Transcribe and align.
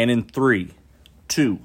And 0.00 0.10
in 0.10 0.22
three, 0.22 0.70
two, 1.28 1.58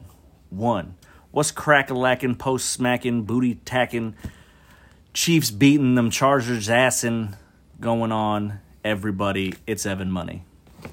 one. 0.49 0.95
What's 1.31 1.51
crack 1.51 1.89
a 1.89 1.93
lacking, 1.93 2.35
post 2.35 2.69
smacking, 2.69 3.23
booty 3.23 3.55
tacking, 3.63 4.13
Chiefs 5.13 5.51
beating 5.51 5.95
them, 5.95 6.09
Chargers 6.11 6.67
assing 6.67 7.37
going 7.79 8.11
on? 8.11 8.59
Everybody, 8.83 9.53
it's 9.65 9.85
Evan 9.85 10.11
Money. 10.11 10.43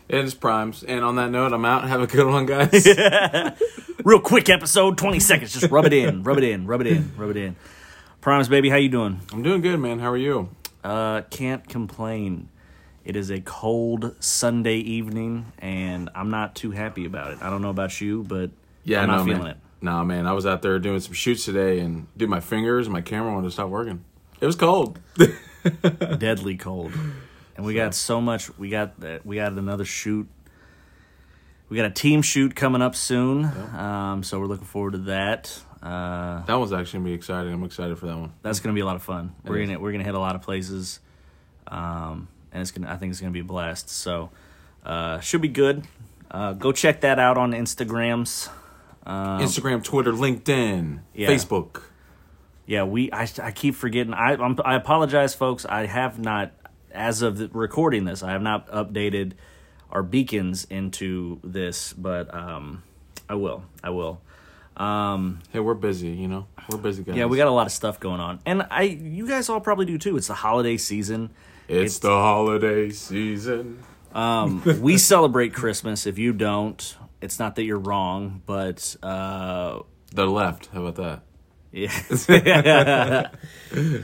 It 0.09 0.25
is 0.25 0.35
primes. 0.35 0.85
And 0.85 1.05
on 1.05 1.17
that 1.17 1.33
note, 1.33 1.53
I'm 1.53 1.65
out. 1.65 1.83
Have 1.89 2.01
a 2.01 2.07
good 2.07 2.29
one, 2.29 2.47
guys. 2.47 2.87
Real 4.05 4.21
quick 4.21 4.49
episode, 4.49 4.97
20 4.97 5.19
seconds. 5.19 5.53
Just 5.53 5.73
rub 5.73 5.85
it 5.87 5.93
in, 5.93 6.23
rub 6.23 6.39
it 6.39 6.45
in, 6.45 6.65
rub 6.69 6.83
it 6.83 6.87
in, 6.87 7.13
rub 7.17 7.31
it 7.31 7.37
in. 7.37 7.57
Primes, 8.21 8.49
baby, 8.49 8.71
how 8.71 8.77
you 8.77 8.89
doing? 8.89 9.21
I'm 9.33 9.43
doing 9.43 9.63
good, 9.63 9.81
man. 9.81 9.99
How 9.99 10.13
are 10.13 10.17
you? 10.17 10.49
Uh, 10.85 11.23
can't 11.23 11.69
complain. 11.69 12.51
It 13.05 13.17
is 13.17 13.31
a 13.31 13.41
cold 13.41 14.15
Sunday 14.21 14.77
evening, 14.77 15.53
and 15.59 16.09
I'm 16.15 16.31
not 16.31 16.55
too 16.55 16.71
happy 16.71 17.05
about 17.05 17.33
it. 17.33 17.39
I 17.43 17.51
don't 17.51 17.61
know 17.63 17.71
about 17.71 18.01
you, 18.01 18.23
but 18.23 18.51
Yeah, 18.85 19.01
I'm 19.03 19.09
not 19.09 19.19
no, 19.19 19.25
feeling 19.25 19.43
man. 19.43 19.51
it. 19.53 19.57
Nah, 19.81 20.05
man. 20.05 20.27
I 20.27 20.33
was 20.33 20.47
out 20.47 20.63
there 20.63 20.79
doing 20.79 21.01
some 21.01 21.13
shoots 21.15 21.45
today, 21.45 21.81
and 21.81 22.07
dude, 22.17 22.29
my 22.31 22.39
fingers, 22.41 22.89
my 22.89 23.01
camera 23.01 23.33
wanted 23.33 23.49
to 23.49 23.51
stop 23.53 23.69
working. 23.71 24.05
It 24.41 24.47
was 24.47 24.55
cold. 24.57 25.01
Deadly 26.19 26.57
cold, 26.57 26.93
and 27.57 27.65
we 27.65 27.75
got 27.75 27.95
so 27.95 28.21
much. 28.21 28.57
We 28.59 28.69
got 28.69 28.99
that. 29.01 29.25
We 29.25 29.37
got 29.37 29.53
another 29.53 29.85
shoot. 29.85 30.29
We 31.69 31.77
got 31.77 31.87
a 31.87 31.91
team 31.91 32.23
shoot 32.23 32.55
coming 32.57 32.83
up 32.83 32.95
soon, 32.97 33.45
um, 33.45 34.23
so 34.25 34.39
we're 34.41 34.47
looking 34.47 34.67
forward 34.67 34.93
to 34.93 34.99
that. 34.99 35.57
Uh, 35.81 36.45
that 36.45 36.55
one's 36.55 36.73
actually 36.73 36.99
gonna 36.99 37.09
be 37.11 37.15
exciting. 37.15 37.53
I'm 37.53 37.63
excited 37.65 37.97
for 37.99 38.07
that 38.07 38.17
one. 38.17 38.33
that's 38.43 38.59
gonna 38.61 38.75
be 38.75 38.81
a 38.81 38.85
lot 38.85 38.97
of 38.97 39.03
fun. 39.03 39.35
We're 39.45 39.59
is. 39.59 39.69
gonna 39.69 39.81
we're 39.81 39.93
gonna 39.93 40.05
hit 40.05 40.15
a 40.15 40.19
lot 40.21 40.35
of 40.35 40.43
places, 40.43 40.99
um, 41.69 42.27
and 42.53 42.61
it's 42.61 42.71
gonna 42.71 42.91
I 42.93 42.97
think 42.97 43.11
it's 43.11 43.21
gonna 43.21 43.33
be 43.33 43.41
a 43.41 43.45
blast. 43.45 43.89
So 43.91 44.31
uh, 44.85 45.21
should 45.21 45.43
be 45.43 45.49
good. 45.49 45.85
Uh, 46.31 46.53
go 46.55 46.73
check 46.73 47.01
that 47.03 47.19
out 47.19 47.37
on 47.39 47.53
Instagrams. 47.53 48.49
Instagram, 49.07 49.83
Twitter, 49.83 50.13
LinkedIn, 50.13 51.01
Yeah. 51.15 51.29
Facebook. 51.29 51.83
Yeah, 52.67 52.85
we 52.85 53.11
I, 53.13 53.29
I 53.43 53.51
keep 53.51 53.75
forgetting. 53.75 54.15
I 54.15 54.35
I'm, 54.35 54.57
I 54.65 54.77
apologize, 54.77 55.35
folks. 55.35 55.67
I 55.67 55.87
have 55.87 56.19
not, 56.21 56.53
as 56.93 57.21
of 57.21 57.39
the, 57.39 57.49
recording 57.49 58.05
this, 58.05 58.23
I 58.23 58.31
have 58.31 58.43
not 58.43 58.69
updated 58.71 59.33
our 59.91 60.03
beacons 60.05 60.65
into 60.71 61.41
this, 61.43 61.93
but 61.93 62.33
um, 62.33 62.83
I 63.29 63.35
will. 63.35 63.65
I 63.83 63.91
will. 63.91 64.21
Um, 64.77 65.41
Hey, 65.51 65.59
we're 65.59 65.75
busy. 65.75 66.09
You 66.11 66.29
know, 66.29 66.47
we're 66.71 66.79
busy 66.79 67.03
guys. 67.03 67.17
yeah, 67.17 67.27
we 67.27 67.37
got 67.37 67.49
a 67.49 67.51
lot 67.53 67.67
of 67.67 67.73
stuff 67.73 67.99
going 68.01 68.21
on, 68.21 68.39
and 68.47 68.65
I 68.71 68.83
you 68.83 69.27
guys 69.27 69.49
all 69.49 69.61
probably 69.61 69.85
do 69.87 69.99
too. 69.99 70.17
It's 70.17 70.29
the 70.29 70.35
holiday 70.35 70.77
season. 70.77 71.31
It's, 71.69 71.99
the 72.01 72.09
holiday 72.11 72.91
season. 72.91 73.83
Um, 74.13 74.63
we 74.81 74.99
celebrate 74.99 75.55
Christmas. 75.55 76.07
If 76.07 76.19
you 76.19 76.33
don't, 76.33 76.97
it's 77.21 77.39
not 77.39 77.57
that 77.57 77.65
you're 77.65 77.79
wrong, 77.79 78.43
but 78.47 78.97
uh, 79.03 79.81
The 80.13 80.27
left. 80.27 80.69
How 80.73 80.85
about 80.85 80.97
that? 80.97 81.23
Yeah. 81.73 83.31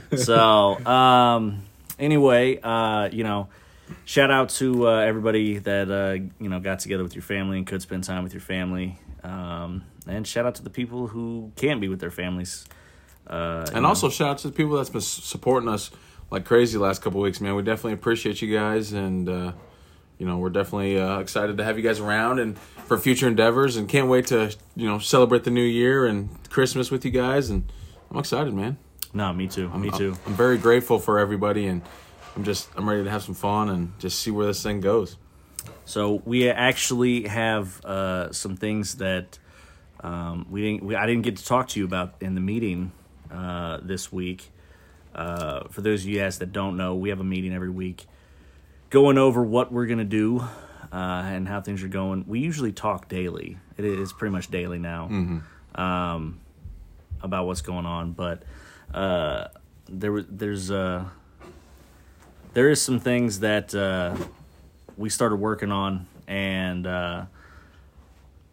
so, 0.17 0.85
um, 0.85 1.63
anyway, 1.99 2.59
uh, 2.61 3.09
you 3.11 3.23
know, 3.23 3.49
shout 4.05 4.31
out 4.31 4.49
to 4.49 4.87
uh, 4.87 4.99
everybody 5.01 5.59
that 5.59 5.91
uh, 5.91 6.13
you 6.43 6.49
know 6.49 6.59
got 6.59 6.79
together 6.79 7.03
with 7.03 7.13
your 7.13 7.21
family 7.21 7.57
and 7.59 7.67
could 7.67 7.81
spend 7.83 8.03
time 8.03 8.23
with 8.23 8.33
your 8.33 8.41
family, 8.41 8.99
um, 9.23 9.83
and 10.07 10.25
shout 10.25 10.45
out 10.47 10.55
to 10.55 10.63
the 10.63 10.69
people 10.71 11.07
who 11.07 11.51
can't 11.55 11.79
be 11.79 11.87
with 11.87 11.99
their 11.99 12.11
families. 12.11 12.65
Uh, 13.27 13.65
And 13.73 13.83
know. 13.83 13.89
also 13.89 14.09
shout 14.09 14.29
out 14.29 14.37
to 14.39 14.47
the 14.47 14.53
people 14.53 14.75
that's 14.77 14.89
been 14.89 15.01
supporting 15.01 15.69
us 15.69 15.91
like 16.31 16.45
crazy 16.45 16.77
last 16.77 17.01
couple 17.01 17.21
weeks, 17.21 17.41
man. 17.41 17.55
We 17.55 17.63
definitely 17.63 17.93
appreciate 17.93 18.41
you 18.41 18.53
guys, 18.55 18.93
and 18.93 19.27
uh, 19.27 19.51
you 20.17 20.25
know 20.25 20.37
we're 20.37 20.49
definitely 20.49 20.99
uh, 20.99 21.19
excited 21.19 21.57
to 21.57 21.63
have 21.63 21.77
you 21.77 21.83
guys 21.83 21.99
around 21.99 22.39
and 22.39 22.57
for 22.59 22.97
future 22.97 23.27
endeavors, 23.27 23.77
and 23.77 23.87
can't 23.87 24.07
wait 24.07 24.27
to 24.27 24.55
you 24.75 24.87
know 24.87 24.99
celebrate 24.99 25.43
the 25.43 25.51
new 25.51 25.63
year 25.63 26.05
and 26.05 26.29
Christmas 26.49 26.91
with 26.91 27.05
you 27.05 27.11
guys. 27.11 27.49
And 27.49 27.71
I'm 28.11 28.17
excited, 28.17 28.53
man. 28.53 28.77
no, 29.13 29.33
me 29.33 29.47
too, 29.47 29.69
me 29.69 29.91
too. 29.91 30.15
I'm 30.25 30.33
very 30.33 30.57
grateful 30.57 30.99
for 30.99 31.19
everybody, 31.19 31.67
and 31.67 31.81
I'm 32.35 32.43
just 32.43 32.69
I'm 32.75 32.87
ready 32.87 33.03
to 33.03 33.09
have 33.09 33.23
some 33.23 33.35
fun 33.35 33.69
and 33.69 33.97
just 33.99 34.19
see 34.19 34.31
where 34.31 34.45
this 34.45 34.61
thing 34.61 34.81
goes. 34.81 35.17
So 35.85 36.21
we 36.25 36.49
actually 36.49 37.27
have 37.27 37.83
uh, 37.83 38.31
some 38.31 38.55
things 38.55 38.95
that 38.95 39.39
um, 40.01 40.45
we 40.49 40.61
didn't. 40.61 40.83
We, 40.83 40.95
I 40.95 41.05
didn't 41.07 41.23
get 41.23 41.37
to 41.37 41.45
talk 41.45 41.69
to 41.69 41.79
you 41.79 41.85
about 41.85 42.13
in 42.21 42.35
the 42.35 42.41
meeting 42.41 42.91
uh, 43.31 43.79
this 43.81 44.11
week. 44.11 44.51
Uh, 45.13 45.67
for 45.69 45.81
those 45.81 46.03
of 46.03 46.09
you 46.09 46.19
guys 46.19 46.39
that 46.39 46.51
don't 46.51 46.77
know, 46.77 46.95
we 46.95 47.09
have 47.09 47.19
a 47.19 47.23
meeting 47.23 47.53
every 47.53 47.69
week, 47.69 48.05
going 48.89 49.17
over 49.17 49.43
what 49.43 49.71
we're 49.71 49.85
gonna 49.87 50.03
do 50.03 50.39
uh, 50.91 50.95
and 50.95 51.47
how 51.47 51.61
things 51.61 51.83
are 51.83 51.87
going. 51.87 52.25
We 52.27 52.39
usually 52.39 52.71
talk 52.71 53.07
daily. 53.09 53.57
It 53.77 53.85
is 53.85 54.13
pretty 54.13 54.31
much 54.31 54.49
daily 54.49 54.79
now 54.79 55.05
um, 55.75 56.39
about 57.21 57.45
what's 57.47 57.61
going 57.61 57.85
on, 57.85 58.11
but 58.13 58.43
uh, 58.93 59.47
there 59.87 60.21
there's 60.21 60.69
uh, 60.71 61.05
there 62.53 62.69
is 62.69 62.81
some 62.81 62.99
things 62.99 63.39
that. 63.41 63.73
Uh, 63.73 64.15
we 64.97 65.09
started 65.09 65.37
working 65.37 65.71
on 65.71 66.05
and 66.27 66.85
uh, 66.85 67.23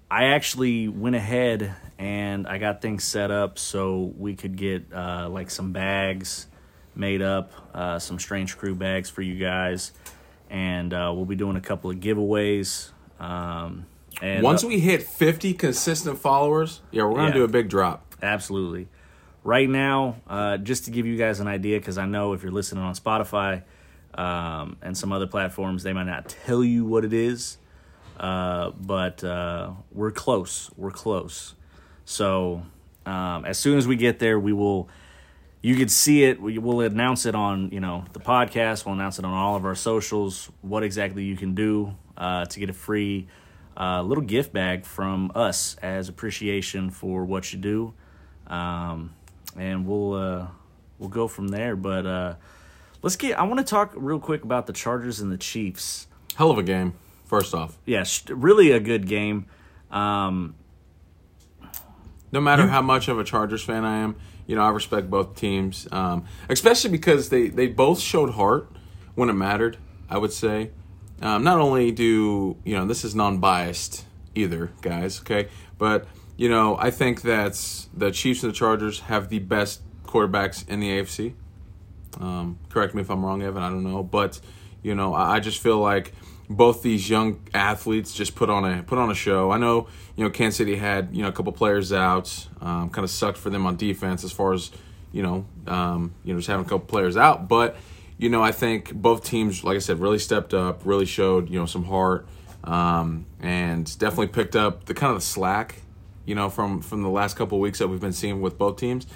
i 0.08 0.26
actually 0.26 0.86
went 0.86 1.16
ahead 1.16 1.74
and 1.98 2.46
i 2.46 2.58
got 2.58 2.82
things 2.82 3.02
set 3.04 3.30
up 3.30 3.58
so 3.58 4.12
we 4.18 4.34
could 4.34 4.56
get 4.56 4.84
uh, 4.92 5.28
like 5.30 5.50
some 5.50 5.72
bags 5.72 6.46
made 6.94 7.22
up 7.22 7.50
uh, 7.74 7.98
some 7.98 8.18
strange 8.18 8.56
crew 8.58 8.74
bags 8.74 9.08
for 9.10 9.22
you 9.22 9.38
guys 9.38 9.92
and 10.50 10.92
uh, 10.94 11.10
we'll 11.14 11.24
be 11.24 11.34
doing 11.36 11.56
a 11.56 11.60
couple 11.60 11.90
of 11.90 11.96
giveaways 11.98 12.90
um, 13.18 13.86
and 14.22 14.42
Once 14.42 14.64
uh, 14.64 14.68
we 14.68 14.78
hit 14.80 15.02
50 15.02 15.52
consistent 15.54 16.18
followers, 16.18 16.80
yeah, 16.90 17.04
we're 17.04 17.16
gonna 17.16 17.28
Yeah. 17.28 17.34
do 17.34 17.44
a 17.44 17.48
big 17.48 17.68
drop. 17.68 18.14
Absolutely. 18.22 18.88
Right 19.44 19.68
now, 19.68 20.16
uh, 20.26 20.56
just 20.56 20.86
to 20.86 20.90
give 20.90 21.04
you 21.04 21.16
guys 21.18 21.38
an 21.40 21.46
idea, 21.48 21.78
because 21.78 21.98
I 21.98 22.06
know 22.06 22.32
if 22.32 22.42
you're 22.42 22.50
listening 22.52 22.82
on 22.82 22.94
Spotify 22.94 23.62
um, 24.14 24.76
and 24.80 24.96
some 24.96 25.12
other 25.12 25.26
platforms, 25.26 25.82
they 25.82 25.92
might 25.92 26.04
not 26.06 26.28
tell 26.30 26.64
you 26.64 26.86
what 26.86 27.04
it 27.04 27.12
is, 27.12 27.58
uh, 28.18 28.70
but 28.80 29.22
uh, 29.22 29.72
we're 29.92 30.12
close. 30.12 30.70
We're 30.78 30.90
close. 30.92 31.54
So 32.06 32.62
um, 33.04 33.44
as 33.44 33.58
soon 33.58 33.76
as 33.76 33.86
we 33.86 33.96
get 33.96 34.18
there, 34.18 34.40
we 34.40 34.54
will. 34.54 34.88
You 35.60 35.74
could 35.74 35.90
see 35.90 36.22
it. 36.24 36.40
We 36.40 36.56
will 36.58 36.80
announce 36.80 37.26
it 37.26 37.34
on 37.34 37.70
you 37.70 37.80
know 37.80 38.04
the 38.14 38.20
podcast. 38.20 38.86
We'll 38.86 38.94
announce 38.94 39.18
it 39.18 39.26
on 39.26 39.34
all 39.34 39.56
of 39.56 39.66
our 39.66 39.74
socials. 39.74 40.50
What 40.62 40.82
exactly 40.82 41.24
you 41.24 41.36
can 41.36 41.54
do 41.54 41.94
uh, 42.16 42.46
to 42.46 42.60
get 42.60 42.70
a 42.70 42.72
free 42.72 43.26
uh, 43.76 44.00
little 44.02 44.24
gift 44.24 44.52
bag 44.54 44.86
from 44.86 45.30
us 45.34 45.76
as 45.82 46.08
appreciation 46.08 46.88
for 46.88 47.26
what 47.26 47.52
you 47.52 47.58
do 47.58 47.92
um, 48.46 49.12
and 49.56 49.86
we'll 49.86 50.14
uh, 50.14 50.46
we'll 50.98 51.08
go 51.08 51.28
from 51.28 51.48
there. 51.48 51.76
But 51.76 52.06
uh, 52.06 52.34
let's 53.02 53.16
get. 53.16 53.38
I 53.38 53.42
want 53.44 53.58
to 53.58 53.64
talk 53.64 53.92
real 53.96 54.20
quick 54.20 54.44
about 54.44 54.66
the 54.66 54.72
Chargers 54.72 55.20
and 55.20 55.30
the 55.32 55.38
Chiefs. 55.38 56.06
Hell 56.36 56.50
of 56.50 56.58
a 56.58 56.62
game. 56.62 56.94
First 57.24 57.54
off, 57.54 57.76
Yeah, 57.84 58.04
sh- 58.04 58.28
really 58.28 58.70
a 58.70 58.78
good 58.78 59.08
game. 59.08 59.46
Um, 59.90 60.54
no 62.32 62.40
matter 62.40 62.66
how 62.66 62.82
much 62.82 63.08
of 63.08 63.18
a 63.18 63.24
Chargers 63.24 63.62
fan 63.62 63.84
I 63.84 63.98
am, 63.98 64.16
you 64.46 64.56
know 64.56 64.62
I 64.62 64.70
respect 64.70 65.10
both 65.10 65.36
teams, 65.36 65.88
um, 65.92 66.24
especially 66.48 66.90
because 66.90 67.28
they 67.28 67.48
they 67.48 67.66
both 67.66 68.00
showed 68.00 68.30
heart 68.30 68.70
when 69.14 69.28
it 69.28 69.34
mattered. 69.34 69.78
I 70.08 70.18
would 70.18 70.32
say, 70.32 70.70
um, 71.20 71.42
not 71.42 71.58
only 71.58 71.90
do 71.90 72.56
you 72.64 72.76
know 72.76 72.86
this 72.86 73.04
is 73.04 73.14
non-biased 73.14 74.04
either, 74.34 74.72
guys. 74.82 75.20
Okay, 75.20 75.48
but 75.78 76.06
you 76.36 76.48
know 76.48 76.76
I 76.78 76.90
think 76.90 77.22
that 77.22 77.54
the 77.94 78.10
Chiefs 78.10 78.42
and 78.42 78.52
the 78.52 78.56
Chargers 78.56 79.00
have 79.00 79.28
the 79.28 79.40
best 79.40 79.82
quarterbacks 80.04 80.68
in 80.68 80.80
the 80.80 80.88
AFC. 80.90 81.34
Um, 82.20 82.58
correct 82.70 82.94
me 82.94 83.02
if 83.02 83.10
I'm 83.10 83.24
wrong, 83.24 83.42
Evan. 83.42 83.62
I 83.62 83.68
don't 83.68 83.84
know, 83.84 84.02
but 84.02 84.40
you 84.82 84.94
know, 84.94 85.14
I, 85.14 85.36
I 85.36 85.40
just 85.40 85.60
feel 85.60 85.78
like 85.78 86.12
both 86.48 86.82
these 86.82 87.08
young 87.08 87.40
athletes 87.54 88.12
just 88.12 88.34
put 88.34 88.50
on 88.50 88.64
a 88.64 88.82
put 88.82 88.98
on 88.98 89.10
a 89.10 89.14
show. 89.14 89.50
I 89.50 89.58
know, 89.58 89.88
you 90.16 90.24
know, 90.24 90.30
Kansas 90.30 90.58
City 90.58 90.76
had 90.76 91.14
you 91.14 91.22
know 91.22 91.28
a 91.28 91.32
couple 91.32 91.52
players 91.52 91.92
out, 91.92 92.46
um, 92.60 92.90
kind 92.90 93.04
of 93.04 93.10
sucked 93.10 93.38
for 93.38 93.50
them 93.50 93.66
on 93.66 93.76
defense 93.76 94.24
as 94.24 94.32
far 94.32 94.52
as 94.52 94.70
you 95.12 95.22
know, 95.22 95.46
um, 95.66 96.14
you 96.24 96.32
know, 96.32 96.38
just 96.38 96.48
having 96.48 96.66
a 96.66 96.68
couple 96.68 96.86
players 96.86 97.16
out. 97.16 97.48
But 97.48 97.76
you 98.18 98.28
know, 98.28 98.42
I 98.42 98.52
think 98.52 98.94
both 98.94 99.24
teams, 99.24 99.64
like 99.64 99.76
I 99.76 99.80
said, 99.80 100.00
really 100.00 100.18
stepped 100.18 100.54
up, 100.54 100.82
really 100.84 101.06
showed 101.06 101.50
you 101.50 101.58
know 101.58 101.66
some 101.66 101.84
heart, 101.84 102.26
um, 102.64 103.26
and 103.40 103.86
definitely 103.98 104.28
picked 104.28 104.56
up 104.56 104.86
the 104.86 104.94
kind 104.94 105.10
of 105.10 105.18
the 105.18 105.26
slack, 105.26 105.82
you 106.24 106.34
know, 106.34 106.48
from 106.48 106.80
from 106.80 107.02
the 107.02 107.10
last 107.10 107.36
couple 107.36 107.58
weeks 107.60 107.78
that 107.78 107.88
we've 107.88 108.00
been 108.00 108.12
seeing 108.12 108.40
with 108.40 108.56
both 108.58 108.76
teams. 108.76 109.06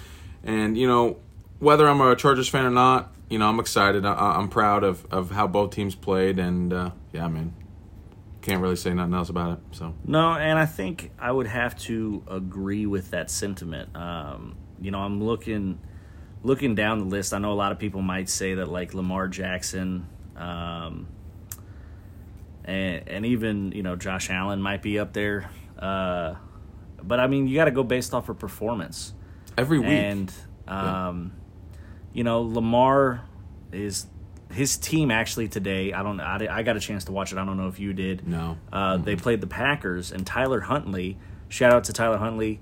And 0.43 0.77
you 0.77 0.89
know, 0.89 1.19
whether 1.59 1.89
I'm 1.89 2.01
a 2.01 2.17
Chargers 2.17 2.49
fan 2.49 2.65
or 2.65 2.71
not, 2.71 3.13
you 3.31 3.39
know, 3.39 3.49
I'm 3.49 3.61
excited. 3.61 4.05
I, 4.05 4.13
I'm 4.13 4.49
proud 4.49 4.85
of, 4.85 5.07
of 5.11 5.31
how 5.31 5.47
both 5.47 5.71
teams 5.71 5.95
played, 5.95 6.39
and 6.39 6.73
uh, 6.73 6.91
yeah, 7.13 7.29
man, 7.29 7.55
can't 8.43 8.61
really 8.61 8.77
say 8.77 8.93
nothing 8.93 9.15
else 9.15 9.31
about 9.31 9.53
it. 9.53 9.59
So 9.71 9.95
no, 10.05 10.33
and 10.33 10.59
I 10.59 10.67
think 10.67 11.13
I 11.19 11.33
would 11.33 11.47
have 11.47 11.79
to 11.81 12.23
agree 12.29 12.87
with 12.87 13.13
that 13.13 13.31
sentiment. 13.31 13.97
Um, 13.97 14.57
you 14.81 14.91
know, 14.91 14.99
I'm 14.99 15.23
looking 15.23 15.79
looking 16.43 16.75
down 16.75 16.99
the 16.99 17.05
list. 17.05 17.33
I 17.33 17.39
know 17.39 17.53
a 17.53 17.55
lot 17.55 17.73
of 17.73 17.79
people 17.79 18.03
might 18.03 18.29
say 18.29 18.55
that 18.55 18.69
like 18.69 18.93
Lamar 18.93 19.29
Jackson. 19.29 20.07
Um, 20.37 21.07
and 22.65 23.09
and 23.09 23.27
even 23.27 23.73
you 23.73 23.83
know 23.83 23.97
Josh 23.97 24.29
Allen 24.31 24.61
might 24.61 24.83
be 24.83 24.99
up 24.99 25.13
there. 25.13 25.51
Uh, 25.79 26.35
but 27.03 27.21
I 27.21 27.27
mean, 27.27 27.47
you 27.47 27.55
got 27.55 27.67
to 27.67 27.71
go 27.71 27.83
based 27.83 28.13
off 28.13 28.29
of 28.29 28.39
performance. 28.39 29.15
Every 29.57 29.79
week. 29.79 29.89
And 29.89 30.33
um, 30.69 31.33
you 32.13 32.25
know, 32.25 32.43
Lamar 32.43 33.23
is 33.73 34.07
his 34.53 34.77
team 34.77 35.11
actually 35.11 35.49
today. 35.49 35.93
I 35.93 36.03
don't. 36.03 36.21
I, 36.21 36.47
I 36.51 36.63
got 36.63 36.77
a 36.77 36.81
chance 36.81 37.05
to 37.05 37.13
watch 37.13 37.33
it. 37.33 37.39
I 37.39 37.45
don't 37.45 37.57
know 37.57 37.69
if 37.69 37.79
you 37.79 37.93
did. 37.93 38.27
No. 38.27 38.59
Uh, 38.73 38.97
They 38.97 39.17
played 39.17 39.41
the 39.41 39.47
Packers 39.47 40.11
and 40.13 40.27
Tyler 40.27 40.61
Huntley. 40.61 41.19
Shout 41.49 41.73
out 41.73 41.85
to 41.85 41.93
Tyler 41.93 42.17
Huntley. 42.19 42.61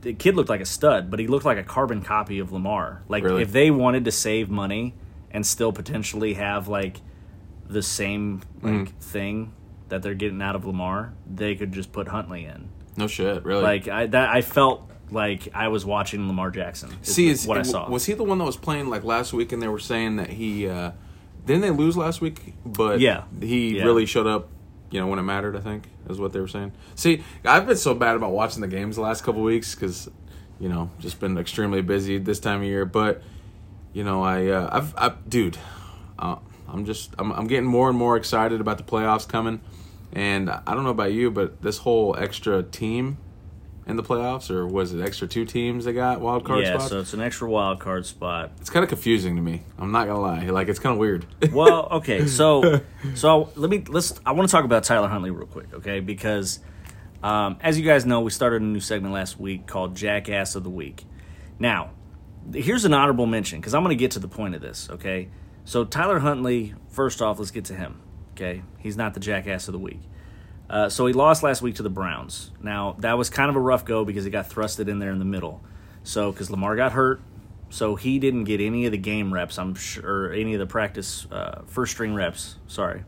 The 0.00 0.14
kid 0.14 0.34
looked 0.34 0.48
like 0.48 0.60
a 0.60 0.66
stud, 0.66 1.10
but 1.10 1.20
he 1.20 1.26
looked 1.26 1.44
like 1.44 1.58
a 1.58 1.62
carbon 1.62 2.02
copy 2.02 2.38
of 2.38 2.52
Lamar. 2.52 3.02
Like 3.08 3.22
Really? 3.22 3.42
if 3.42 3.52
they 3.52 3.70
wanted 3.70 4.04
to 4.06 4.10
save 4.12 4.48
money 4.50 4.94
and 5.30 5.46
still 5.46 5.72
potentially 5.72 6.34
have 6.34 6.66
like 6.68 7.00
the 7.68 7.82
same 7.82 8.40
like 8.62 8.72
Mm-hmm. 8.72 8.98
thing 9.00 9.52
that 9.88 10.02
they're 10.02 10.14
getting 10.14 10.42
out 10.42 10.56
of 10.56 10.64
Lamar, 10.66 11.12
they 11.32 11.54
could 11.54 11.70
just 11.72 11.92
put 11.92 12.08
Huntley 12.08 12.44
in. 12.46 12.68
no 12.96 13.06
shit, 13.06 13.44
really. 13.44 13.62
Like 13.62 13.86
I 13.88 14.06
that 14.06 14.30
I 14.30 14.40
felt 14.40 14.90
like 15.10 15.48
I 15.54 15.68
was 15.68 15.84
watching 15.84 16.26
Lamar 16.26 16.50
Jackson. 16.50 16.90
See, 17.02 17.28
is, 17.28 17.46
what 17.46 17.58
I 17.58 17.62
saw. 17.62 17.88
Was 17.88 18.06
he 18.06 18.14
the 18.14 18.24
one 18.24 18.38
that 18.38 18.44
was 18.44 18.56
playing 18.56 18.88
like 18.90 19.04
last 19.04 19.32
week, 19.32 19.52
and 19.52 19.62
they 19.62 19.68
were 19.68 19.78
saying 19.78 20.16
that 20.16 20.30
he 20.30 20.68
uh, 20.68 20.92
didn't 21.44 21.62
they 21.62 21.70
lose 21.70 21.96
last 21.96 22.20
week? 22.20 22.54
But 22.64 23.00
Yeah. 23.00 23.24
he 23.40 23.78
Yeah. 23.78 23.84
really 23.84 24.06
showed 24.06 24.26
up. 24.26 24.48
You 24.90 25.00
know 25.00 25.08
when 25.08 25.18
it 25.18 25.22
mattered. 25.22 25.56
I 25.56 25.60
think 25.60 25.84
is 26.08 26.20
what 26.20 26.32
they 26.32 26.38
were 26.40 26.46
saying. 26.48 26.72
See, 26.94 27.22
I've 27.44 27.66
been 27.66 27.76
so 27.76 27.92
bad 27.92 28.14
about 28.14 28.30
watching 28.32 28.60
the 28.60 28.68
games 28.68 28.94
the 28.96 29.02
last 29.02 29.24
couple 29.24 29.42
weeks 29.42 29.74
because 29.74 30.08
you 30.60 30.68
know 30.68 30.90
just 31.00 31.18
been 31.18 31.36
extremely 31.38 31.82
busy 31.82 32.18
this 32.18 32.38
time 32.38 32.60
of 32.60 32.66
year. 32.66 32.84
But 32.84 33.22
you 33.92 34.04
know, 34.04 34.22
I, 34.22 34.46
uh, 34.48 34.68
I've, 34.72 34.94
I, 34.96 35.12
dude, 35.28 35.56
uh, 36.18 36.36
I'm 36.68 36.84
just, 36.84 37.14
I'm, 37.18 37.32
I'm 37.32 37.46
getting 37.46 37.64
more 37.64 37.88
and 37.88 37.96
more 37.96 38.16
excited 38.18 38.60
about 38.60 38.76
the 38.76 38.84
playoffs 38.84 39.26
coming. 39.26 39.60
And 40.12 40.50
I 40.50 40.74
don't 40.74 40.84
know 40.84 40.90
about 40.90 41.12
you, 41.12 41.30
but 41.30 41.62
this 41.62 41.78
whole 41.78 42.14
extra 42.18 42.62
team 42.62 43.16
in 43.86 43.96
the 43.96 44.02
playoffs, 44.02 44.50
or 44.50 44.66
was 44.66 44.92
it 44.92 45.00
extra 45.00 45.28
two 45.28 45.44
teams 45.44 45.84
they 45.84 45.92
got 45.92 46.20
wild 46.20 46.44
card 46.44 46.64
yeah, 46.64 46.74
spots? 46.74 46.88
so 46.88 47.00
it's 47.00 47.12
an 47.12 47.20
extra 47.20 47.48
wild 47.48 47.78
card 47.78 48.04
spot. 48.04 48.52
It's 48.60 48.70
kind 48.70 48.82
of 48.82 48.88
confusing 48.88 49.36
to 49.36 49.42
me. 49.42 49.62
I'm 49.78 49.92
not 49.92 50.06
gonna 50.06 50.20
lie. 50.20 50.46
Like 50.46 50.68
it's 50.68 50.78
kind 50.78 50.92
of 50.92 50.98
weird. 50.98 51.26
Well, 51.52 51.88
okay, 51.90 52.26
so 52.26 52.80
so 53.14 53.50
let 53.54 53.70
me 53.70 53.84
let's. 53.88 54.14
I 54.26 54.32
want 54.32 54.48
to 54.48 54.52
talk 54.52 54.64
about 54.64 54.84
Tyler 54.84 55.08
Huntley 55.08 55.30
real 55.30 55.46
quick, 55.46 55.72
okay? 55.74 56.00
Because 56.00 56.58
um, 57.22 57.56
as 57.60 57.78
you 57.78 57.84
guys 57.84 58.04
know, 58.04 58.20
we 58.20 58.30
started 58.30 58.62
a 58.62 58.64
new 58.64 58.80
segment 58.80 59.14
last 59.14 59.40
week 59.40 59.66
called 59.66 59.94
Jackass 59.96 60.54
of 60.54 60.64
the 60.64 60.70
Week. 60.70 61.04
Now, 61.58 61.90
here's 62.52 62.84
an 62.84 62.94
honorable 62.94 63.26
mention 63.26 63.60
because 63.60 63.74
I'm 63.74 63.82
going 63.82 63.96
to 63.96 64.00
get 64.00 64.12
to 64.12 64.18
the 64.18 64.28
point 64.28 64.54
of 64.54 64.60
this, 64.60 64.88
okay? 64.90 65.28
So 65.64 65.84
Tyler 65.84 66.18
Huntley, 66.18 66.74
first 66.88 67.22
off, 67.22 67.38
let's 67.38 67.50
get 67.50 67.64
to 67.66 67.74
him, 67.74 68.00
okay? 68.32 68.62
He's 68.78 68.96
not 68.96 69.14
the 69.14 69.20
Jackass 69.20 69.68
of 69.68 69.72
the 69.72 69.78
Week. 69.78 70.00
Uh, 70.68 70.88
so 70.88 71.06
he 71.06 71.12
lost 71.12 71.42
last 71.42 71.62
week 71.62 71.76
to 71.76 71.82
the 71.82 71.90
Browns. 71.90 72.50
Now 72.62 72.96
that 72.98 73.16
was 73.16 73.30
kind 73.30 73.50
of 73.50 73.56
a 73.56 73.60
rough 73.60 73.84
go 73.84 74.04
because 74.04 74.24
he 74.24 74.30
got 74.30 74.50
thrusted 74.50 74.88
in 74.88 74.98
there 74.98 75.12
in 75.12 75.18
the 75.18 75.24
middle. 75.24 75.62
So 76.02 76.32
because 76.32 76.50
Lamar 76.50 76.76
got 76.76 76.92
hurt, 76.92 77.20
so 77.68 77.96
he 77.96 78.18
didn't 78.18 78.44
get 78.44 78.60
any 78.60 78.86
of 78.86 78.92
the 78.92 78.98
game 78.98 79.32
reps. 79.32 79.58
I'm 79.58 79.74
sure, 79.74 80.32
any 80.32 80.54
of 80.54 80.60
the 80.60 80.66
practice 80.66 81.26
uh, 81.30 81.62
first 81.66 81.92
string 81.92 82.14
reps. 82.14 82.56
Sorry. 82.66 83.04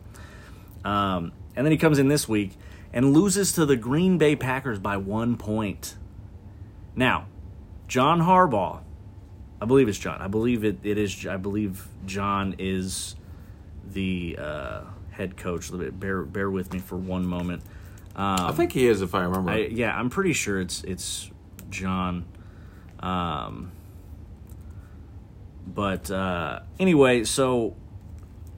Um, 0.85 1.33
and 1.57 1.67
then 1.67 1.73
he 1.73 1.79
comes 1.79 1.99
in 1.99 2.09
this 2.09 2.29
week 2.29 2.53
and 2.93 3.13
loses 3.13 3.53
to 3.53 3.67
the 3.67 3.77
Green 3.77 4.19
Bay 4.19 4.37
Packers 4.37 4.79
by 4.79 4.97
one 4.97 5.37
point. 5.37 5.97
Now, 6.95 7.27
John 7.87 8.21
Harbaugh, 8.21 8.81
I 9.61 9.67
believe 9.67 9.89
it's 9.89 9.99
John. 9.99 10.21
I 10.21 10.29
believe 10.29 10.65
it, 10.65 10.79
it 10.83 10.99
is. 10.99 11.27
I 11.27 11.37
believe 11.37 11.87
John 12.07 12.55
is 12.59 13.17
the 13.85 14.37
uh, 14.39 14.81
head 15.19 15.37
coach. 15.37 15.71
Bear 15.73 16.23
bear 16.23 16.51
with 16.51 16.73
me 16.73 16.79
for 16.79 16.97
one 16.97 17.27
moment. 17.27 17.63
Um, 18.17 18.41
I 18.41 18.53
think 18.53 18.73
he 18.73 18.87
is, 18.87 19.03
if 19.03 19.15
I 19.15 19.23
remember. 19.23 19.51
I, 19.51 19.59
yeah, 19.67 19.95
I'm 19.97 20.09
pretty 20.09 20.33
sure 20.33 20.61
it's 20.61 20.83
it's 20.85 21.31
John. 21.69 22.25
Um, 23.01 23.73
but 25.67 26.11
uh, 26.11 26.61
anyway, 26.81 27.25
so 27.25 27.77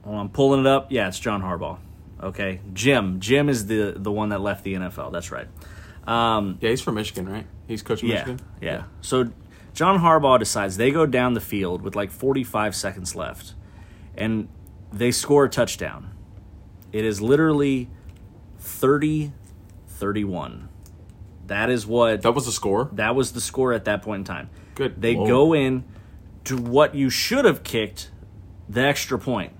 well, 0.05 0.19
I'm 0.19 0.29
pulling 0.29 0.61
it 0.61 0.67
up. 0.67 0.93
Yeah, 0.93 1.09
it's 1.09 1.19
John 1.19 1.43
Harbaugh. 1.43 1.79
Okay, 2.23 2.61
Jim. 2.73 3.21
Jim 3.21 3.49
is 3.49 3.67
the 3.67 3.95
the 3.97 4.13
one 4.13 4.29
that 4.29 4.41
left 4.41 4.65
the 4.65 4.75
NFL. 4.75 5.13
That's 5.13 5.31
right. 5.31 5.49
Um, 6.07 6.59
yeah, 6.61 6.71
he's 6.71 6.81
from 6.81 6.95
Michigan, 6.95 7.29
right? 7.29 7.47
He's 7.67 7.83
coaching 7.83 8.09
yeah, 8.09 8.15
Michigan. 8.17 8.41
yeah. 8.61 8.85
So 9.01 9.31
John 9.75 10.01
Harbaugh 10.01 10.39
decides 10.39 10.77
they 10.77 10.91
go 10.91 11.07
down 11.07 11.35
the 11.35 11.41
field 11.41 11.83
with 11.83 11.95
like 11.95 12.11
45 12.11 12.75
seconds 12.75 13.15
left, 13.15 13.55
and 14.17 14.49
they 14.93 15.11
score 15.11 15.45
a 15.45 15.49
touchdown. 15.49 16.11
It 16.93 17.05
is 17.05 17.21
literally 17.21 17.89
30 18.59 19.33
31. 19.89 20.69
That 21.47 21.69
is 21.71 21.87
what 21.87 22.23
That 22.23 22.35
was 22.35 22.47
the 22.47 22.53
score. 22.53 22.89
that 22.93 23.15
was 23.15 23.33
the 23.33 23.41
score 23.41 23.73
at 23.73 23.85
that 23.85 24.03
point 24.03 24.21
in 24.21 24.25
time. 24.25 24.51
Good 24.75 25.01
They 25.01 25.15
lord. 25.15 25.29
go 25.29 25.53
in 25.53 25.85
to 26.45 26.57
what 26.57 26.95
you 26.95 27.11
should 27.11 27.45
have 27.45 27.63
kicked 27.63 28.11
the 28.69 28.81
extra 28.81 29.19
point. 29.19 29.53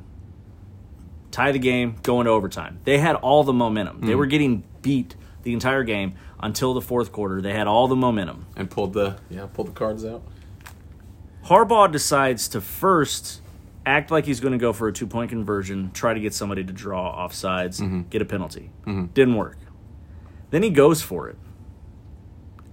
Tie 1.31 1.53
the 1.53 1.59
game, 1.59 1.97
go 2.03 2.21
into 2.21 2.31
overtime. 2.31 2.81
They 2.85 2.99
had 2.99 3.17
all 3.17 3.45
the 3.45 3.53
momentum. 3.53 3.99
Hmm. 3.99 4.07
They 4.07 4.15
were 4.15 4.27
getting 4.27 4.65
beat 4.83 5.15
the 5.43 5.53
entire 5.53 5.85
game 5.85 6.15
until 6.41 6.75
the 6.75 6.81
fourth 6.81 7.13
quarter. 7.13 7.41
They 7.43 7.53
had 7.53 7.67
all 7.67 7.87
the 7.87 7.97
momentum. 7.97 8.47
and 8.57 8.71
pulled 8.71 8.93
the 8.95 9.17
yeah 9.29 9.47
pulled 9.47 9.69
the 9.69 9.73
cards 9.73 10.05
out. 10.05 10.23
Harbaugh 11.47 11.91
decides 11.91 12.49
to 12.49 12.61
first 12.61 13.40
act 13.87 14.11
like 14.11 14.27
he's 14.27 14.41
going 14.41 14.53
to 14.53 14.59
go 14.59 14.73
for 14.73 14.89
a 14.89 14.93
two 14.93 15.07
point 15.07 15.31
conversion, 15.31 15.91
try 15.93 16.15
to 16.15 16.21
get 16.21 16.35
somebody 16.35 16.65
to 16.65 16.73
draw 16.73 17.27
offsides, 17.27 17.81
Mm-hmm. 17.81 18.03
get 18.11 18.23
a 18.23 18.25
penalty. 18.25 18.71
Didn't 18.87 19.35
work. 19.37 19.57
Then 20.51 20.63
he 20.63 20.71
goes 20.71 21.01
for 21.03 21.29
it. 21.29 21.37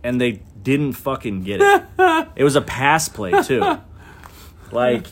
And 0.04 0.20
they 0.22 0.42
didn't 0.62 0.94
fucking 0.94 1.44
get 1.44 1.62
it. 1.62 1.84
it 2.36 2.44
was 2.44 2.56
a 2.56 2.62
pass 2.62 3.08
play, 3.10 3.32
too. 3.44 3.78
Like, 4.72 5.06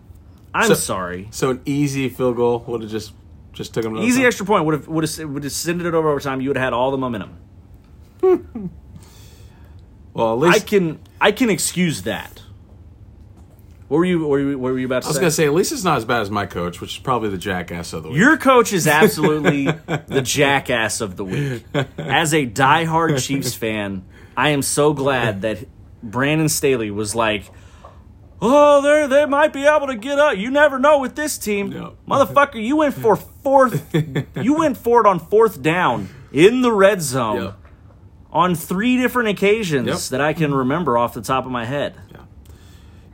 I'm 0.54 0.68
So- 0.68 0.74
sorry. 0.74 1.28
So 1.30 1.50
an 1.50 1.60
easy 1.64 2.08
field 2.08 2.36
goal 2.36 2.64
would 2.66 2.82
have 2.82 2.90
just 2.90 3.12
just 3.52 3.72
took 3.74 3.84
him. 3.84 3.96
Easy 3.96 4.06
overtime. 4.20 4.26
extra 4.26 4.46
point 4.46 4.64
would 4.66 4.74
have 4.74 4.88
would 4.88 5.04
have 5.04 5.30
would 5.30 5.42
have 5.44 5.52
sent 5.52 5.80
it 5.80 5.94
over 5.94 6.08
overtime. 6.10 6.40
You 6.40 6.50
would 6.50 6.56
have 6.56 6.64
had 6.64 6.72
all 6.72 6.90
the 6.90 6.98
momentum. 6.98 7.36
Well, 10.14 10.32
at 10.32 10.38
least 10.38 10.62
I 10.64 10.66
can 10.66 10.98
I 11.20 11.30
can 11.32 11.50
excuse 11.50 12.02
that. 12.02 12.35
What 13.88 13.98
were 13.98 14.04
you 14.04 14.20
what 14.20 14.28
were 14.30 14.40
you, 14.40 14.58
what 14.58 14.72
were 14.72 14.78
you 14.78 14.86
about 14.86 15.02
to 15.02 15.04
say? 15.04 15.08
I 15.08 15.10
was 15.10 15.16
say? 15.16 15.20
gonna 15.20 15.30
say 15.30 15.46
at 15.46 15.54
least 15.54 15.72
it's 15.72 15.84
not 15.84 15.96
as 15.98 16.04
bad 16.04 16.20
as 16.22 16.30
my 16.30 16.44
coach, 16.46 16.80
which 16.80 16.92
is 16.96 16.98
probably 16.98 17.28
the 17.28 17.38
jackass 17.38 17.92
of 17.92 18.02
the 18.02 18.08
week. 18.08 18.18
Your 18.18 18.36
coach 18.36 18.72
is 18.72 18.86
absolutely 18.88 19.66
the 19.66 20.22
jackass 20.24 21.00
of 21.00 21.16
the 21.16 21.24
week. 21.24 21.64
As 21.96 22.34
a 22.34 22.46
diehard 22.46 23.24
Chiefs 23.24 23.54
fan, 23.54 24.04
I 24.36 24.50
am 24.50 24.62
so 24.62 24.92
glad 24.92 25.42
that 25.42 25.66
Brandon 26.02 26.48
Staley 26.48 26.90
was 26.90 27.14
like, 27.14 27.44
"Oh, 28.42 28.82
they 28.82 29.06
they 29.06 29.24
might 29.26 29.52
be 29.52 29.64
able 29.64 29.86
to 29.86 29.96
get 29.96 30.18
up. 30.18 30.36
You 30.36 30.50
never 30.50 30.78
know 30.78 30.98
with 30.98 31.14
this 31.14 31.38
team, 31.38 31.70
Yeah. 31.72 31.90
motherfucker. 32.08 32.62
You 32.62 32.76
went 32.76 32.94
for 32.94 33.14
fourth. 33.16 33.94
you 34.42 34.54
went 34.54 34.76
for 34.76 35.00
it 35.00 35.06
on 35.06 35.18
fourth 35.20 35.62
down 35.62 36.08
in 36.32 36.60
the 36.62 36.72
red 36.72 37.00
zone 37.02 37.42
Yep. 37.42 37.54
on 38.32 38.54
three 38.54 38.96
different 38.96 39.28
occasions 39.30 39.86
Yep. 39.86 39.98
that 40.10 40.20
I 40.20 40.32
can 40.32 40.52
remember 40.52 40.98
off 40.98 41.14
the 41.14 41.22
top 41.22 41.46
of 41.46 41.52
my 41.52 41.64
head." 41.64 41.94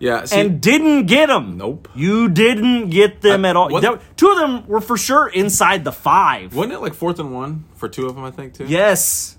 Yeah, 0.03 0.25
see, 0.25 0.41
and 0.41 0.61
didn't 0.61 1.07
get 1.07 1.27
them. 1.29 1.57
Nope. 1.57 1.87
You 1.95 2.29
didn't 2.29 2.91
get 2.91 3.21
them 3.21 3.45
I- 3.45 3.51
at 3.51 3.57
all. 3.57 3.81
There- 3.81 4.01
two 4.17 4.29
of 4.31 4.39
them 4.39 4.67
were 4.67 4.81
for 4.81 4.97
sure 4.97 5.29
inside 5.29 5.85
the 5.85 5.93
five. 5.93 6.55
wasn't 6.57 6.75
it 6.75 6.81
like 6.81 6.93
fourth 6.95 7.21
and 7.21 7.33
one 7.33 7.65
for 7.77 7.89
two 7.89 8.07
of 8.07 8.17
them? 8.17 8.25
I 8.25 8.33
think 8.33 8.55
too. 8.55 8.65
Yes. 8.67 9.39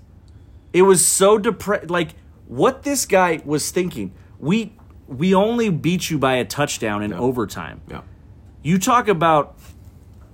It 0.72 0.82
was 0.82 1.04
so 1.06 1.36
depressed. 1.38 1.90
Like 1.90 2.14
what 2.48 2.82
this 2.82 3.04
guy 3.04 3.40
was 3.44 3.70
thinking. 3.70 4.12
We 4.38 4.72
we 5.06 5.34
only 5.34 5.68
beat 5.68 6.08
you 6.08 6.18
by 6.18 6.36
a 6.36 6.46
touchdown 6.46 7.02
in 7.02 7.10
Yeah. 7.10 7.18
overtime. 7.18 7.82
yeah, 7.90 8.00
You 8.62 8.78
talk 8.78 9.06
about 9.08 9.56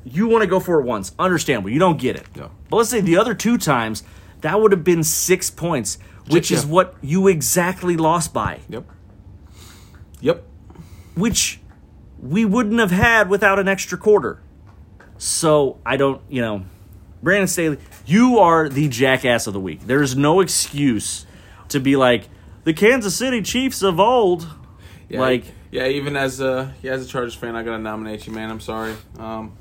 you 0.04 0.28
want 0.28 0.42
to 0.42 0.46
go 0.46 0.60
for 0.60 0.80
it 0.80 0.84
once. 0.86 1.12
Understandable. 1.18 1.70
You 1.70 1.80
don't 1.80 1.98
get 1.98 2.14
it. 2.14 2.26
Yeah. 2.36 2.48
But 2.70 2.76
let's 2.76 2.88
say 2.90 3.00
the 3.00 3.16
other 3.18 3.34
two 3.34 3.58
times 3.58 4.04
that 4.42 4.60
would 4.60 4.70
have 4.70 4.84
been 4.84 5.02
six 5.02 5.50
points, 5.50 5.98
which 6.28 6.52
is 6.52 6.64
what 6.64 6.94
you 7.02 7.26
exactly 7.26 7.96
lost 7.96 8.32
by. 8.32 8.60
yep, 8.68 8.84
yep. 10.20 10.44
which 11.14 11.60
we 12.22 12.44
wouldn't 12.44 12.78
have 12.78 12.90
had 12.90 13.28
without 13.28 13.58
an 13.58 13.68
extra 13.68 13.96
quarter. 13.96 14.40
So 15.18 15.78
I 15.84 15.96
don't, 15.96 16.22
you 16.28 16.40
know, 16.40 16.64
Brandon 17.22 17.48
Staley, 17.48 17.78
you 18.06 18.38
are 18.38 18.68
the 18.68 18.88
jackass 18.88 19.46
of 19.46 19.52
the 19.52 19.60
week. 19.60 19.80
There's 19.86 20.16
no 20.16 20.40
excuse 20.40 21.26
to 21.68 21.80
be 21.80 21.96
like 21.96 22.28
the 22.64 22.72
Kansas 22.72 23.16
City 23.16 23.42
Chiefs 23.42 23.82
of 23.82 24.00
old. 24.00 24.48
Yeah, 25.08 25.20
Like, 25.20 25.44
yeah, 25.70 25.86
even 25.86 26.16
as 26.16 26.40
a 26.40 26.74
yeah, 26.82 26.92
as 26.92 27.04
a 27.04 27.08
Chargers 27.08 27.34
fan, 27.34 27.56
I 27.56 27.62
gotta 27.62 27.78
nominate 27.78 28.26
you, 28.26 28.32
man. 28.32 28.50
I'm 28.50 28.60
sorry, 28.60 28.94
um, 29.18 29.56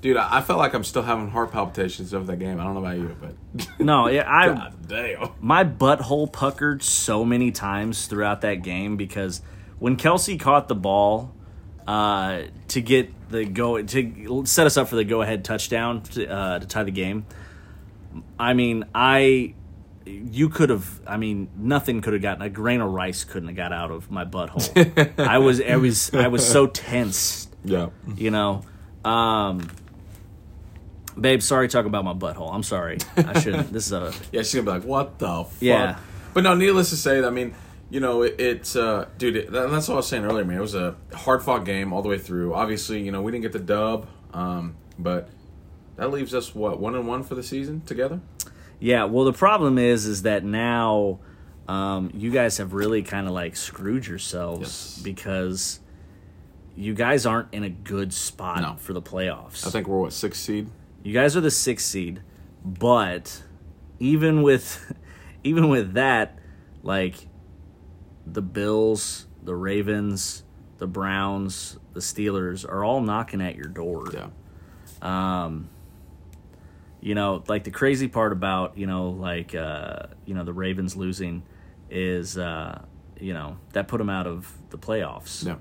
dude. 0.00 0.16
I, 0.16 0.38
I 0.38 0.40
felt 0.42 0.58
like 0.58 0.74
I'm 0.74 0.84
still 0.84 1.02
having 1.02 1.30
heart 1.30 1.52
palpitations 1.52 2.12
over 2.12 2.24
that 2.26 2.38
game. 2.38 2.60
I 2.60 2.64
don't 2.64 2.74
know 2.74 2.80
about 2.80 2.98
you, 2.98 3.16
but 3.20 3.68
no, 3.78 4.08
yeah, 4.08 4.30
I 4.30 4.48
God 4.48 4.74
damn. 4.86 5.30
my 5.40 5.64
butthole 5.64 6.32
puckered 6.32 6.82
so 6.82 7.24
many 7.24 7.50
times 7.50 8.06
throughout 8.06 8.42
that 8.42 8.62
game 8.62 8.96
because 8.96 9.42
when 9.80 9.96
Kelce 9.96 10.38
caught 10.38 10.68
the 10.68 10.76
ball 10.76 11.32
uh, 11.88 12.42
to 12.68 12.80
get 12.80 13.10
the 13.30 13.44
go 13.44 13.82
to 13.82 14.46
set 14.46 14.66
us 14.66 14.76
up 14.76 14.88
for 14.88 14.96
the 14.96 15.04
go 15.04 15.22
ahead 15.22 15.44
touchdown 15.44 16.02
to, 16.02 16.26
uh, 16.28 16.58
to 16.60 16.66
tie 16.66 16.84
the 16.84 16.92
game. 16.92 17.26
I 18.38 18.54
mean, 18.54 18.84
I 18.94 19.54
you 20.06 20.48
could 20.48 20.70
have. 20.70 21.00
I 21.06 21.16
mean, 21.16 21.48
nothing 21.56 22.00
could 22.00 22.12
have 22.12 22.22
gotten 22.22 22.42
a 22.42 22.48
grain 22.48 22.80
of 22.80 22.90
rice 22.90 23.24
couldn't 23.24 23.48
have 23.48 23.56
got 23.56 23.72
out 23.72 23.90
of 23.90 24.10
my 24.10 24.24
butthole. 24.24 25.18
I 25.18 25.38
was 25.38 25.60
I 25.60 25.76
was 25.76 26.12
I 26.14 26.28
was 26.28 26.46
so 26.46 26.66
tense. 26.66 27.48
Yeah. 27.64 27.90
You 28.16 28.30
know. 28.30 28.62
Um, 29.04 29.70
babe, 31.18 31.42
sorry 31.42 31.68
to 31.68 31.72
talk 31.72 31.86
about 31.86 32.04
my 32.04 32.14
butthole. 32.14 32.52
I'm 32.52 32.62
sorry. 32.62 32.98
I 33.16 33.40
shouldn't. 33.40 33.72
this 33.72 33.86
is 33.86 33.92
a 33.92 34.12
Yeah, 34.32 34.42
she's 34.42 34.54
gonna 34.54 34.64
be 34.64 34.70
like, 34.70 34.84
"What 34.84 35.18
the 35.18 35.44
fuck?" 35.44 35.52
Yeah. 35.60 35.98
But 36.34 36.44
no, 36.44 36.54
needless 36.54 36.90
to 36.90 36.96
say, 36.96 37.24
I 37.24 37.30
mean, 37.30 37.54
you 37.90 38.00
know, 38.00 38.22
it, 38.22 38.36
it's 38.40 38.76
uh, 38.76 39.06
dude. 39.18 39.36
It, 39.36 39.52
that- 39.52 39.70
that's 39.70 39.88
what 39.88 39.94
I 39.94 39.96
was 39.98 40.08
saying 40.08 40.24
earlier, 40.24 40.44
man. 40.44 40.58
It 40.58 40.60
was 40.62 40.74
a 40.74 40.96
hard 41.12 41.42
fought 41.42 41.64
game 41.64 41.92
all 41.92 42.02
the 42.02 42.08
way 42.08 42.18
through. 42.18 42.54
Obviously, 42.54 43.02
you 43.02 43.10
know, 43.12 43.20
we 43.22 43.32
didn't 43.32 43.42
get 43.42 43.52
the 43.52 43.58
dub, 43.58 44.06
um, 44.32 44.76
but 44.98 45.28
that 45.96 46.10
leaves 46.10 46.34
us 46.34 46.54
what 46.54 46.78
one 46.80 46.94
and 46.94 47.06
one 47.06 47.22
for 47.22 47.34
the 47.34 47.42
season 47.42 47.80
together. 47.82 48.20
Yeah, 48.78 49.04
well, 49.04 49.24
the 49.26 49.32
problem 49.34 49.76
is, 49.76 50.06
is 50.06 50.22
that 50.22 50.42
now 50.44 51.18
um, 51.68 52.10
you 52.14 52.30
guys 52.30 52.56
have 52.58 52.72
really 52.72 53.02
kind 53.02 53.26
of 53.26 53.32
like 53.34 53.54
screwed 53.56 54.06
yourselves 54.06 54.60
Yes. 54.96 55.00
because 55.02 55.80
you 56.76 56.94
guys 56.94 57.26
aren't 57.26 57.52
in 57.52 57.62
a 57.64 57.68
good 57.68 58.14
spot 58.14 58.60
No. 58.62 58.76
for 58.78 58.92
the 58.94 59.02
playoffs. 59.02 59.66
I 59.66 59.70
think 59.70 59.86
we're 59.86 60.00
what 60.00 60.12
sixth 60.14 60.40
seed. 60.40 60.70
you 61.02 61.12
guys 61.12 61.36
are 61.36 61.40
the 61.42 61.50
sixth 61.50 61.86
seed, 61.86 62.22
but 62.64 63.42
even 63.98 64.42
with 64.42 64.92
even 65.44 65.68
with 65.68 65.92
that, 65.94 66.38
like 66.82 67.14
the 68.32 68.42
Bills, 68.42 69.26
the 69.42 69.54
Ravens, 69.54 70.44
the 70.78 70.86
Browns, 70.86 71.78
the 71.92 72.00
Steelers 72.00 72.68
are 72.68 72.84
all 72.84 73.00
knocking 73.00 73.40
at 73.40 73.56
your 73.56 73.66
door 73.68 74.10
Yeah. 74.12 74.28
um 75.02 75.68
you 77.00 77.14
know 77.14 77.42
like 77.48 77.64
the 77.64 77.70
crazy 77.70 78.08
part 78.08 78.32
about 78.32 78.76
you 78.76 78.86
know 78.86 79.08
like 79.10 79.54
uh 79.54 80.06
you 80.26 80.34
know 80.34 80.44
the 80.44 80.52
ravens 80.52 80.94
losing 80.96 81.42
is 81.90 82.36
uh 82.36 82.82
you 83.18 83.32
know 83.32 83.56
that 83.72 83.88
put 83.88 83.98
them 83.98 84.10
out 84.10 84.26
of 84.26 84.52
the 84.70 84.76
playoffs 84.78 85.46
Yeah. 85.46 85.56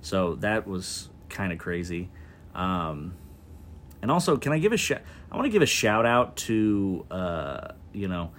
so 0.00 0.36
that 0.36 0.66
was 0.66 1.10
kind 1.28 1.52
of 1.52 1.58
crazy 1.58 2.10
um 2.54 3.14
and 4.00 4.10
also 4.10 4.36
can 4.38 4.52
i 4.52 4.58
give 4.58 4.72
a 4.72 4.76
shout 4.78 5.02
i 5.30 5.36
want 5.36 5.44
to 5.46 5.50
give 5.50 5.62
a 5.62 5.66
shout 5.66 6.06
out 6.06 6.36
to 6.48 7.04
uh 7.10 7.68
you 7.92 8.08
know 8.08 8.32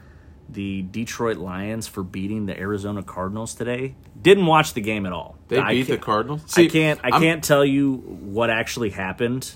the 0.54 0.84
detroit 0.84 1.38
lions 1.38 1.88
for 1.88 2.04
beating 2.04 2.46
the 2.46 2.58
arizona 2.60 3.02
cardinals 3.04 3.54
today 3.56 3.96
didn't 4.22 4.46
watch 4.46 4.74
the 4.74 4.82
game 4.82 5.06
at 5.06 5.12
all 5.14 5.38
They 5.50 5.58
I 5.58 5.74
beat 5.74 5.88
the 5.88 5.98
Cardinals. 5.98 6.42
I 6.58 6.68
can't. 6.68 7.00
I 7.04 7.10
I'm- 7.10 7.22
can't 7.22 7.44
tell 7.44 7.66
you 7.66 7.96
what 7.98 8.50
actually 8.50 8.92
happened. 8.92 9.52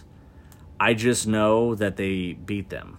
I 0.79 0.93
just 0.93 1.25
know 1.27 1.73
that 1.75 1.95
they 1.97 2.33
beat 2.33 2.69
them. 2.69 2.97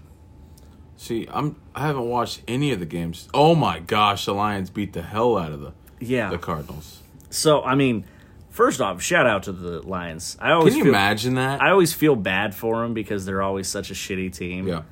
See, 0.97 1.29
I'm. 1.31 1.57
I 1.75 1.83
haven't 1.87 2.09
watched 2.09 2.43
any 2.49 2.73
of 2.73 2.81
the 2.81 2.87
games. 2.87 3.29
Oh 3.33 3.55
my 3.55 3.79
gosh, 3.79 4.25
the 4.25 4.35
Lions 4.35 4.69
beat 4.71 4.93
the 4.95 5.03
hell 5.03 5.37
out 5.39 5.53
of 5.53 5.61
the 5.61 5.73
Yeah. 6.01 6.31
the 6.31 6.39
Cardinals. 6.39 7.03
So 7.31 7.63
I 7.63 7.75
mean, 7.77 8.05
first 8.51 8.81
off, 8.81 9.01
shout 9.01 9.27
out 9.27 9.45
to 9.45 9.53
the 9.53 9.81
Lions. 9.87 10.37
I 10.41 10.51
always 10.53 10.73
Can 10.73 10.79
you 10.79 10.85
feel, 10.85 10.93
imagine 10.95 11.35
that? 11.35 11.63
I 11.63 11.71
always 11.71 11.93
feel 11.93 12.17
bad 12.17 12.55
for 12.55 12.83
them 12.83 12.95
because 12.95 13.27
they're 13.27 13.43
always 13.43 13.69
such 13.69 13.91
a 13.91 13.95
shitty 13.95 14.33
team. 14.35 14.67
yeah. 14.67 14.83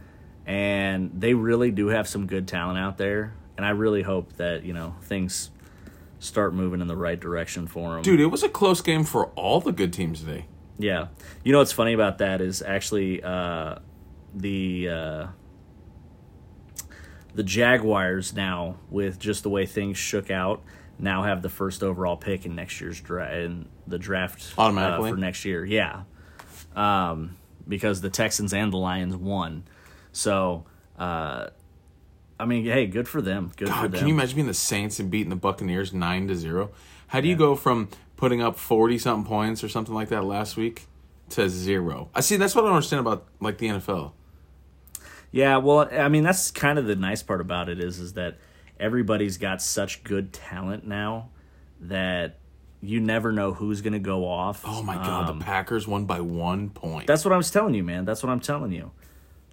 And 0.47 1.11
they 1.12 1.35
really 1.35 1.73
do 1.73 1.88
have 1.88 2.07
some 2.07 2.26
good 2.26 2.47
talent 2.47 2.79
out 2.79 2.99
there, 2.99 3.35
and 3.57 3.67
I 3.67 3.71
really 3.71 4.03
hope 4.03 4.35
that 4.35 4.65
you 4.65 4.73
know 4.73 4.95
things 5.03 5.50
start 6.21 6.55
moving 6.55 6.81
in 6.81 6.87
the 6.87 6.97
right 6.97 7.19
direction 7.19 7.67
for 7.67 7.95
them. 7.95 8.03
Dude, 8.03 8.21
it 8.21 8.26
was 8.26 8.43
a 8.43 8.49
close 8.49 8.81
game 8.81 9.05
for 9.05 9.26
all 9.31 9.61
the 9.61 9.73
good 9.73 9.93
teams 9.93 10.21
today. 10.21 10.47
Yeah. 10.79 11.09
You 11.43 11.53
know 11.53 11.59
what's 11.59 11.73
funny 11.73 11.93
about 11.93 12.19
that 12.19 12.41
is 12.41 12.62
actually 12.62 13.23
uh, 13.23 13.76
the 14.35 14.88
uh, 14.88 15.26
the 17.35 17.43
Jaguars 17.43 18.35
now 18.35 18.76
with 18.88 19.19
just 19.19 19.43
the 19.43 19.50
way 19.50 19.67
things 19.67 19.99
shook 19.99 20.31
out 20.31 20.62
now 20.99 21.23
have 21.23 21.43
the 21.43 21.49
first 21.49 21.83
overall 21.83 22.17
pick 22.17 22.47
in 22.47 22.55
next 22.55 22.81
year's 22.81 23.00
draft 23.00 23.35
in 23.35 23.69
the 23.87 23.99
draft 23.99 24.55
uh, 24.57 24.62
Automatically? 24.62 25.11
for 25.11 25.17
next 25.17 25.45
year. 25.45 25.65
Yeah. 25.65 26.03
Um, 26.75 27.37
because 27.69 28.00
the 28.00 28.11
Texans 28.11 28.53
and 28.53 28.73
the 28.73 28.76
Lions 28.76 29.17
won. 29.17 29.65
So 30.16 30.64
uh, 30.99 31.49
I 32.40 32.46
mean, 32.46 32.64
hey, 32.64 32.87
good 32.87 33.06
for 33.06 33.20
them. 33.20 33.52
Good 33.56 33.68
for 33.68 33.75
God, 33.75 33.92
them. 33.92 33.99
can 33.99 34.08
you 34.08 34.14
imagine 34.14 34.37
being 34.37 34.46
the 34.46 34.54
Saints 34.54 34.99
and 34.99 35.11
beating 35.11 35.28
the 35.28 35.37
Buccaneers 35.37 35.92
nine 35.92 36.26
to 36.28 36.35
zero? 36.35 36.70
How 37.08 37.20
do 37.20 37.28
you 37.28 37.37
go 37.37 37.54
from 37.54 37.90
putting 38.16 38.40
up 38.40 38.56
forty 38.56 38.96
something 38.96 39.28
points 39.28 39.62
or 39.62 39.68
something 39.68 39.94
like 39.94 40.08
that 40.08 40.25
last 40.25 40.56
week 40.56 40.87
to 41.30 41.50
zero? 41.50 42.08
I 42.14 42.20
see. 42.23 42.37
That's 42.38 42.54
what 42.54 42.64
I 42.64 42.68
don't 42.68 42.76
understand 42.76 43.00
about 43.00 43.26
like 43.40 43.58
the 43.58 43.68
NFL. 43.68 44.12
Yeah, 45.32 45.58
well, 45.58 45.87
I 45.92 46.08
mean 46.08 46.23
that's 46.25 46.50
kind 46.50 46.78
of 46.78 46.87
the 46.87 46.96
nice 46.96 47.23
part 47.23 47.42
about 47.42 47.68
it 47.68 47.78
is 47.78 47.99
is 47.99 48.14
that 48.14 48.38
everybody's 48.80 49.37
got 49.37 49.61
such 49.61 50.02
good 50.02 50.32
talent 50.32 50.87
now 50.87 51.28
that 51.80 52.38
you 52.80 53.00
never 53.00 53.32
know 53.32 53.52
who's 53.52 53.82
going 53.82 53.92
to 53.92 53.99
go 53.99 54.26
off. 54.26 54.62
Oh 54.66 54.82
my 54.82 54.94
God, 54.94 55.28
Um, 55.28 55.38
the 55.38 55.44
Packers 55.44 55.87
won 55.87 56.06
by 56.06 56.20
one 56.20 56.70
point. 56.70 57.06
that's 57.06 57.25
what 57.25 57.35
I 57.35 57.37
was 57.37 57.50
telling 57.50 57.75
you, 57.75 57.82
man. 57.82 58.06
That's 58.06 58.23
what 58.23 58.30
I'm 58.30 58.40
telling 58.40 58.73
you. 58.73 58.92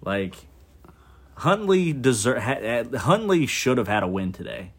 Like 0.02 0.36
Huntley 1.36 1.92
deserve 1.92 2.42
ha- 2.42 2.84
Huntley 2.98 3.46
should 3.46 3.78
have 3.78 3.88
had 3.88 4.02
a 4.02 4.08
win 4.08 4.32
today. 4.32 4.72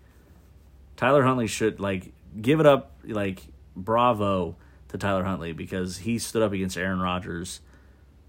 Tyler 0.96 1.24
Huntley 1.24 1.48
should 1.48 1.80
like 1.80 2.14
give 2.42 2.60
it 2.60 2.66
up 2.66 2.92
like 3.04 3.44
bravo 3.76 4.56
to 4.90 4.98
Tyler 4.98 5.24
Huntley 5.24 5.52
because 5.52 5.98
he 5.98 6.18
stood 6.18 6.42
up 6.42 6.54
against 6.54 6.78
Aaron 6.78 7.00
Rodgers 7.00 7.60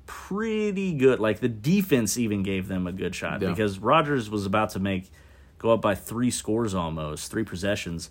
pretty 0.07 0.93
good. 0.95 1.21
Like 1.21 1.41
the 1.41 1.49
defense 1.49 2.19
even 2.19 2.43
gave 2.43 2.69
them 2.69 2.87
a 2.87 2.93
good 2.93 3.15
shot 3.15 3.41
Yeah. 3.43 3.51
because 3.51 3.79
Rodgers 3.79 4.29
was 4.31 4.47
about 4.47 4.71
to 4.71 4.79
make 4.81 5.11
go 5.59 5.73
up 5.73 5.81
by 5.81 5.95
3 5.95 6.31
scores 6.31 6.75
almost, 6.75 7.31
3 7.31 7.45
possessions 7.45 8.11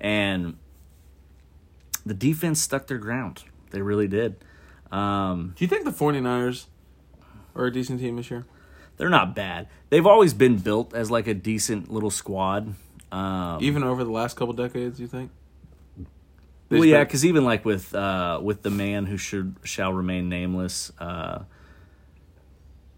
and 0.00 0.56
the 2.06 2.14
defense 2.14 2.60
stuck 2.60 2.86
their 2.86 2.98
ground. 2.98 3.44
They 3.70 3.80
really 3.80 4.08
did. 4.08 4.36
Um, 4.92 5.54
do 5.56 5.64
you 5.64 5.68
think 5.68 5.84
the 5.84 5.90
49ers 5.90 6.66
are 7.56 7.64
a 7.66 7.72
decent 7.72 8.00
team 8.00 8.16
this 8.16 8.30
year? 8.30 8.44
They're 8.96 9.08
not 9.10 9.34
bad. 9.34 9.68
They've 9.90 10.06
always 10.06 10.34
been 10.34 10.56
built 10.58 10.94
as 10.94 11.10
like 11.10 11.26
a 11.26 11.34
decent 11.34 11.90
little 11.90 12.10
squad. 12.10 12.74
Um, 13.12 13.58
Even 13.62 13.82
over 13.84 14.02
the 14.04 14.10
last 14.10 14.36
couple 14.36 14.54
decades, 14.54 14.98
you 15.00 15.06
think? 15.06 15.30
They've 16.68 16.78
well, 16.80 16.84
yeah, 16.88 16.98
been- 16.98 17.06
because 17.06 17.24
even 17.24 17.44
like 17.44 17.64
with 17.64 17.94
uh, 17.94 18.40
with 18.42 18.62
the 18.62 18.70
man 18.70 19.06
who 19.06 19.16
should 19.16 19.56
shall 19.62 19.92
remain 19.92 20.28
nameless, 20.28 20.90
uh, 20.98 21.40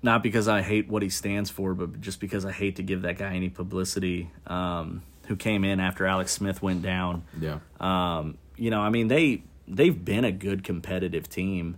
not 0.02 0.22
because 0.22 0.46
I 0.48 0.62
hate 0.62 0.88
what 0.88 1.02
he 1.02 1.08
stands 1.08 1.50
for, 1.50 1.74
but 1.74 2.00
just 2.00 2.20
because 2.20 2.44
I 2.44 2.52
hate 2.52 2.76
to 2.76 2.82
give 2.82 3.02
that 3.02 3.18
guy 3.18 3.34
any 3.34 3.48
publicity. 3.48 4.30
Um, 4.46 5.02
who 5.26 5.34
came 5.34 5.64
in 5.64 5.80
after 5.80 6.06
Alex 6.06 6.30
Smith 6.30 6.62
went 6.62 6.82
down? 6.82 7.24
yeah. 7.40 7.58
Um, 7.80 8.38
you 8.56 8.70
know, 8.70 8.80
I 8.80 8.90
mean 8.90 9.08
they 9.08 9.42
they've 9.66 10.04
been 10.04 10.24
a 10.24 10.30
good 10.32 10.62
competitive 10.62 11.28
team, 11.28 11.76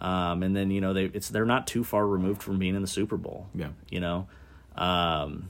um, 0.00 0.42
and 0.42 0.54
then 0.54 0.70
you 0.70 0.80
know 0.80 0.92
they 0.92 1.04
it's 1.04 1.28
they're 1.28 1.46
not 1.46 1.66
too 1.66 1.84
far 1.84 2.06
removed 2.06 2.42
from 2.42 2.58
being 2.58 2.74
in 2.74 2.82
the 2.82 2.88
Super 2.88 3.16
Bowl. 3.16 3.46
Yeah. 3.54 3.68
you 3.90 4.00
know, 4.00 4.28
um, 4.76 5.48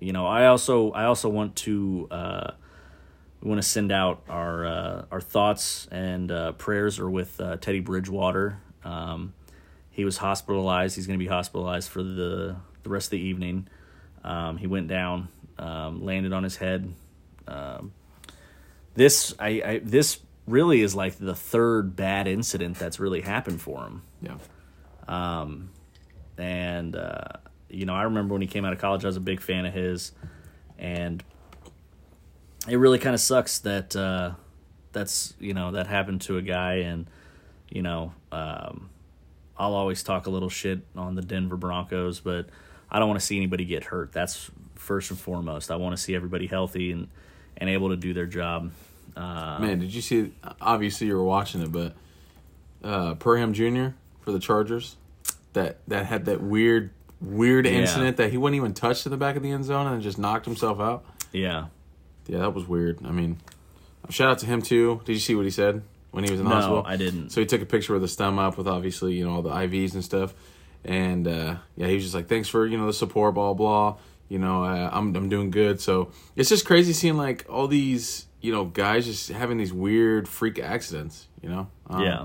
you 0.00 0.12
know 0.12 0.26
I 0.26 0.46
also 0.46 0.90
I 0.92 1.04
also 1.04 1.28
want 1.28 1.56
to 1.56 2.08
uh, 2.10 2.50
we 3.40 3.48
want 3.48 3.62
to 3.62 3.68
send 3.68 3.92
out 3.92 4.22
our 4.28 4.66
uh, 4.66 5.04
our 5.10 5.20
thoughts 5.20 5.88
and 5.90 6.30
uh, 6.30 6.52
prayers 6.52 6.98
are 6.98 7.10
with 7.10 7.40
uh, 7.40 7.56
Teddy 7.56 7.80
Bridgewater. 7.80 8.58
Um, 8.84 9.34
he 9.90 10.04
was 10.04 10.16
hospitalized. 10.16 10.96
He's 10.96 11.06
going 11.06 11.18
to 11.18 11.22
be 11.24 11.28
hospitalized 11.28 11.88
for 11.88 12.02
the 12.02 12.56
the 12.82 12.90
rest 12.90 13.06
of 13.08 13.10
the 13.12 13.20
evening. 13.20 13.68
Um, 14.24 14.56
he 14.56 14.66
went 14.66 14.88
down, 14.88 15.28
um, 15.58 16.04
landed 16.04 16.32
on 16.32 16.44
his 16.44 16.56
head. 16.56 16.94
Um, 17.46 17.92
this 18.94 19.34
I, 19.38 19.48
I 19.64 19.80
this 19.82 20.20
really 20.46 20.82
is 20.82 20.94
like 20.94 21.18
the 21.18 21.34
third 21.34 21.96
bad 21.96 22.26
incident 22.26 22.78
that's 22.78 23.00
really 23.00 23.22
happened 23.22 23.60
for 23.60 23.84
him. 23.84 24.02
Yeah. 24.20 24.36
And 26.38 26.96
uh, 26.96 27.24
you 27.68 27.86
know, 27.86 27.94
I 27.94 28.04
remember 28.04 28.34
when 28.34 28.42
he 28.42 28.48
came 28.48 28.64
out 28.64 28.72
of 28.72 28.78
college, 28.78 29.04
I 29.04 29.08
was 29.08 29.16
a 29.16 29.20
big 29.20 29.40
fan 29.40 29.66
of 29.66 29.74
his, 29.74 30.12
and 30.78 31.22
it 32.68 32.76
really 32.76 32.98
kind 32.98 33.14
of 33.14 33.20
sucks 33.20 33.60
that 33.60 33.96
uh, 33.96 34.32
that's 34.92 35.34
you 35.40 35.54
know 35.54 35.72
that 35.72 35.86
happened 35.86 36.22
to 36.22 36.38
a 36.38 36.42
guy, 36.42 36.74
and 36.76 37.08
you 37.70 37.82
know, 37.82 38.12
um, 38.30 38.90
I'll 39.56 39.74
always 39.74 40.02
talk 40.02 40.26
a 40.26 40.30
little 40.30 40.50
shit 40.50 40.80
on 40.96 41.14
the 41.14 41.22
Denver 41.22 41.56
Broncos, 41.56 42.20
but 42.20 42.48
I 42.90 42.98
don't 42.98 43.08
want 43.08 43.20
to 43.20 43.26
see 43.26 43.36
anybody 43.36 43.64
get 43.64 43.84
hurt. 43.84 44.12
That's 44.12 44.50
first 44.74 45.10
and 45.10 45.18
foremost. 45.18 45.70
I 45.70 45.76
want 45.76 45.96
to 45.96 46.02
see 46.02 46.14
everybody 46.14 46.46
healthy 46.46 46.92
and 46.92 47.08
and 47.56 47.70
able 47.70 47.90
to 47.90 47.96
do 47.96 48.12
their 48.12 48.26
job. 48.26 48.72
Uh, 49.16 49.58
Man, 49.60 49.78
did 49.80 49.92
you 49.94 50.00
see? 50.00 50.32
Obviously, 50.60 51.06
you 51.08 51.16
were 51.16 51.24
watching 51.24 51.60
it, 51.62 51.70
but 51.72 51.94
uh, 52.82 53.14
Parham 53.16 53.52
Jr. 53.52 53.88
for 54.20 54.32
the 54.32 54.38
Chargers, 54.38 54.96
that 55.52 55.78
that 55.88 56.06
had 56.06 56.24
that 56.26 56.42
weird, 56.42 56.90
weird 57.20 57.66
Yeah. 57.66 57.72
incident 57.72 58.16
that 58.16 58.30
he 58.30 58.38
wouldn't 58.38 58.56
even 58.56 58.74
touch 58.74 59.04
in 59.06 59.10
the 59.10 59.18
back 59.18 59.36
of 59.36 59.42
the 59.42 59.50
end 59.50 59.64
zone 59.64 59.86
and 59.86 60.02
just 60.02 60.18
knocked 60.18 60.44
himself 60.46 60.80
out. 60.80 61.04
yeah. 61.32 61.66
Yeah, 62.28 62.38
that 62.38 62.54
was 62.54 62.68
weird. 62.68 63.00
I 63.04 63.10
mean, 63.10 63.38
shout 64.08 64.30
out 64.30 64.38
to 64.38 64.46
him 64.46 64.62
too. 64.62 65.00
Did 65.04 65.14
you 65.14 65.18
see 65.18 65.34
what 65.34 65.44
he 65.44 65.50
said? 65.50 65.82
when 66.12 66.24
he 66.24 66.30
was 66.30 66.38
in 66.40 66.44
the 66.44 66.50
No, 66.50 66.56
hospital? 66.56 66.84
I 66.86 66.96
didn't. 66.98 67.30
So 67.30 67.40
he 67.40 67.46
took 67.46 67.62
a 67.62 67.66
picture 67.66 67.94
with 67.94 68.02
his 68.02 68.14
thumb 68.14 68.38
up 68.38 68.58
with 68.58 68.68
obviously 68.68 69.14
you 69.14 69.24
know 69.24 69.32
all 69.36 69.42
the 69.42 69.48
IVs 69.50 69.94
and 69.94 70.04
stuff, 70.04 70.34
and 70.84 71.26
uh, 71.26 71.56
yeah, 71.76 71.86
he 71.88 71.94
was 71.94 72.02
just 72.04 72.14
like, 72.14 72.28
"Thanks 72.28 72.48
for 72.48 72.66
you 72.66 72.76
know 72.78 72.86
the 72.86 72.92
support, 72.92 73.34
blah 73.34 73.54
blah." 73.54 73.96
You 74.28 74.38
know, 74.38 74.62
uh, 74.62 74.90
I'm 74.92 75.16
I'm 75.16 75.28
doing 75.30 75.50
good. 75.50 75.80
So 75.80 76.12
it's 76.36 76.48
just 76.50 76.64
crazy 76.66 76.92
seeing 76.92 77.16
like 77.16 77.46
all 77.48 77.66
these 77.66 78.26
you 78.42 78.52
know 78.52 78.64
guys 78.66 79.06
just 79.06 79.30
having 79.30 79.56
these 79.56 79.72
weird 79.72 80.28
freak 80.28 80.58
accidents. 80.58 81.28
You 81.42 81.48
know, 81.48 81.66
Um, 81.88 82.02
yeah. 82.02 82.24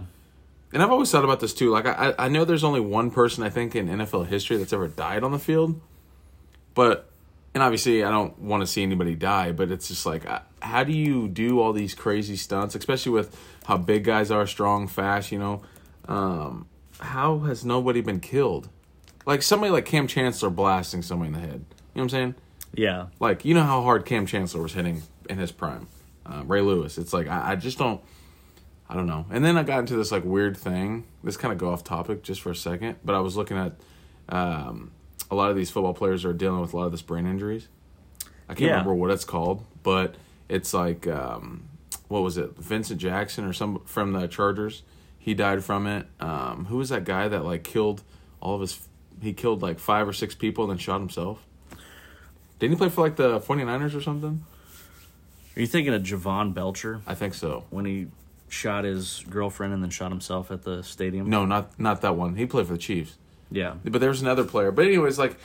and 0.73 0.83
I've 0.83 0.91
always 0.91 1.09
thought 1.11 1.23
about 1.23 1.39
this 1.39 1.53
too. 1.53 1.69
Like 1.71 1.85
I 1.85 2.13
I 2.19 2.27
know 2.27 2.43
there's 2.43 2.63
only 2.65 2.81
one 2.81 3.09
person 3.11 3.43
I 3.43 3.49
think 3.49 3.75
in 3.75 3.87
NFL 3.87 4.27
history 4.27 4.57
that's 4.57 4.73
ever 4.73 4.87
died 4.87 5.23
on 5.23 5.31
the 5.31 5.39
field, 5.39 5.79
but 6.73 7.09
and 7.53 7.63
obviously 7.63 8.03
I 8.03 8.11
don't 8.11 8.37
want 8.39 8.61
to 8.61 8.67
see 8.67 8.83
anybody 8.83 9.15
die, 9.15 9.51
but 9.51 9.71
it's 9.71 9.87
just 9.87 10.05
like 10.05 10.25
how 10.61 10.83
do 10.83 10.91
you 10.91 11.27
do 11.27 11.59
all 11.59 11.71
these 11.73 11.93
crazy 11.93 12.35
stunts, 12.35 12.75
especially 12.75 13.11
with 13.11 13.35
how 13.65 13.77
big 13.77 14.03
guys 14.03 14.31
are, 14.31 14.45
strong, 14.47 14.87
fast, 14.87 15.31
you 15.31 15.37
know? 15.39 15.61
Um, 16.07 16.67
how 16.99 17.39
has 17.39 17.63
nobody 17.65 18.01
been 18.01 18.19
killed? 18.19 18.69
Like 19.25 19.41
somebody 19.43 19.71
like 19.71 19.85
Kam 19.85 20.07
Chancellor 20.07 20.49
blasting 20.49 21.01
somebody 21.01 21.27
in 21.27 21.33
the 21.33 21.39
head. 21.39 21.51
You 21.51 21.55
know 21.57 21.63
what 21.93 22.01
I'm 22.03 22.09
saying? 22.09 22.35
Yeah. 22.75 23.07
Like 23.19 23.43
you 23.45 23.53
know 23.53 23.63
how 23.63 23.81
hard 23.81 24.05
Kam 24.05 24.25
Chancellor 24.25 24.61
was 24.63 24.73
hitting 24.73 25.01
in 25.29 25.37
his 25.37 25.51
prime. 25.51 25.87
Uh, 26.29 26.43
Ray 26.45 26.61
Lewis. 26.61 26.97
It's 26.97 27.13
like 27.13 27.27
I, 27.27 27.51
I 27.51 27.55
just 27.55 27.77
don't. 27.77 28.01
I 28.89 28.93
don't 28.95 29.05
know. 29.07 29.25
And 29.29 29.43
then 29.43 29.57
I 29.57 29.63
got 29.63 29.79
into 29.79 29.95
this 29.95 30.11
like 30.11 30.23
weird 30.23 30.55
thing. 30.55 31.05
This 31.23 31.35
kind 31.37 31.51
of 31.51 31.57
go 31.57 31.69
off 31.71 31.83
topic 31.83 32.23
just 32.23 32.41
for 32.41 32.51
a 32.51 32.55
second, 32.55 32.95
but 33.03 33.15
I 33.15 33.19
was 33.19 33.35
looking 33.35 33.57
at 33.57 33.73
um, 34.29 34.91
a 35.29 35.35
lot 35.35 35.49
of 35.49 35.57
these 35.57 35.69
football 35.69 35.93
players 35.93 36.23
are 36.25 36.33
dealing 36.33 36.61
with 36.61 36.73
a 36.73 36.77
lot 36.77 36.85
of 36.85 36.91
this 36.91 37.01
brain 37.01 37.25
injuries. 37.27 37.67
I 38.47 38.53
can't 38.53 38.61
Yeah. 38.61 38.69
remember 38.71 38.93
what 38.93 39.11
it's 39.11 39.25
called, 39.25 39.65
but 39.83 40.15
it's 40.47 40.73
like 40.73 41.05
um, 41.07 41.67
what 42.07 42.23
was 42.23 42.37
it? 42.37 42.57
Vincent 42.57 42.99
Jackson 43.01 43.43
or 43.45 43.51
some 43.53 43.81
from 43.85 44.13
the 44.13 44.27
Chargers. 44.27 44.83
He 45.19 45.33
died 45.33 45.63
from 45.65 45.85
it. 45.87 46.07
Um, 46.21 46.65
who 46.65 46.77
was 46.77 46.87
that 46.89 47.03
guy 47.03 47.27
that 47.27 47.43
like 47.43 47.63
killed 47.65 48.03
all 48.39 48.55
of 48.55 48.61
his? 48.61 48.87
He 49.21 49.33
killed 49.33 49.61
like 49.61 49.79
five 49.79 50.07
or 50.07 50.13
six 50.13 50.33
people 50.33 50.63
and 50.63 50.71
then 50.71 50.77
shot 50.77 50.99
himself. 50.99 51.45
Didn't 52.59 52.73
he 52.75 52.77
play 52.77 52.89
for 52.89 53.01
like 53.01 53.17
the 53.17 53.39
49ers 53.41 53.93
or 53.95 54.01
something? 54.01 54.45
Are 55.57 55.61
you 55.61 55.67
thinking 55.67 55.93
of 55.93 56.03
Jovan 56.03 56.53
Belcher 56.53 57.01
I 57.07 57.15
think 57.15 57.33
so. 57.33 57.65
when 57.71 57.83
he 57.85 58.07
shot 58.47 58.85
his 58.85 59.25
girlfriend 59.29 59.73
and 59.73 59.83
then 59.83 59.89
shot 59.89 60.11
himself 60.11 60.51
at 60.51 60.61
the 60.63 60.83
stadium? 60.83 61.29
No, 61.29 61.45
not 61.45 61.77
not 61.79 62.01
that 62.01 62.15
one. 62.15 62.35
He 62.35 62.45
played 62.45 62.67
for 62.67 62.73
the 62.73 62.79
Chiefs. 62.79 63.17
Yeah. 63.51 63.73
But 63.83 63.99
there 63.99 64.09
was 64.09 64.21
another 64.21 64.43
player. 64.45 64.71
But 64.71 64.85
anyways, 64.85 65.17
like 65.19 65.35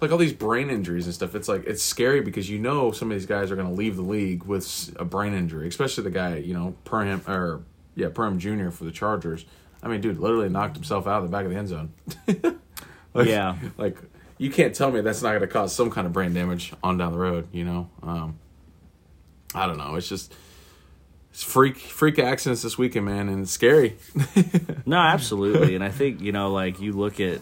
like 0.00 0.10
all 0.10 0.18
these 0.18 0.32
brain 0.32 0.70
injuries 0.70 1.04
and 1.04 1.14
stuff. 1.14 1.34
It's 1.34 1.46
like 1.46 1.64
it's 1.66 1.82
scary 1.82 2.22
because 2.22 2.48
you 2.48 2.58
know 2.58 2.90
some 2.90 3.10
of 3.10 3.14
these 3.16 3.26
guys 3.26 3.50
are 3.50 3.56
going 3.56 3.68
to 3.68 3.74
leave 3.74 3.96
the 3.96 4.02
league 4.02 4.44
with 4.44 4.62
s- 4.62 4.90
a 4.96 5.04
brain 5.04 5.34
injury, 5.34 5.68
especially 5.68 6.04
the 6.04 6.10
guy 6.10 6.36
you 6.36 6.54
know 6.54 6.74
Parham 6.84 7.20
or 7.28 7.60
yeah 7.94 8.08
Parham 8.08 8.38
Jr. 8.38 8.70
for 8.70 8.84
the 8.84 8.92
Chargers. 8.92 9.44
I 9.82 9.88
mean, 9.88 10.00
dude, 10.00 10.18
literally 10.18 10.48
knocked 10.48 10.76
himself 10.76 11.06
out 11.06 11.22
of 11.22 11.24
the 11.24 11.28
back 11.30 11.44
of 11.44 11.50
the 11.50 11.56
end 11.58 11.68
zone. 11.68 11.92
Like- 13.12 13.26
Yeah. 13.28 13.56
like 13.76 13.98
you 14.38 14.50
can't 14.50 14.74
tell 14.74 14.90
me 14.90 15.00
that's 15.02 15.20
not 15.20 15.30
going 15.30 15.40
to 15.42 15.46
cause 15.48 15.74
some 15.74 15.90
kind 15.90 16.06
of 16.06 16.12
brain 16.14 16.32
damage 16.32 16.72
on 16.82 16.96
down 16.96 17.12
the 17.12 17.18
road. 17.18 17.48
You 17.52 17.64
know, 17.64 17.90
um, 18.02 18.38
I 19.54 19.66
don't 19.66 19.78
know. 19.78 19.94
It's 19.96 20.08
just. 20.08 20.34
It's 21.32 21.44
freak 21.44 21.76
freak 21.78 22.18
accidents 22.18 22.62
this 22.62 22.76
weekend, 22.76 23.06
man, 23.06 23.28
and 23.28 23.42
it's 23.42 23.52
scary. 23.52 23.96
No, 24.86 24.96
absolutely. 24.98 25.76
and 25.76 25.84
I 25.84 25.90
think, 25.90 26.20
you 26.20 26.32
know, 26.32 26.50
like 26.52 26.80
you 26.80 26.92
look 26.92 27.20
at 27.20 27.40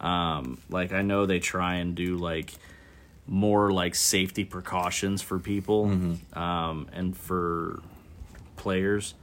um 0.00 0.58
like 0.68 0.92
I 0.92 1.00
know 1.00 1.24
they 1.24 1.38
try 1.38 1.76
and 1.76 1.94
do 1.94 2.16
like 2.18 2.52
more 3.26 3.70
like 3.72 3.94
safety 3.94 4.44
precautions 4.44 5.22
for 5.22 5.38
people 5.38 5.84
um 6.34 6.88
and 6.92 7.16
for 7.16 7.80
players. 8.56 9.14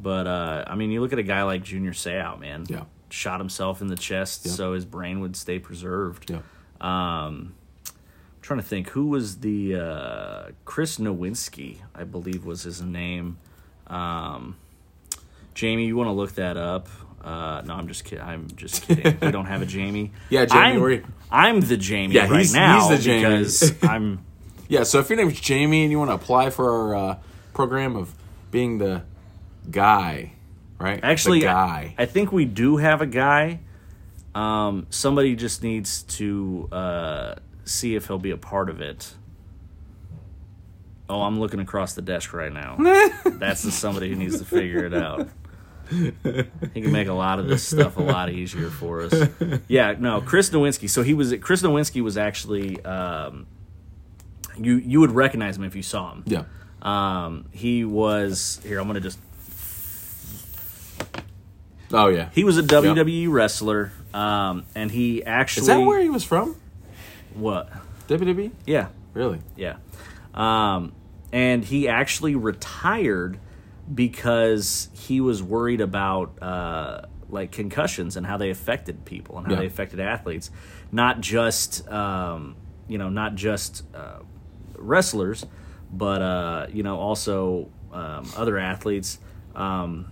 But 0.00 0.26
uh 0.26 0.64
I 0.66 0.74
mean, 0.74 0.90
you 0.90 1.00
look 1.00 1.12
at 1.12 1.20
a 1.20 1.22
guy 1.24 1.44
like 1.44 1.62
Junior 1.62 1.92
Seau, 1.92 2.38
man. 2.40 2.64
Yeah. 2.68 2.84
Shot 3.10 3.38
himself 3.38 3.80
in 3.80 3.86
the 3.86 3.96
chest 3.96 4.46
Yeah. 4.46 4.50
so 4.52 4.72
his 4.72 4.84
brain 4.84 5.20
would 5.20 5.36
stay 5.36 5.60
preserved. 5.60 6.30
yeah. 6.30 6.40
Um, 6.80 7.54
trying 8.44 8.60
to 8.60 8.66
think 8.66 8.90
who 8.90 9.06
was 9.06 9.38
the 9.38 9.74
uh, 9.74 10.50
Chris 10.66 10.98
Nowinski, 10.98 11.78
I 11.94 12.04
believe 12.04 12.44
was 12.44 12.62
his 12.62 12.82
name. 12.82 13.38
Um, 13.86 14.56
Jamie, 15.54 15.86
you 15.86 15.96
want 15.96 16.08
to 16.08 16.12
look 16.12 16.32
that 16.32 16.58
up? 16.58 16.88
Uh, 17.22 17.62
no, 17.64 17.72
I'm 17.74 17.88
just 17.88 18.04
kidding. 18.04 18.22
I'm 18.22 18.48
just 18.54 18.82
kidding. 18.82 19.16
we 19.22 19.30
don't 19.30 19.46
have 19.46 19.62
a 19.62 19.66
Jamie. 19.66 20.12
Yeah, 20.28 20.44
Jamie, 20.44 20.96
I'm, 21.30 21.56
I'm 21.56 21.60
the 21.60 21.78
Jamie 21.78 22.14
Yeah, 22.14 22.28
right 22.28 22.40
he's- 22.40 22.52
now 22.52 22.90
he's 22.90 22.98
the 22.98 23.02
Jamie. 23.02 23.38
because 23.38 23.74
I'm. 23.82 24.24
Yeah, 24.68 24.82
so 24.82 24.98
if 24.98 25.08
your 25.08 25.16
name's 25.16 25.40
Jamie 25.40 25.82
and 25.84 25.90
you 25.90 25.98
want 25.98 26.10
to 26.10 26.14
apply 26.14 26.50
for 26.50 26.70
our 26.70 26.94
uh, 26.94 27.18
program 27.54 27.96
of 27.96 28.14
being 28.50 28.76
the 28.76 29.02
guy, 29.70 30.32
right? 30.78 31.00
Actually, 31.02 31.40
the 31.40 31.46
guy. 31.46 31.94
I, 31.98 32.02
I 32.02 32.06
think 32.06 32.30
we 32.30 32.44
do 32.44 32.76
have 32.76 33.00
a 33.00 33.06
guy. 33.06 33.60
Um, 34.34 34.86
somebody 34.90 35.34
just 35.34 35.62
needs 35.62 36.02
to 36.18 36.68
uh, 36.72 37.34
see 37.64 37.94
if 37.94 38.06
he'll 38.06 38.18
be 38.18 38.30
a 38.30 38.36
part 38.36 38.68
of 38.70 38.80
it. 38.80 39.14
Oh, 41.08 41.22
I'm 41.22 41.38
looking 41.38 41.60
across 41.60 41.94
the 41.94 42.02
desk 42.02 42.32
right 42.32 42.52
now. 42.52 42.76
That's 43.24 43.62
the 43.62 43.70
somebody 43.70 44.08
who 44.08 44.16
needs 44.16 44.38
to 44.38 44.44
figure 44.44 44.84
it 44.86 44.94
out. 44.94 45.28
He 45.90 46.80
can 46.80 46.92
make 46.92 47.08
a 47.08 47.12
lot 47.12 47.38
of 47.38 47.46
this 47.46 47.66
stuff 47.66 47.98
a 47.98 48.02
lot 48.02 48.30
easier 48.30 48.70
for 48.70 49.02
us. 49.02 49.28
Yeah, 49.68 49.94
no, 49.98 50.22
Chris 50.22 50.48
Nowinski. 50.48 50.88
So 50.88 51.02
he 51.02 51.12
was 51.12 51.34
Chris 51.42 51.60
Nowinski 51.60 52.00
was 52.02 52.16
actually 52.16 52.82
um, 52.84 53.46
you 54.56 54.76
you 54.76 55.00
would 55.00 55.10
recognize 55.10 55.58
him 55.58 55.64
if 55.64 55.76
you 55.76 55.82
saw 55.82 56.12
him. 56.12 56.24
yeah. 56.26 56.44
Um, 56.80 57.46
he 57.50 57.84
was 57.84 58.60
here. 58.62 58.78
I'm 58.80 58.86
gonna 58.86 59.00
just 59.00 59.18
Oh 61.92 62.08
yeah. 62.08 62.28
he 62.32 62.44
was 62.44 62.58
a 62.58 62.62
WWE 62.62 63.30
wrestler, 63.30 63.92
um, 64.12 64.64
and 64.74 64.90
he 64.90 65.22
actually 65.24 65.62
Is 65.62 65.66
that 65.68 65.78
where 65.80 66.00
he 66.00 66.08
was 66.10 66.24
from? 66.24 66.56
What? 67.34 67.70
WWE? 68.08 68.50
Yeah, 68.66 68.88
Really? 69.14 69.40
yeah. 69.56 69.76
Um, 70.34 70.92
and 71.32 71.64
he 71.64 71.88
actually 71.88 72.34
retired 72.34 73.38
because 73.92 74.88
he 74.92 75.20
was 75.20 75.42
worried 75.42 75.80
about 75.80 76.40
uh, 76.42 77.02
like 77.28 77.52
concussions 77.52 78.16
and 78.16 78.26
how 78.26 78.36
they 78.36 78.50
affected 78.50 79.04
people 79.04 79.38
and 79.38 79.46
how 79.46 79.52
Yeah. 79.54 79.60
they 79.60 79.66
affected 79.66 80.00
athletes, 80.00 80.50
not 80.92 81.20
just 81.20 81.86
um, 81.90 82.56
you 82.88 82.98
know 82.98 83.08
not 83.08 83.34
just 83.34 83.84
uh, 83.94 84.18
wrestlers, 84.76 85.44
but 85.92 86.22
uh, 86.22 86.66
you 86.72 86.82
know 86.82 86.98
also 86.98 87.68
um, 87.92 88.26
other 88.36 88.58
athletes. 88.58 89.18
Um, 89.54 90.06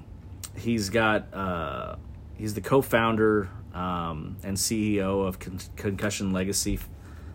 he's 0.57 0.91
got 0.91 1.33
uh, 1.35 1.97
he's 2.37 2.55
the 2.55 2.61
co-founder 2.61 3.49
um, 3.75 4.37
and 4.45 4.57
CEO 4.57 5.27
of 5.27 5.39
Con- 5.39 5.59
Concussion 5.77 6.33
Legacy, 6.33 6.79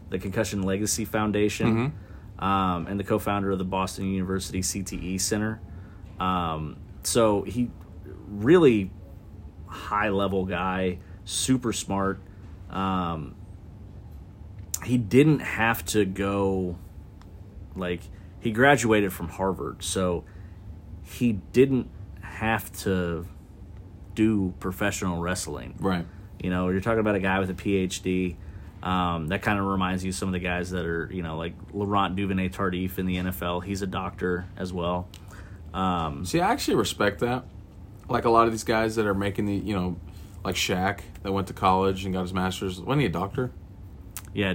the 0.10 0.20
Concussion 0.20 0.64
Legacy 0.64 1.06
Foundation, 1.06 1.94
um, 2.40 2.88
and 2.88 3.00
the 3.00 3.04
co-founder 3.04 3.52
of 3.52 3.58
the 3.58 3.66
Boston 3.66 4.12
University 4.12 4.62
CTE 4.62 5.20
Center. 5.20 5.60
Um, 6.20 6.78
so 7.04 7.44
he 7.44 7.70
really 8.28 8.92
high 9.68 10.10
level 10.10 10.46
guy, 10.46 11.00
super 11.26 11.74
smart. 11.74 12.20
Um, 12.70 13.36
he 14.84 14.98
didn't 14.98 15.40
have 15.40 15.84
to 15.86 16.06
go 16.06 16.78
like 17.76 18.02
he 18.40 18.52
graduated 18.52 19.12
from 19.14 19.30
Harvard, 19.30 19.84
so 19.84 20.24
he 21.04 21.34
didn't 21.34 21.90
have 22.22 22.72
to 22.84 23.28
do 24.16 24.54
professional 24.60 25.20
wrestling. 25.20 25.76
Right. 25.80 26.06
You 26.42 26.50
know, 26.50 26.70
you're 26.70 26.82
talking 26.82 27.00
about 27.00 27.16
a 27.16 27.20
guy 27.20 27.40
with 27.40 27.50
a 27.50 27.54
PhD. 27.54 28.36
Um, 28.84 29.28
that 29.30 29.42
kind 29.42 29.60
of 29.60 29.66
reminds 29.66 30.04
you 30.04 30.10
of 30.10 30.16
some 30.16 30.30
of 30.30 30.34
the 30.34 30.40
guys 30.40 30.70
that 30.72 30.86
are, 30.86 31.10
you 31.12 31.24
know, 31.24 31.38
like 31.38 31.54
Laurent 31.74 32.16
Duvernay 32.16 32.50
Tardif 32.50 33.00
in 33.00 33.06
the 33.06 33.16
NFL. 33.18 33.64
He's 33.64 33.82
a 33.82 33.88
doctor 33.88 34.46
as 34.56 34.72
well. 34.72 35.08
Um, 35.74 36.26
See, 36.26 36.40
I 36.40 36.52
actually 36.52 36.76
respect 36.76 37.20
that. 37.20 37.46
Like 38.08 38.26
a 38.26 38.30
lot 38.30 38.46
of 38.46 38.54
these 38.54 38.64
guys 38.64 38.96
that 38.96 39.06
are 39.06 39.14
making 39.16 39.46
the, 39.46 39.56
you 39.56 39.76
know, 39.76 39.98
like 40.46 40.56
Shaq 40.56 41.00
that 41.24 41.32
went 41.32 41.48
to 41.48 41.54
college 41.54 42.06
and 42.06 42.14
got 42.14 42.22
his 42.22 42.34
master's. 42.34 42.80
Wasn't 42.80 43.02
he 43.02 43.08
a 43.08 43.10
doctor? 43.10 43.52
yeah, 44.34 44.54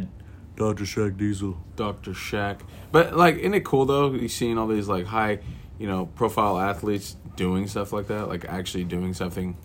Dr. 0.57 0.85
Shaq 0.85 1.17
Diesel. 1.17 1.57
Dr. 1.77 2.13
Shaq. 2.13 2.61
But 2.93 3.17
like, 3.17 3.37
isn't 3.39 3.55
it 3.55 3.65
cool 3.65 3.85
though? 3.85 4.13
You're 4.13 4.29
seeing 4.29 4.59
all 4.59 4.69
these 4.69 4.89
like 4.89 5.07
high, 5.07 5.41
you 5.79 5.87
know, 5.87 6.07
profile 6.07 6.59
athletes 6.59 7.17
doing 7.37 7.67
stuff 7.67 7.93
like 7.93 8.07
that, 8.07 8.29
like 8.29 8.45
actually 8.45 8.85
doing 8.85 9.15
something 9.15 9.57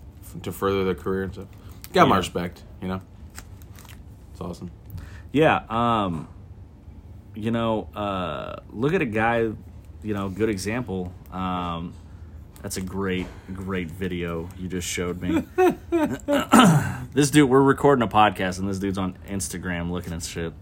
to 0.42 0.50
further 0.52 0.84
their 0.84 0.94
career 0.94 1.22
and 1.24 1.32
stuff. 1.32 1.48
Got 1.92 2.08
my 2.08 2.16
respect, 2.16 2.64
you 2.82 2.88
know. 2.88 3.00
It's 4.38 4.44
awesome. 4.44 4.70
Yeah, 5.32 5.64
um, 5.68 6.28
you 7.34 7.50
know, 7.50 7.88
uh, 7.92 8.60
look 8.70 8.94
at 8.94 9.02
a 9.02 9.06
guy, 9.06 9.38
you 9.38 10.14
know, 10.14 10.28
good 10.28 10.48
example. 10.48 11.12
Um, 11.32 11.92
that's 12.62 12.76
a 12.76 12.80
great, 12.80 13.26
great 13.52 13.90
video 13.90 14.48
you 14.56 14.68
just 14.68 14.86
showed 14.86 15.20
me. 15.20 15.42
this 17.12 17.30
dude, 17.30 17.50
we're 17.50 17.60
recording 17.60 18.04
a 18.04 18.06
podcast, 18.06 18.60
and 18.60 18.68
this 18.68 18.78
dude's 18.78 18.96
on 18.96 19.18
Instagram 19.28 19.90
looking 19.90 20.12
at 20.12 20.22
shit. 20.22 20.52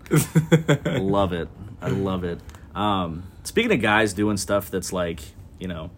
love 0.99 1.35
it. 1.35 1.51
I 1.83 1.89
love 1.89 2.25
it. 2.25 2.41
Um, 2.75 3.25
speaking 3.43 3.73
of 3.73 3.83
guys 3.83 4.15
doing 4.15 4.39
stuff 4.39 4.71
that's 4.71 4.91
like, 4.91 5.21
you 5.61 5.69
know, 5.69 5.91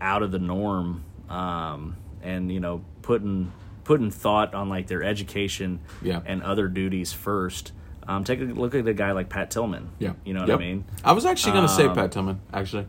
out 0.00 0.22
of 0.22 0.30
the 0.30 0.38
norm, 0.38 1.02
um, 1.28 1.96
and 2.22 2.52
you 2.52 2.60
know 2.60 2.84
putting 3.02 3.50
putting 3.90 4.08
thought 4.12 4.54
on 4.54 4.68
like 4.68 4.86
their 4.86 5.02
education 5.02 5.80
Yeah. 6.00 6.20
and 6.24 6.44
other 6.44 6.68
duties 6.68 7.12
first. 7.12 7.72
Um, 8.06 8.22
take 8.22 8.38
a 8.40 8.44
look 8.44 8.72
at 8.76 8.86
a 8.86 8.94
guy 8.94 9.10
like 9.10 9.28
Pat 9.28 9.50
Tillman. 9.50 9.90
Yeah. 9.98 10.12
you 10.24 10.32
know 10.32 10.40
what 10.42 10.48
Yep. 10.50 10.58
I 10.58 10.62
mean. 10.62 10.84
I 11.04 11.10
was 11.10 11.26
actually 11.26 11.54
going 11.54 11.66
to 11.66 11.72
say 11.72 11.86
Um, 11.86 11.96
Pat 11.96 12.12
Tillman. 12.12 12.38
Actually, 12.54 12.86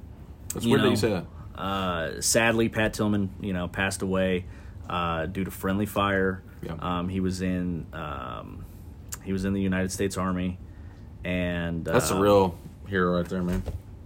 it's 0.56 0.64
weird 0.64 0.82
that 0.84 0.90
you 0.92 0.96
say 0.96 1.10
that. 1.10 1.60
Uh, 1.60 2.22
sadly, 2.22 2.70
Pat 2.70 2.94
Tillman, 2.94 3.32
you 3.42 3.52
know, 3.52 3.68
passed 3.68 4.04
away 4.04 4.46
uh, 4.88 5.26
due 5.26 5.44
to 5.44 5.50
friendly 5.50 5.88
fire. 5.88 6.44
Yeah. 6.62 6.74
Um, 6.80 7.10
he 7.10 7.20
was 7.20 7.42
in 7.42 7.88
um, 7.94 8.64
he 9.24 9.34
was 9.34 9.44
in 9.44 9.54
the 9.54 9.62
United 9.62 9.92
States 9.92 10.18
Army, 10.18 10.60
and 11.24 11.84
That's 11.84 12.12
uh, 12.12 12.18
a 12.18 12.22
real 12.22 12.60
hero 12.88 13.18
right 13.18 13.28
there, 13.28 13.42
man. 13.42 13.64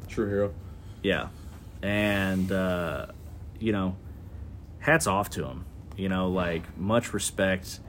True 0.07 0.29
hero. 0.29 0.53
Yeah. 1.03 1.27
And, 1.83 2.49
uh, 2.53 3.07
you 3.59 3.73
know, 3.73 3.97
hats 4.79 5.07
off 5.07 5.29
to 5.31 5.43
him. 5.45 5.65
You 5.95 6.09
know, 6.09 6.29
like, 6.29 6.77
much 6.77 7.13
respect. 7.13 7.79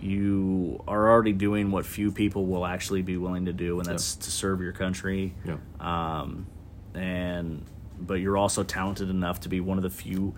You 0.00 0.82
are 0.86 1.10
already 1.10 1.32
doing 1.32 1.70
what 1.70 1.86
few 1.86 2.10
people 2.10 2.46
will 2.46 2.66
actually 2.66 3.02
be 3.02 3.16
willing 3.16 3.46
to 3.46 3.52
do, 3.52 3.78
and 3.78 3.86
that's 3.86 4.16
to 4.16 4.30
serve 4.30 4.60
your 4.60 4.72
country. 4.72 5.34
Yeah. 5.44 5.56
Um, 5.80 6.46
and, 6.94 7.64
but 7.98 8.14
you're 8.14 8.36
also 8.36 8.64
talented 8.64 9.08
enough 9.08 9.40
to 9.40 9.48
be 9.48 9.60
one 9.60 9.78
of 9.78 9.82
the 9.82 9.90
few, 9.90 10.34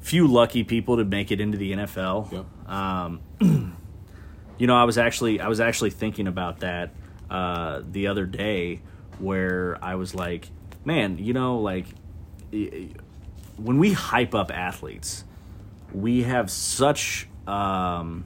few 0.00 0.26
lucky 0.26 0.64
people 0.64 0.96
to 0.96 1.04
make 1.04 1.30
it 1.30 1.40
into 1.40 1.58
the 1.58 1.72
NFL. 1.72 2.32
Yeah. 2.32 3.04
Um, 3.04 3.20
you 4.58 4.66
know, 4.66 4.76
I 4.76 4.84
was 4.84 4.98
actually 4.98 5.40
I 5.40 5.48
was 5.48 5.60
actually 5.60 5.90
thinking 5.90 6.26
about 6.26 6.60
that 6.60 6.90
uh, 7.30 7.82
the 7.90 8.06
other 8.06 8.26
day, 8.26 8.80
where 9.18 9.78
I 9.82 9.96
was 9.96 10.14
like, 10.14 10.48
man, 10.84 11.18
you 11.18 11.32
know, 11.32 11.58
like 11.58 11.86
when 13.56 13.78
we 13.78 13.92
hype 13.92 14.34
up 14.34 14.50
athletes, 14.52 15.24
we 15.94 16.24
have 16.24 16.50
such 16.50 17.28
um, 17.46 18.24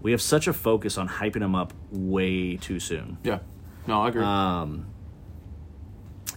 we 0.00 0.12
have 0.12 0.22
such 0.22 0.46
a 0.46 0.52
focus 0.52 0.96
on 0.96 1.08
hyping 1.08 1.40
them 1.40 1.54
up 1.54 1.72
way 1.90 2.56
too 2.56 2.80
soon. 2.80 3.18
Yeah. 3.22 3.40
No, 3.86 4.02
I 4.02 4.08
agree. 4.08 4.22
Um, 4.22 4.86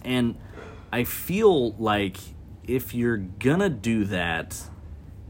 and 0.02 0.36
I 0.92 1.04
feel 1.04 1.72
like 1.72 2.16
if 2.66 2.94
you're 2.94 3.16
gonna 3.16 3.70
do 3.70 4.04
that, 4.06 4.60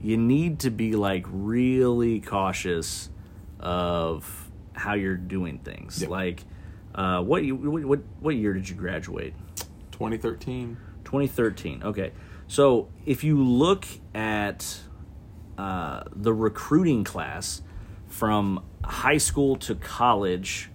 you 0.00 0.16
need 0.16 0.60
to 0.60 0.70
be 0.70 0.92
like 0.92 1.24
really 1.28 2.20
cautious 2.20 3.10
of 3.60 4.50
how 4.74 4.94
you're 4.94 5.16
doing 5.16 5.58
things. 5.58 6.06
Like, 6.06 6.42
uh, 6.94 7.22
what 7.22 7.44
you 7.44 7.56
what, 7.56 7.84
what 7.84 8.00
what 8.20 8.36
year 8.36 8.52
did 8.52 8.68
you 8.68 8.74
graduate? 8.74 9.34
2013. 9.92 10.76
2013. 11.04 11.82
Okay. 11.84 12.12
So 12.46 12.88
if 13.06 13.24
you 13.24 13.42
look 13.42 13.86
at 14.14 14.80
uh, 15.58 16.04
the 16.14 16.32
recruiting 16.32 17.04
class 17.04 17.62
from 18.06 18.64
high 18.84 19.18
school 19.18 19.56
to 19.56 19.74
college, 19.74 20.70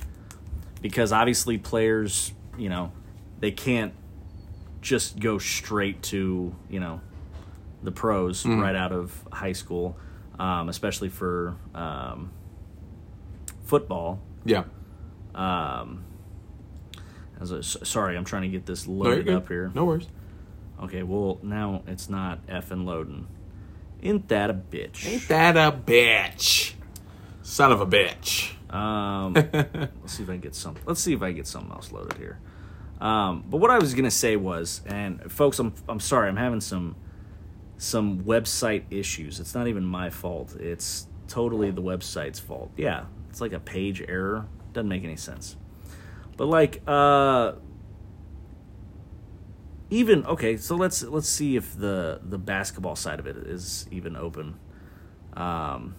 because 0.81 1.11
obviously 1.11 1.57
players, 1.57 2.33
you 2.57 2.69
know, 2.69 2.91
they 3.39 3.51
can't 3.51 3.93
just 4.81 5.19
go 5.19 5.37
straight 5.37 6.01
to, 6.03 6.55
you 6.69 6.79
know, 6.79 7.01
the 7.83 7.91
pros 7.91 8.45
right 8.45 8.75
out 8.75 8.91
of 8.91 9.25
high 9.31 9.53
school, 9.53 9.95
um, 10.37 10.67
especially 10.67 11.09
for 11.09 11.55
um, 11.73 12.31
football. 13.63 14.19
Yeah. 14.43 14.63
Um, 15.33 16.03
as 17.39 17.51
a, 17.51 17.63
sorry, 17.63 18.17
I'm 18.17 18.25
trying 18.25 18.41
to 18.41 18.47
get 18.49 18.65
this 18.65 18.87
loaded 18.87 19.25
good. 19.25 19.35
up 19.35 19.47
here. 19.47 19.71
No 19.73 19.85
worries. 19.85 20.07
Okay, 20.81 21.03
well 21.03 21.39
now 21.41 21.83
it's 21.87 22.09
not 22.09 22.45
effing 22.47 22.85
loading. 22.85 23.27
Ain't 24.01 24.27
that 24.29 24.49
a 24.49 24.53
bitch? 24.53 25.05
Ain't 25.05 25.27
that 25.27 25.57
a 25.57 25.75
bitch? 25.75 26.73
Son 27.43 27.71
of 27.71 27.81
a 27.81 27.85
bitch. 27.85 28.53
Um, 28.73 29.33
let's 29.53 30.13
see 30.13 30.23
if 30.23 30.29
I 30.29 30.33
can 30.33 30.41
get 30.41 30.55
some. 30.55 30.75
Let's 30.85 31.01
see 31.01 31.13
if 31.13 31.21
I 31.21 31.27
can 31.27 31.37
get 31.37 31.47
something 31.47 31.71
else 31.71 31.91
loaded 31.91 32.17
here. 32.17 32.39
Um, 33.01 33.43
but 33.49 33.57
what 33.57 33.71
I 33.71 33.79
was 33.79 33.93
gonna 33.93 34.11
say 34.11 34.35
was, 34.35 34.81
and 34.85 35.31
folks, 35.31 35.59
I'm 35.59 35.73
I'm 35.87 35.99
sorry, 35.99 36.29
I'm 36.29 36.35
having 36.37 36.61
some 36.61 36.95
some 37.77 38.23
website 38.23 38.83
issues. 38.91 39.39
It's 39.39 39.55
not 39.55 39.67
even 39.67 39.85
my 39.85 40.09
fault. 40.09 40.55
It's 40.55 41.07
totally 41.27 41.71
the 41.71 41.81
website's 41.81 42.39
fault. 42.39 42.71
Yeah, 42.77 43.05
it's 43.29 43.41
like 43.41 43.53
a 43.53 43.59
page 43.59 44.01
error. 44.07 44.47
Doesn't 44.73 44.89
make 44.89 45.03
any 45.03 45.15
sense. 45.15 45.55
But 46.37 46.47
like, 46.47 46.81
uh, 46.87 47.53
even 49.89 50.25
okay. 50.25 50.57
So 50.57 50.75
let's 50.75 51.03
let's 51.03 51.29
see 51.29 51.55
if 51.55 51.77
the 51.77 52.21
the 52.23 52.37
basketball 52.37 52.95
side 52.95 53.19
of 53.19 53.27
it 53.27 53.37
is 53.37 53.87
even 53.91 54.15
open. 54.15 54.59
Um, 55.33 55.95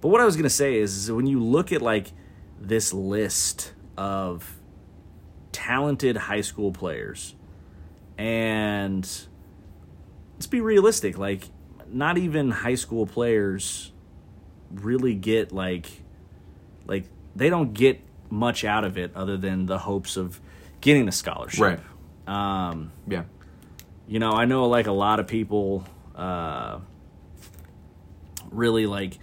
but 0.00 0.08
what 0.08 0.20
I 0.20 0.24
was 0.24 0.36
gonna 0.36 0.50
say 0.50 0.76
is, 0.76 0.96
is 0.96 1.12
when 1.12 1.26
you 1.26 1.42
look 1.42 1.72
at 1.72 1.82
like 1.82 2.12
this 2.60 2.92
list 2.92 3.72
of 3.96 4.60
talented 5.52 6.16
high 6.16 6.40
school 6.40 6.72
players, 6.72 7.34
and 8.18 9.08
let's 10.34 10.46
be 10.46 10.60
realistic, 10.60 11.18
like 11.18 11.48
not 11.88 12.18
even 12.18 12.50
high 12.50 12.74
school 12.74 13.06
players 13.06 13.92
really 14.72 15.14
get 15.14 15.52
like 15.52 15.86
like 16.86 17.04
they 17.36 17.50
don't 17.50 17.74
get 17.74 18.00
much 18.30 18.64
out 18.64 18.84
of 18.84 18.96
it 18.96 19.14
other 19.14 19.36
than 19.36 19.66
the 19.66 19.78
hopes 19.78 20.16
of 20.16 20.40
getting 20.80 21.06
a 21.06 21.12
scholarship. 21.12 21.60
Right. 21.60 21.80
Um, 22.26 22.92
Yeah. 23.08 23.24
you 24.06 24.18
know, 24.18 24.32
I 24.32 24.44
know 24.44 24.66
like 24.68 24.86
a 24.86 24.92
lot 24.92 25.20
of 25.20 25.26
people 25.26 25.84
uh, 26.14 26.78
really 28.50 28.86
like 28.86 29.18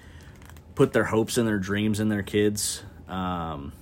put 0.76 0.94
their 0.94 1.04
hopes 1.06 1.38
and 1.38 1.48
their 1.48 1.60
dreams 1.60 2.00
in 2.00 2.10
their 2.10 2.24
kids 2.24 2.84
um, 3.08 3.74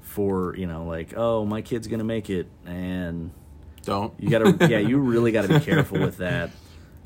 for 0.00 0.54
you 0.56 0.66
know 0.66 0.84
like 0.84 1.14
oh 1.16 1.44
my 1.44 1.62
kid's 1.62 1.86
gonna 1.86 2.04
make 2.04 2.28
it 2.30 2.48
and 2.66 3.30
Don't. 3.84 4.12
you 4.18 4.28
gotta 4.30 4.56
yeah 4.68 4.78
you 4.78 4.98
really 4.98 5.32
gotta 5.32 5.48
be 5.48 5.60
careful 5.60 5.98
with 6.00 6.18
that. 6.18 6.50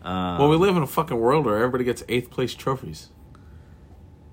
Um, 0.02 0.38
well, 0.38 0.48
we 0.50 0.56
live 0.56 0.76
in 0.76 0.82
a 0.82 0.86
fucking 0.86 1.18
world 1.18 1.46
where 1.46 1.56
everybody 1.56 1.84
gets 1.84 2.02
eighth 2.08 2.30
place 2.30 2.54
trophies. 2.54 3.08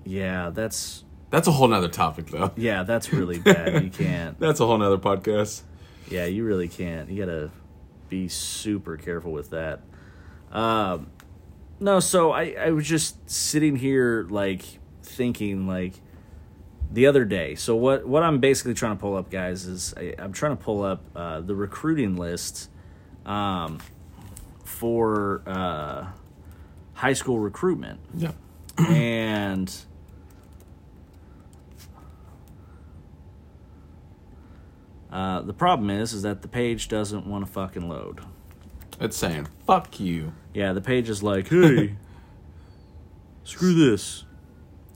yeah, 0.04 0.50
that's 0.50 1.02
That's 1.30 1.48
a 1.48 1.52
whole 1.52 1.68
nother 1.68 1.88
topic, 1.88 2.26
though. 2.26 2.50
yeah 2.56 2.82
that's 2.82 3.12
really 3.12 3.38
bad. 3.38 3.82
You 3.82 3.90
can't. 3.90 4.38
That's 4.40 4.60
a 4.60 4.66
whole 4.66 4.76
nother 4.78 4.98
podcast. 4.98 5.62
Yeah, 6.12 6.26
you 6.26 6.44
really 6.44 6.68
can't. 6.68 7.10
You 7.10 7.24
gotta 7.24 7.50
be 8.08 8.28
super 8.28 8.96
careful 8.96 9.32
with 9.32 9.50
that. 9.50 9.80
Um, 10.50 11.08
no, 11.80 11.98
so 12.00 12.30
I, 12.32 12.54
I 12.60 12.70
was 12.70 12.86
just 12.86 13.28
sitting 13.30 13.76
here 13.76 14.26
like 14.28 14.62
thinking 15.02 15.66
like 15.66 15.94
the 16.92 17.06
other 17.06 17.24
day. 17.24 17.54
So 17.54 17.74
what 17.74 18.06
what 18.06 18.22
I'm 18.22 18.38
basically 18.38 18.74
trying 18.74 18.96
to 18.96 19.00
pull 19.00 19.16
up, 19.16 19.30
guys, 19.30 19.64
is 19.66 19.94
I, 19.96 20.14
I'm 20.18 20.32
trying 20.32 20.56
to 20.56 20.62
pull 20.62 20.82
up 20.82 21.02
uh, 21.16 21.40
the 21.40 21.54
recruiting 21.54 22.16
list 22.16 22.68
um, 23.24 23.78
for 24.64 25.42
uh, 25.46 26.06
high 26.94 27.12
school 27.14 27.38
recruitment 27.38 27.98
Yeah. 28.14 28.32
and 28.78 29.74
uh, 35.12 35.42
the 35.42 35.52
problem 35.52 35.90
is 35.90 36.12
is 36.12 36.22
that 36.22 36.42
the 36.42 36.48
page 36.48 36.88
doesn't 36.88 37.26
want 37.26 37.46
to 37.46 37.52
fucking 37.52 37.88
load. 37.88 38.20
It's 39.00 39.16
saying, 39.16 39.46
fuck 39.66 40.00
you. 40.00 40.32
Yeah, 40.54 40.72
the 40.72 40.80
page 40.80 41.08
is 41.08 41.22
like, 41.22 41.48
hey, 41.48 41.96
screw 43.44 43.74
this, 43.74 44.24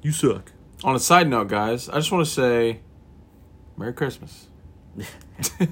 you 0.03 0.13
suck. 0.13 0.53
On 0.85 0.95
a 0.95 1.01
side 1.01 1.29
note, 1.29 1.49
guys, 1.49 1.89
I 1.89 1.97
just 1.97 2.13
want 2.13 2.25
to 2.27 2.31
say 2.31 2.81
Merry 3.77 3.93
Christmas. 3.93 4.49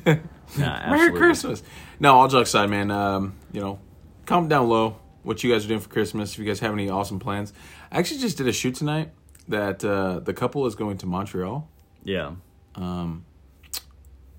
Nah, 0.58 0.90
Merry. 0.90 1.12
Christmas. 1.12 1.62
No, 1.98 2.14
all 2.16 2.28
jokes 2.28 2.50
aside, 2.50 2.70
man. 2.70 2.90
Um, 2.90 3.34
you 3.50 3.60
know, 3.60 3.80
comment 4.24 4.50
down 4.50 4.68
low 4.68 4.96
what 5.24 5.42
you 5.42 5.50
guys 5.50 5.64
are 5.64 5.68
doing 5.68 5.80
for 5.80 5.88
Christmas. 5.88 6.32
If 6.34 6.38
you 6.38 6.44
guys 6.44 6.60
have 6.60 6.72
any 6.72 6.88
awesome 6.88 7.18
plans. 7.18 7.52
I 7.90 7.98
actually 7.98 8.20
just 8.20 8.36
did 8.36 8.46
a 8.46 8.52
shoot 8.52 8.74
tonight 8.76 9.10
that 9.48 9.84
uh, 9.84 10.20
the 10.20 10.32
couple 10.32 10.64
is 10.66 10.74
going 10.76 10.98
to 10.98 11.06
Montreal. 11.06 11.68
Yeah, 12.04 12.32
Um, 12.76 13.24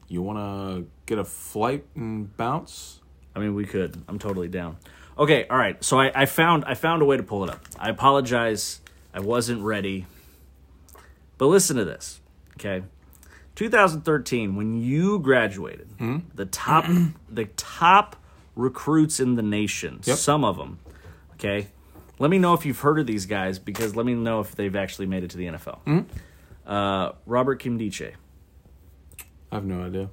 you 0.07 0.21
want 0.21 0.37
to 0.39 0.87
get 1.05 1.17
a 1.19 1.23
flight 1.25 1.85
and 1.95 2.35
bounce? 2.37 2.99
I 3.35 3.39
mean 3.39 3.53
we 3.55 3.65
could. 3.65 4.01
I'm 4.07 4.19
totally 4.19 4.47
down. 4.47 4.77
Okay, 5.17 5.47
all 5.49 5.57
right. 5.57 5.81
So 5.83 5.99
I, 5.99 6.11
I 6.13 6.25
found 6.25 6.65
I 6.65 6.73
found 6.73 7.01
a 7.01 7.05
way 7.05 7.17
to 7.17 7.23
pull 7.23 7.43
it 7.43 7.49
up. 7.49 7.61
I 7.79 7.89
apologize. 7.89 8.81
I 9.13 9.19
wasn't 9.21 9.61
ready. 9.63 10.05
But 11.37 11.47
listen 11.47 11.75
to 11.77 11.85
this, 11.85 12.19
okay? 12.57 12.83
2013, 13.55 14.55
when 14.55 14.81
you 14.81 15.19
graduated, 15.19 15.87
the 16.33 16.45
top 16.45 16.85
the 17.29 17.45
top 17.57 18.15
recruits 18.55 19.19
in 19.19 19.35
the 19.35 19.41
nation, 19.41 19.99
Yep. 20.03 20.17
some 20.17 20.43
of 20.45 20.57
them, 20.57 20.79
okay. 21.33 21.67
Let 22.19 22.29
me 22.31 22.37
know 22.39 22.53
if 22.53 22.65
you've 22.65 22.79
heard 22.79 22.99
of 22.99 23.07
these 23.07 23.25
guys 23.25 23.59
because 23.59 23.95
let 23.95 24.05
me 24.05 24.13
know 24.13 24.39
if 24.39 24.55
they've 24.55 24.75
actually 24.75 25.05
made 25.07 25.23
it 25.25 25.29
to 25.31 25.37
the 25.37 25.47
NFL. 25.47 26.05
Uh, 26.65 27.11
Robert 27.25 27.61
Nkemdiche. 27.61 28.13
I 29.55 29.59
have 29.59 29.65
no 29.65 29.83
idea. 29.85 30.09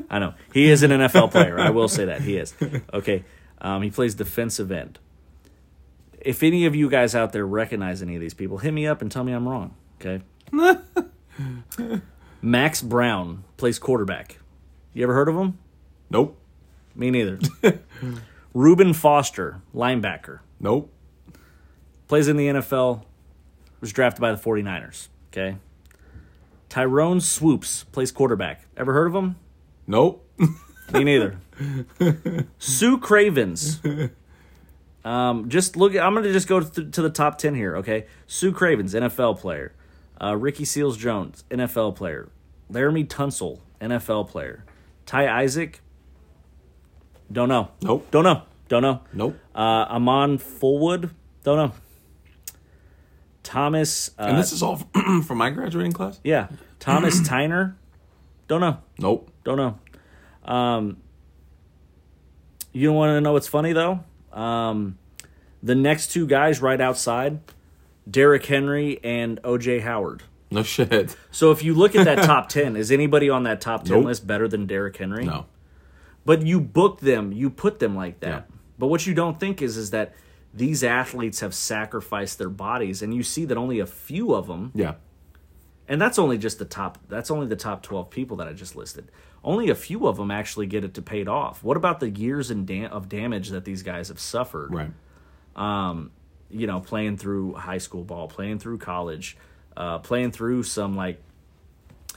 I 0.10 0.18
know 0.18 0.34
he 0.52 0.68
is 0.68 0.82
an 0.82 0.90
NFL 0.90 1.30
player. 1.30 1.60
I 1.60 1.70
will 1.70 1.86
say 1.86 2.06
that 2.06 2.22
he 2.22 2.36
is. 2.36 2.54
Okay, 2.92 3.24
um, 3.60 3.82
he 3.82 3.90
plays 3.90 4.16
defensive 4.16 4.72
end. 4.72 4.98
If 6.20 6.42
any 6.42 6.66
of 6.66 6.74
you 6.74 6.90
guys 6.90 7.14
out 7.14 7.32
there 7.32 7.46
recognize 7.46 8.02
any 8.02 8.16
of 8.16 8.20
these 8.20 8.34
people, 8.34 8.58
hit 8.58 8.72
me 8.74 8.84
up 8.86 9.00
and 9.00 9.12
tell 9.12 9.22
me 9.22 9.32
I'm 9.32 9.48
wrong. 9.48 9.74
Okay. 10.00 10.22
Max 12.42 12.82
Browne 12.82 13.44
plays 13.56 13.78
quarterback. 13.78 14.38
You 14.92 15.04
ever 15.04 15.14
heard 15.14 15.28
of 15.28 15.36
him? 15.36 15.58
Nope. 16.10 16.36
Me 16.96 17.10
neither. 17.10 17.38
Reuben 18.54 18.92
Foster, 18.92 19.62
linebacker, 19.74 20.40
Nope. 20.60 20.92
plays 22.08 22.26
in 22.28 22.36
the 22.36 22.48
NFL, 22.48 23.04
was 23.80 23.92
drafted 23.92 24.20
by 24.20 24.32
the 24.32 24.38
49ers. 24.38 25.08
Okay. 25.32 25.56
Tyrone 26.72 27.20
Swoopes 27.20 27.84
plays 27.92 28.10
quarterback. 28.10 28.64
Ever 28.78 28.94
heard 28.94 29.08
of 29.08 29.14
him? 29.14 29.36
Nope. 29.86 30.26
Me 30.90 31.04
neither. 31.04 31.38
Sue 32.58 32.96
Cravens. 32.96 33.82
Um, 35.04 35.50
just 35.50 35.76
look. 35.76 35.94
I'm 35.94 36.14
going 36.14 36.24
to 36.24 36.32
just 36.32 36.48
go 36.48 36.60
to, 36.60 36.84
to 36.90 37.02
the 37.02 37.10
top 37.10 37.36
ten 37.36 37.54
here. 37.54 37.76
Okay, 37.76 38.06
Sue 38.26 38.52
Cravens, 38.52 38.94
NFL 38.94 39.38
player. 39.38 39.74
Uh, 40.18 40.34
Ricky 40.34 40.64
Seals 40.64 40.96
Jones, 40.96 41.44
NFL 41.50 41.94
player. 41.94 42.30
Laremy 42.72 43.06
Tunsil, 43.06 43.58
NFL 43.78 44.30
player. 44.30 44.64
Ty 45.04 45.28
Isaac. 45.42 45.82
Don't 47.30 47.50
know. 47.50 47.68
Nope. 47.82 48.06
Don't 48.10 48.24
know. 48.24 48.44
Don't 48.68 48.82
know. 48.82 49.02
Nope. 49.12 49.36
Uh, 49.54 49.58
Amon 49.90 50.38
Fullwood. 50.38 51.10
Don't 51.44 51.58
know. 51.58 51.72
Thomas. 53.42 54.10
Uh, 54.18 54.24
And 54.28 54.38
this 54.38 54.52
is 54.52 54.62
all 54.62 54.76
from 55.26 55.38
my 55.38 55.50
graduating 55.50 55.92
class? 55.92 56.20
yeah. 56.24 56.48
Thomas 56.80 57.20
Tyner. 57.20 57.74
Don't 58.48 58.60
know. 58.60 58.78
Nope. 58.98 59.30
Don't 59.44 59.56
know. 59.56 59.78
Um, 60.52 60.96
you 62.72 62.88
don't 62.88 62.96
want 62.96 63.10
to 63.10 63.20
know 63.20 63.32
what's 63.32 63.46
funny 63.48 63.72
though? 63.72 64.00
Um, 64.32 64.98
the 65.62 65.74
next 65.74 66.08
two 66.12 66.26
guys 66.26 66.60
right 66.60 66.80
outside, 66.80 67.38
Derrick 68.10 68.44
Henry 68.46 68.98
and 69.04 69.40
OJ 69.42 69.82
Howard. 69.82 70.24
No 70.50 70.62
shit. 70.62 71.16
So 71.30 71.50
if 71.50 71.62
you 71.62 71.72
look 71.74 71.94
at 71.94 72.04
that 72.04 72.24
top 72.24 72.48
ten, 72.50 72.76
is 72.76 72.90
anybody 72.90 73.30
on 73.30 73.44
that 73.44 73.60
top 73.60 73.84
ten 73.84 73.98
Nope. 73.98 74.06
list 74.06 74.26
better 74.26 74.48
than 74.48 74.66
Derrick 74.66 74.96
Henry? 74.96 75.24
No. 75.24 75.46
But 76.24 76.42
you 76.42 76.60
booked 76.60 77.00
them, 77.02 77.32
you 77.32 77.48
put 77.50 77.78
them 77.78 77.94
like 77.96 78.20
that. 78.20 78.28
Yeah. 78.48 78.56
But 78.78 78.88
what 78.88 79.06
you 79.06 79.14
don't 79.14 79.38
think 79.38 79.62
is 79.62 79.76
is 79.76 79.90
that 79.90 80.14
these 80.54 80.84
athletes 80.84 81.40
have 81.40 81.54
sacrificed 81.54 82.38
their 82.38 82.50
bodies, 82.50 83.02
and 83.02 83.14
you 83.14 83.22
see 83.22 83.44
that 83.46 83.56
only 83.56 83.78
a 83.78 83.86
few 83.86 84.34
of 84.34 84.46
them 84.46 84.70
Yeah. 84.74 84.94
and 85.88 86.00
that's 86.00 86.18
only 86.18 86.36
just 86.38 86.58
the 86.58 86.64
top 86.64 86.98
that's 87.08 87.30
only 87.30 87.46
the 87.46 87.56
top 87.56 87.82
12 87.82 88.10
people 88.10 88.36
that 88.38 88.48
i 88.48 88.52
just 88.52 88.76
listed. 88.76 89.10
Only 89.44 89.70
a 89.70 89.74
few 89.74 90.06
of 90.06 90.16
them 90.18 90.30
actually 90.30 90.66
get 90.66 90.84
it 90.84 90.94
to 90.94 91.02
paid 91.02 91.26
off. 91.26 91.64
What 91.64 91.76
about 91.76 91.98
the 92.00 92.08
years 92.10 92.50
and 92.50 92.64
da- 92.66 92.86
of 92.86 93.08
damage 93.08 93.48
that 93.48 93.64
these 93.64 93.82
guys 93.82 94.06
have 94.08 94.20
suffered? 94.20 94.72
Right. 94.72 94.90
Um, 95.56 96.10
you 96.50 96.66
know 96.66 96.80
playing 96.80 97.16
through 97.16 97.54
high 97.54 97.78
school 97.78 98.04
ball 98.04 98.28
playing 98.28 98.58
through 98.58 98.76
college 98.78 99.38
uh, 99.76 99.98
playing 100.00 100.32
through 100.32 100.62
some 100.64 100.94
like 100.94 101.18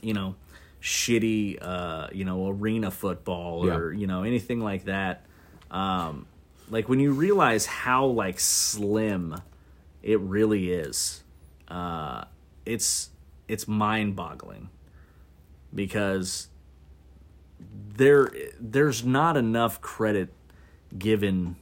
you 0.02 0.14
know 0.14 0.36
shitty 0.82 1.58
uh, 1.62 2.08
you 2.12 2.26
know 2.26 2.48
arena 2.50 2.92
football 2.92 3.66
or 3.66 3.94
you 3.94 4.08
know 4.08 4.24
anything 4.24 4.60
like 4.60 4.86
that. 4.86 5.26
Um, 5.72 6.28
like 6.70 6.90
when 6.90 7.00
you 7.00 7.12
realize 7.12 7.66
how 7.66 8.06
like 8.06 8.40
slim 8.40 9.42
it 10.02 10.20
really 10.20 10.72
is 10.72 11.24
uh, 11.68 12.26
it's 12.66 13.10
it's 13.48 13.68
mind 13.68 14.16
boggling 14.16 14.70
because 15.74 16.48
there 17.96 18.32
there's 18.60 19.04
not 19.04 19.38
enough 19.38 19.82
credit 19.82 20.32
given 20.98 21.56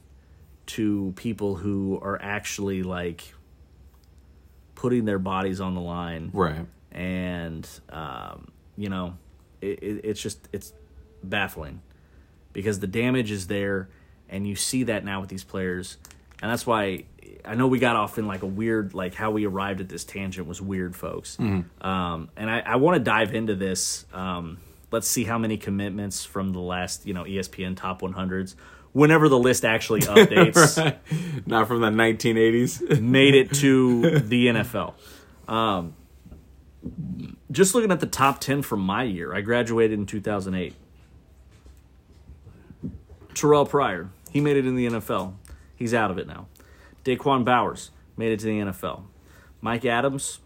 to 0.66 1.12
people 1.16 1.56
who 1.56 1.98
are 2.02 2.20
actually 2.22 2.82
like 2.82 3.34
putting 4.74 5.04
their 5.04 5.18
bodies 5.18 5.60
on 5.60 5.74
the 5.74 5.80
line. 5.80 6.30
Right. 6.32 6.66
and 6.92 7.68
um, 7.90 8.48
you 8.76 8.88
know 8.88 9.16
it, 9.60 9.82
it, 9.82 10.00
it's 10.04 10.20
just 10.20 10.48
it's 10.52 10.72
baffling. 11.22 11.80
Because 12.52 12.78
the 12.78 12.86
damage 12.86 13.32
is 13.32 13.48
there 13.48 13.88
and 14.28 14.46
you 14.46 14.56
see 14.56 14.84
that 14.84 15.04
now 15.04 15.20
with 15.20 15.28
these 15.28 15.44
players 15.44 15.96
and 16.42 16.50
that's 16.50 16.66
why 16.66 17.04
i 17.44 17.54
know 17.54 17.66
we 17.66 17.78
got 17.78 17.96
off 17.96 18.18
in 18.18 18.26
like 18.26 18.42
a 18.42 18.46
weird 18.46 18.94
like 18.94 19.14
how 19.14 19.30
we 19.30 19.46
arrived 19.46 19.80
at 19.80 19.88
this 19.88 20.04
tangent 20.04 20.46
was 20.46 20.60
weird 20.60 20.94
folks 20.96 21.38
um, 21.38 22.28
and 22.36 22.50
i, 22.50 22.60
I 22.60 22.76
want 22.76 22.96
to 22.96 23.00
dive 23.02 23.34
into 23.34 23.54
this 23.54 24.04
um, 24.12 24.58
let's 24.90 25.08
see 25.08 25.24
how 25.24 25.38
many 25.38 25.56
commitments 25.56 26.24
from 26.24 26.52
the 26.52 26.60
last 26.60 27.06
you 27.06 27.14
know 27.14 27.24
espn 27.24 27.76
top 27.76 28.00
100s 28.02 28.54
whenever 28.92 29.28
the 29.28 29.38
list 29.38 29.64
actually 29.64 30.00
updates 30.14 30.76
Right. 30.76 30.98
Not 31.46 31.66
from 31.68 31.80
the 31.80 31.90
1980s. 31.90 33.00
made 33.02 33.34
it 33.34 33.52
to 33.54 34.20
the 34.20 34.46
NFL. 34.46 34.94
Um, 35.48 35.94
just 37.50 37.74
looking 37.74 37.90
at 37.90 37.98
the 38.00 38.06
top 38.06 38.40
10 38.40 38.62
from 38.62 38.80
my 38.80 39.02
year, 39.02 39.34
I 39.34 39.40
graduated 39.40 39.98
in 39.98 40.06
2008. 40.06 40.74
Terrell 43.34 43.66
Pryor, 43.66 44.10
he 44.30 44.40
made 44.40 44.56
it 44.56 44.66
in 44.66 44.76
the 44.76 44.86
NFL. 44.86 45.34
He's 45.76 45.94
out 45.94 46.10
of 46.10 46.18
it 46.18 46.26
now. 46.26 46.46
Da'Quan 47.04 47.44
Bowers 47.44 47.90
made 48.16 48.32
it 48.32 48.40
to 48.40 48.46
the 48.46 48.58
NFL. 48.60 49.02
Mike 49.60 49.84
Adams, 49.84 50.40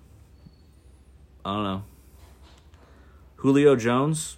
I 1.44 1.55
don't 1.55 1.64
know. 1.64 1.83
Julio 3.37 3.77
Jones, 3.77 4.37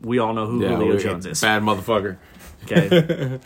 we 0.00 0.18
all 0.18 0.34
know 0.34 0.46
who 0.46 0.60
Julio 0.66 0.98
Jones 0.98 1.26
is. 1.26 1.40
Bad 1.40 1.62
motherfucker. 1.62 2.18
Okay. 2.64 3.38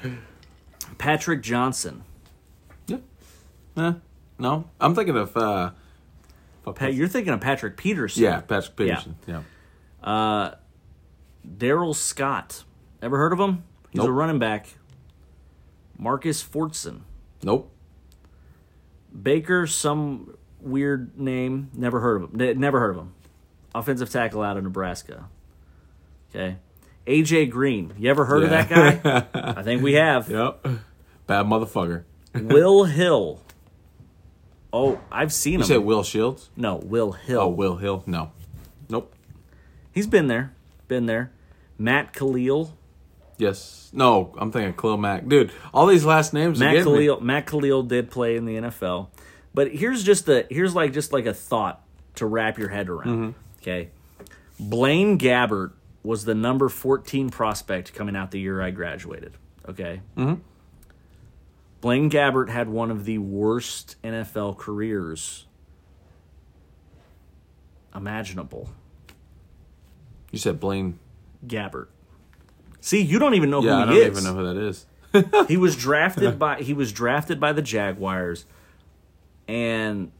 Patrick 0.98 1.42
Johnson. 1.42 2.04
Yeah. 2.86 2.98
Eh, 3.76 3.92
no. 4.38 4.68
I'm 4.80 4.94
thinking 4.94 5.16
of 5.16 5.36
uh 5.36 5.70
Pat, 6.74 6.94
you're 6.94 7.08
thinking 7.08 7.32
of 7.32 7.40
Patrick 7.40 7.76
Peterson. 7.76 8.22
Yeah, 8.22 8.40
Patrick 8.40 8.76
Peterson. 8.76 9.16
Yeah. 9.26 9.42
Uh, 10.02 10.54
Darrell 11.56 11.94
Scott. 11.94 12.64
Ever 13.00 13.18
heard 13.18 13.32
of 13.32 13.38
him? 13.38 13.62
He's 14.00 14.08
a 14.08 14.12
running 14.12 14.38
back. 14.38 14.68
Marcus 15.98 16.42
Forston. 16.42 17.00
Nope. 17.42 17.70
Baker, 19.22 19.66
some 19.66 20.36
weird 20.60 21.18
name. 21.18 21.70
Never 21.74 22.00
heard 22.00 22.22
of 22.22 22.34
him. 22.34 22.58
Never 22.60 22.80
heard 22.80 22.90
of 22.90 22.96
him. 22.98 23.12
Offensive 23.74 24.10
tackle 24.10 24.42
out 24.42 24.56
of 24.56 24.64
Nebraska. 24.64 25.28
Okay. 26.30 26.56
AJ 27.06 27.50
Green. 27.50 27.94
You 27.98 28.10
ever 28.10 28.24
heard 28.24 28.42
of 28.44 28.50
that 28.50 28.68
guy? 28.68 29.26
I 29.32 29.62
think 29.62 29.82
we 29.82 29.94
have. 29.94 30.28
Yep. 30.36 30.66
Bad 31.26 31.46
motherfucker. 31.46 32.04
Will 32.34 32.84
Hill. 32.84 33.40
Oh, 34.72 35.00
I've 35.10 35.32
seen 35.32 35.54
You 35.54 35.58
him. 35.58 35.60
You 35.62 35.66
said 35.66 35.78
Will 35.78 36.02
Shields? 36.02 36.50
no, 36.56 36.76
Will 36.76 37.12
Hill. 37.12 37.40
Oh, 37.40 37.48
Will 37.48 37.76
Hill? 37.76 38.02
No. 38.06 38.30
Nope. 38.88 39.14
He's 39.92 40.06
been 40.06 40.26
there. 40.26 40.52
Been 40.88 41.06
there. 41.06 41.32
Matt 41.78 42.12
Kalil. 42.12 42.76
Yes. 43.38 43.90
No, 43.92 44.34
I'm 44.38 44.50
thinking 44.50 44.74
Khalil 44.74 44.96
Mack. 44.96 45.26
Dude, 45.26 45.52
all 45.72 45.86
these 45.86 46.04
last 46.04 46.32
names 46.32 46.58
Matt. 46.58 46.82
Kalil, 46.82 47.20
Matt 47.20 47.46
Kalil 47.46 47.82
did 47.82 48.10
play 48.10 48.36
in 48.36 48.44
the 48.44 48.56
NFL, 48.56 49.08
but 49.54 49.72
here's 49.72 50.02
just 50.02 50.26
the 50.26 50.46
here's 50.50 50.74
like 50.74 50.92
just 50.92 51.12
like 51.12 51.26
a 51.26 51.34
thought 51.34 51.82
to 52.16 52.26
wrap 52.26 52.58
your 52.58 52.68
head 52.68 52.88
around. 52.88 53.06
Mm-hmm. 53.06 53.30
Okay, 53.62 53.90
Blaine 54.58 55.18
Gabbert 55.18 55.72
was 56.02 56.24
the 56.24 56.34
number 56.34 56.68
14 56.68 57.30
prospect 57.30 57.94
coming 57.94 58.16
out 58.16 58.30
the 58.30 58.40
year 58.40 58.62
I 58.62 58.70
graduated. 58.70 59.34
Okay, 59.68 60.00
mm-hmm. 60.16 60.40
Blaine 61.80 62.10
Gabbert 62.10 62.48
had 62.48 62.68
one 62.68 62.90
of 62.90 63.04
the 63.04 63.18
worst 63.18 63.96
NFL 64.02 64.56
careers 64.56 65.46
imaginable. 67.94 68.68
You 70.30 70.38
said 70.38 70.60
Blaine. 70.60 70.98
Gabbert. 71.46 71.88
See, 72.86 73.02
you 73.02 73.18
don't 73.18 73.34
even 73.34 73.50
know 73.50 73.60
Yeah, 73.64 73.78
I 73.78 73.80
who 73.80 73.86
don't 73.86 73.96
is. 73.96 74.06
even 74.06 74.24
know 74.24 74.34
who 74.40 74.54
that 74.54 74.56
is. 74.56 74.86
he 75.48 75.56
was 75.56 75.74
drafted 75.74 76.38
by 76.44 76.62
he 76.62 76.72
was 76.72 76.92
drafted 76.92 77.40
by 77.40 77.52
the 77.52 77.60
Jaguars, 77.60 78.44
and 79.48 80.12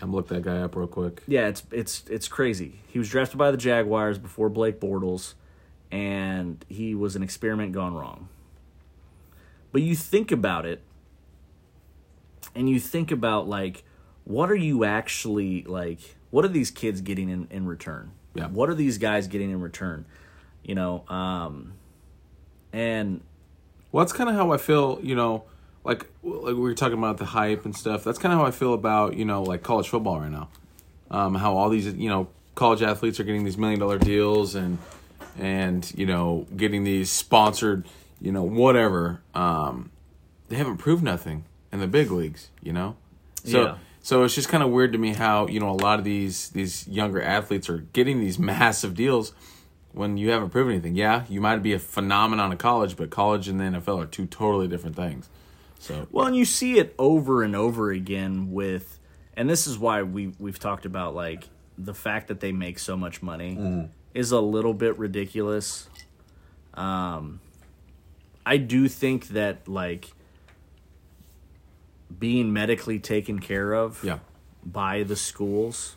I'm 0.00 0.08
gonna 0.08 0.12
look 0.16 0.28
that 0.28 0.40
guy 0.40 0.56
up 0.62 0.74
real 0.74 0.86
quick. 0.86 1.22
yeah, 1.26 1.48
it's 1.48 1.64
it's 1.70 2.04
it's 2.08 2.28
crazy. 2.28 2.80
He 2.88 2.98
was 2.98 3.10
drafted 3.10 3.36
by 3.36 3.50
the 3.50 3.58
Jaguars 3.58 4.16
before 4.16 4.48
Blake 4.48 4.80
Bortles, 4.80 5.34
and 5.90 6.64
he 6.70 6.94
was 6.94 7.14
an 7.14 7.22
experiment 7.22 7.72
gone 7.72 7.92
wrong. 7.92 8.28
But 9.70 9.82
you 9.82 9.94
think 9.94 10.32
about 10.32 10.64
it, 10.64 10.80
and 12.54 12.70
you 12.70 12.80
think 12.80 13.10
about 13.10 13.46
like, 13.46 13.84
what 14.24 14.50
are 14.50 14.54
you 14.56 14.84
actually 14.84 15.62
like? 15.64 16.16
What 16.30 16.46
are 16.46 16.48
these 16.48 16.70
kids 16.70 17.02
getting 17.02 17.28
in 17.28 17.48
in 17.50 17.66
return? 17.66 18.12
Yeah. 18.34 18.46
What 18.46 18.70
are 18.70 18.74
these 18.74 18.96
guys 18.96 19.26
getting 19.26 19.50
in 19.50 19.60
return? 19.60 20.06
You 20.64 20.74
know, 20.74 21.04
um, 21.08 21.74
and 22.72 23.20
Well, 23.90 24.04
that's 24.04 24.12
kind 24.12 24.30
of 24.30 24.36
how 24.36 24.52
I 24.52 24.56
feel. 24.58 24.98
You 25.02 25.14
know, 25.14 25.44
like 25.84 26.06
like 26.22 26.54
we 26.54 26.54
were 26.54 26.74
talking 26.74 26.98
about 26.98 27.18
the 27.18 27.24
hype 27.24 27.64
and 27.64 27.74
stuff. 27.76 28.04
That's 28.04 28.18
kind 28.18 28.32
of 28.32 28.38
how 28.38 28.46
I 28.46 28.50
feel 28.50 28.74
about 28.74 29.16
you 29.16 29.24
know 29.24 29.42
like 29.42 29.62
college 29.62 29.88
football 29.88 30.20
right 30.20 30.30
now. 30.30 30.48
Um, 31.10 31.34
how 31.34 31.56
all 31.56 31.68
these 31.68 31.86
you 31.86 32.08
know 32.08 32.28
college 32.54 32.82
athletes 32.82 33.18
are 33.20 33.24
getting 33.24 33.44
these 33.44 33.58
million 33.58 33.80
dollar 33.80 33.98
deals 33.98 34.54
and 34.54 34.78
and 35.38 35.92
you 35.96 36.06
know 36.06 36.46
getting 36.56 36.84
these 36.84 37.10
sponsored, 37.10 37.86
you 38.20 38.32
know 38.32 38.42
whatever. 38.42 39.20
Um, 39.34 39.90
they 40.48 40.56
haven't 40.56 40.76
proved 40.78 41.02
nothing 41.02 41.44
in 41.72 41.80
the 41.80 41.86
big 41.86 42.10
leagues, 42.10 42.48
you 42.62 42.72
know. 42.72 42.96
So 43.44 43.62
Yeah. 43.62 43.76
so 44.02 44.22
it's 44.24 44.34
just 44.34 44.48
kind 44.48 44.62
of 44.62 44.70
weird 44.70 44.92
to 44.92 44.98
me 44.98 45.14
how 45.14 45.48
you 45.48 45.58
know 45.60 45.70
a 45.70 45.76
lot 45.80 45.98
of 45.98 46.04
these 46.04 46.50
these 46.50 46.86
younger 46.86 47.20
athletes 47.20 47.68
are 47.68 47.78
getting 47.92 48.20
these 48.20 48.38
massive 48.52 48.94
deals 48.94 49.32
when 49.92 50.16
you 50.16 50.30
haven't 50.30 50.50
proven 50.50 50.72
anything. 50.72 50.96
Yeah, 50.96 51.24
you 51.28 51.40
might 51.40 51.58
be 51.62 51.72
a 51.72 51.78
phenomenon 51.78 52.52
in 52.52 52.58
college, 52.58 52.96
but 52.96 53.10
college 53.10 53.48
and 53.48 53.60
the 53.60 53.64
NFL 53.64 54.02
are 54.02 54.06
two 54.06 54.26
totally 54.26 54.68
different 54.68 54.96
things. 54.96 55.28
So 55.78 56.06
Well, 56.10 56.26
and 56.26 56.36
you 56.36 56.44
see 56.44 56.78
it 56.78 56.94
over 56.98 57.42
and 57.42 57.56
over 57.56 57.90
again 57.90 58.52
with, 58.52 58.98
and 59.36 59.50
this 59.50 59.66
is 59.66 59.78
why 59.78 60.02
we 60.02 60.32
we've 60.38 60.58
talked 60.58 60.86
about 60.86 61.14
like 61.14 61.48
the 61.76 61.94
fact 61.94 62.28
that 62.28 62.40
they 62.40 62.52
make 62.52 62.78
so 62.78 62.96
much 62.96 63.22
money 63.22 63.88
is 64.14 64.30
a 64.30 64.40
little 64.40 64.74
bit 64.74 64.98
ridiculous. 64.98 65.88
Um, 66.74 67.40
I 68.44 68.56
do 68.56 68.88
think 68.88 69.28
that 69.28 69.68
like 69.68 70.12
being 72.18 72.52
medically 72.52 72.98
taken 72.98 73.38
care 73.38 73.72
of 73.72 74.02
yeah, 74.04 74.18
by 74.64 75.02
the 75.02 75.16
schools, 75.16 75.96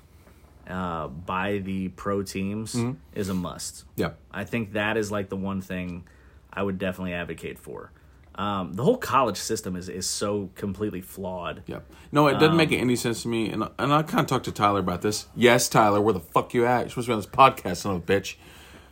uh, 0.69 1.07
by 1.07 1.59
the 1.59 1.89
pro 1.89 2.23
teams 2.23 2.75
is 3.13 3.29
a 3.29 3.33
must. 3.33 3.85
yeah, 3.95 4.11
I 4.31 4.43
think 4.43 4.73
that 4.73 4.97
is 4.97 5.11
like 5.11 5.29
the 5.29 5.37
one 5.37 5.61
thing 5.61 6.05
I 6.51 6.63
would 6.63 6.77
definitely 6.77 7.13
advocate 7.13 7.59
for. 7.59 7.91
Um, 8.35 8.73
the 8.73 8.83
whole 8.83 8.97
college 8.97 9.37
system 9.37 9.77
is, 9.77 9.87
is 9.87 10.05
so 10.05 10.49
completely 10.55 10.99
flawed. 10.99 11.63
yeah. 11.67 11.79
No, 12.11 12.27
it 12.27 12.33
doesn't 12.33 12.57
make 12.57 12.71
any 12.73 12.97
sense 12.97 13.21
to 13.21 13.29
me. 13.29 13.49
And 13.49 13.63
and 13.79 13.93
I 13.93 14.03
kind 14.03 14.19
of 14.21 14.27
talked 14.27 14.45
to 14.45 14.51
Tyler 14.51 14.81
about 14.81 15.01
this. 15.01 15.27
Yes, 15.35 15.69
Tyler, 15.69 16.01
where 16.01 16.13
the 16.13 16.19
fuck 16.19 16.53
you 16.53 16.65
at? 16.65 16.81
You're 16.81 16.89
supposed 16.89 17.05
to 17.07 17.09
be 17.11 17.13
on 17.13 17.19
this 17.19 17.27
podcast, 17.27 17.77
son 17.77 17.95
of 17.95 18.03
a 18.03 18.05
bitch. 18.05 18.35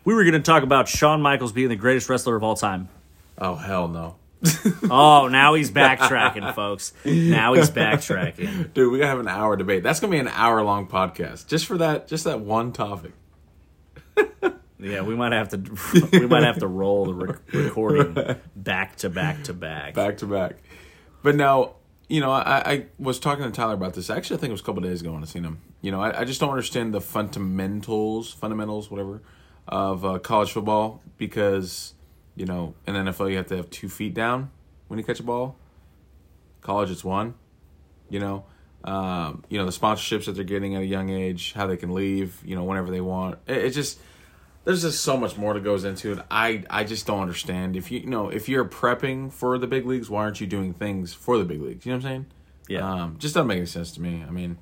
We 0.05 0.13
were 0.13 0.23
going 0.23 0.33
to 0.33 0.39
talk 0.39 0.63
about 0.63 0.87
Shawn 0.87 1.21
Michaels 1.21 1.51
being 1.51 1.67
the 1.69 1.75
greatest 1.75 2.07
wrestler 2.09 2.35
of 2.37 2.43
all 2.43 2.55
time. 2.55 2.87
Oh 3.37 3.55
hell 3.55 3.87
no. 3.89 4.15
Oh, 4.91 5.27
now 5.29 5.53
he's 5.53 5.71
backtracking, 5.71 6.53
folks. 6.53 6.93
Now 7.05 7.53
he's 7.53 7.69
backtracking. 7.71 8.73
Dude, 8.73 8.91
we 8.91 8.97
gotta 8.97 9.09
have 9.09 9.19
an 9.19 9.27
hour 9.27 9.55
debate. 9.55 9.83
That's 9.83 9.99
gonna 9.99 10.11
be 10.11 10.19
an 10.19 10.27
hour 10.27 10.61
long 10.63 10.87
podcast 10.87 11.47
just 11.47 11.65
for 11.65 11.77
that, 11.77 12.07
just 12.07 12.25
that 12.25 12.41
one 12.41 12.73
topic. 12.73 13.13
Yeah, 14.79 15.01
we 15.01 15.15
might 15.15 15.31
have 15.31 15.49
to 15.49 16.09
we 16.19 16.27
might 16.27 16.43
have 16.43 16.59
to 16.59 16.67
roll 16.67 17.05
the 17.05 17.13
rec- 17.13 17.53
recording 17.53 18.35
back 18.55 18.97
to 18.97 19.09
back 19.09 19.43
to 19.45 19.53
back. 19.53 19.93
back 19.93 20.17
to 20.17 20.25
back. 20.25 20.57
But 21.23 21.35
now, 21.35 21.75
you 22.09 22.19
know, 22.19 22.31
I, 22.31 22.71
I 22.71 22.85
was 22.99 23.17
talking 23.19 23.45
to 23.45 23.51
Tyler 23.51 23.75
about 23.75 23.93
this. 23.93 24.09
Actually, 24.09 24.37
I 24.37 24.39
think 24.41 24.49
it 24.49 24.53
was 24.53 24.61
a 24.61 24.65
couple 24.65 24.81
days 24.81 24.99
ago 24.99 25.13
when 25.13 25.23
I 25.23 25.25
seen 25.25 25.45
him. 25.45 25.61
You 25.81 25.91
know, 25.91 26.01
I, 26.01 26.21
I 26.21 26.23
just 26.25 26.41
don't 26.41 26.49
understand 26.49 26.93
the 26.93 26.99
fundamentals, 26.99 28.31
fundamentals, 28.33 28.91
whatever, 28.91 29.21
of 29.69 30.03
uh, 30.03 30.19
college 30.19 30.51
football 30.51 31.01
because, 31.17 31.93
you 32.35 32.45
know, 32.45 32.75
in 32.87 32.95
NFL 32.95 33.29
you 33.29 33.37
have 33.37 33.47
to 33.47 33.57
have 33.57 33.69
two 33.69 33.89
feet 33.89 34.13
down 34.13 34.51
when 34.87 34.99
you 34.99 35.05
catch 35.05 35.19
a 35.19 35.23
ball. 35.23 35.57
College, 36.61 36.91
it's 36.91 37.03
one. 37.03 37.35
You 38.09 38.19
know, 38.19 38.45
um, 38.83 39.43
you 39.49 39.57
know 39.57 39.65
the 39.65 39.71
sponsorships 39.71 40.25
that 40.25 40.33
they're 40.33 40.43
getting 40.43 40.75
at 40.75 40.81
a 40.81 40.85
young 40.85 41.09
age, 41.09 41.53
how 41.53 41.67
they 41.67 41.77
can 41.77 41.93
leave, 41.93 42.41
you 42.45 42.55
know, 42.55 42.63
whenever 42.63 42.91
they 42.91 43.01
want. 43.01 43.39
It, 43.47 43.57
it 43.57 43.69
just 43.71 43.99
there's 44.65 44.81
just 44.81 45.03
so 45.03 45.17
much 45.17 45.37
more 45.37 45.53
that 45.53 45.63
goes 45.63 45.83
into 45.83 46.13
it. 46.13 46.19
I 46.31 46.63
I 46.69 46.83
just 46.83 47.05
don't 47.05 47.21
understand. 47.21 47.75
If 47.75 47.91
you, 47.91 47.99
you 47.99 48.07
know 48.07 48.29
if 48.29 48.47
you're 48.47 48.65
prepping 48.65 49.31
for 49.31 49.57
the 49.57 49.67
big 49.67 49.85
leagues, 49.85 50.09
why 50.09 50.23
aren't 50.23 50.41
you 50.41 50.47
doing 50.47 50.73
things 50.73 51.13
for 51.13 51.37
the 51.37 51.45
big 51.45 51.61
leagues? 51.61 51.85
You 51.85 51.91
know 51.91 51.97
what 51.97 52.05
I'm 52.05 52.09
saying? 52.09 52.25
Yeah. 52.67 52.89
Um, 52.89 53.17
just 53.19 53.35
doesn't 53.35 53.47
make 53.47 53.57
any 53.57 53.65
sense 53.65 53.91
to 53.93 54.01
me. 54.01 54.23
I 54.25 54.31
mean, 54.31 54.57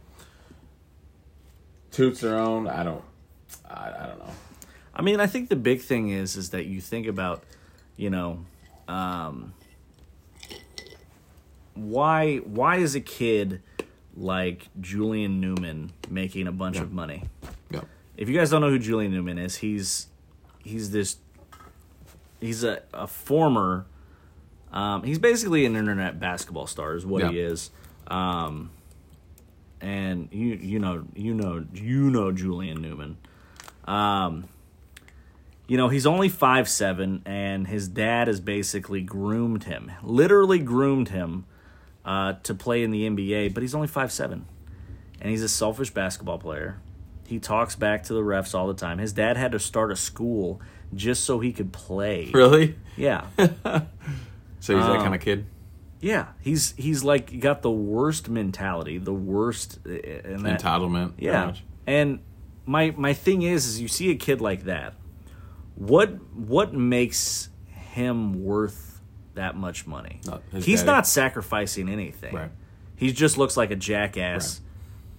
toots 1.91 2.21
their 2.21 2.37
own. 2.37 2.67
I 2.67 2.83
don't. 2.83 3.03
I, 3.69 3.89
I 3.89 4.07
don't 4.07 4.19
know. 4.19 4.33
I 4.93 5.01
mean, 5.01 5.19
I 5.19 5.27
think 5.27 5.49
the 5.49 5.55
big 5.55 5.81
thing 5.81 6.09
is 6.09 6.35
is 6.35 6.49
that 6.49 6.65
you 6.65 6.81
think 6.81 7.07
about, 7.07 7.43
you 8.01 8.09
know, 8.09 8.43
um, 8.87 9.53
why 11.75 12.37
why 12.37 12.77
is 12.77 12.95
a 12.95 12.99
kid 12.99 13.61
like 14.17 14.67
Julian 14.81 15.39
Newman 15.39 15.91
making 16.09 16.47
a 16.47 16.51
bunch 16.51 16.77
of 16.77 16.91
money? 16.91 17.25
Yeah. 17.69 17.81
If 18.17 18.27
you 18.27 18.35
guys 18.35 18.49
don't 18.49 18.61
know 18.61 18.71
who 18.71 18.79
Julian 18.79 19.11
Newman 19.11 19.37
is, 19.37 19.57
he's 19.57 20.07
he's 20.63 20.89
this 20.89 21.17
he's 22.39 22.63
a, 22.63 22.81
a 22.91 23.05
former 23.05 23.85
um, 24.73 25.03
he's 25.03 25.19
basically 25.19 25.65
an 25.67 25.75
internet 25.75 26.19
basketball 26.19 26.65
star 26.65 26.95
is 26.95 27.05
what 27.05 27.29
he 27.31 27.39
is. 27.39 27.69
Um, 28.07 28.71
and 29.79 30.27
you 30.31 30.55
you 30.55 30.79
know 30.79 31.05
you 31.15 31.35
know 31.35 31.65
you 31.71 32.09
know 32.09 32.31
Julian 32.31 32.81
Newman. 32.81 33.17
Um, 33.85 34.45
you 35.71 35.77
know 35.77 35.87
he's 35.87 36.05
only 36.05 36.27
five 36.27 36.67
seven, 36.67 37.21
and 37.25 37.65
his 37.65 37.87
dad 37.87 38.27
has 38.27 38.41
basically 38.41 38.99
groomed 38.99 39.63
him, 39.63 39.89
literally 40.03 40.59
groomed 40.59 41.07
him 41.07 41.45
uh, 42.03 42.33
to 42.43 42.53
play 42.53 42.83
in 42.83 42.91
the 42.91 43.09
NBA. 43.09 43.53
But 43.53 43.63
he's 43.63 43.73
only 43.73 43.87
five 43.87 44.11
seven, 44.11 44.47
and 45.21 45.29
he's 45.29 45.41
a 45.41 45.47
selfish 45.47 45.89
basketball 45.91 46.39
player. 46.39 46.81
He 47.25 47.39
talks 47.39 47.77
back 47.77 48.03
to 48.03 48.13
the 48.13 48.19
refs 48.19 48.53
all 48.53 48.67
the 48.67 48.73
time. 48.73 48.97
His 48.97 49.13
dad 49.13 49.37
had 49.37 49.53
to 49.53 49.59
start 49.59 49.93
a 49.93 49.95
school 49.95 50.59
just 50.93 51.23
so 51.23 51.39
he 51.39 51.53
could 51.53 51.71
play. 51.71 52.29
Really? 52.33 52.75
Yeah. 52.97 53.27
So 54.59 54.75
he's 54.75 54.85
that 54.85 54.97
Um, 54.97 55.01
kind 55.01 55.15
of 55.15 55.21
kid. 55.21 55.45
Yeah, 56.01 56.27
he's 56.41 56.73
he's 56.77 57.03
like 57.03 57.39
got 57.39 57.61
the 57.63 57.71
worst 57.71 58.29
mentality, 58.29 58.97
the 58.99 59.13
worst 59.13 59.79
uh, 59.85 59.89
that, 59.89 60.59
Entitlement. 60.59 61.13
Yeah, 61.17 61.53
and 61.87 62.19
my 62.65 62.93
my 62.95 63.13
thing 63.13 63.41
is, 63.41 63.65
is 63.65 63.81
you 63.81 63.87
see 63.87 64.11
a 64.11 64.15
kid 64.15 64.39
like 64.41 64.65
that, 64.65 64.93
what 65.75 66.09
what 66.35 66.73
makes 66.73 67.49
him 67.67 68.43
worth 68.43 69.01
that 69.35 69.55
much 69.55 69.87
money? 69.87 70.19
Not 70.25 70.43
He's 70.53 70.83
not 70.83 71.07
sacrificing 71.07 71.89
anything. 71.89 72.35
Right. 72.35 72.51
He 72.95 73.11
just 73.11 73.37
looks 73.37 73.57
like 73.57 73.71
a 73.71 73.75
jackass, 73.75 74.61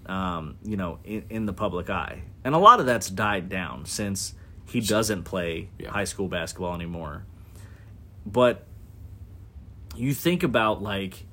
um, 0.07 0.57
you 0.63 0.77
know, 0.77 0.99
in, 1.05 1.25
in 1.31 1.47
the 1.47 1.53
public 1.53 1.91
eye, 1.91 2.23
and 2.45 2.55
a 2.55 2.59
lot 2.59 2.79
of 2.81 2.87
that's 2.87 3.11
died 3.11 3.49
down 3.49 3.87
since 3.87 4.35
he 4.67 4.81
doesn't 4.81 5.25
play 5.25 5.69
Yeah. 5.79 5.91
high 5.91 6.05
school 6.05 6.29
basketball 6.29 6.75
anymore. 6.75 7.25
But 8.25 8.67
you 9.97 10.15
think 10.15 10.43
about 10.43 10.81
like 10.83 11.27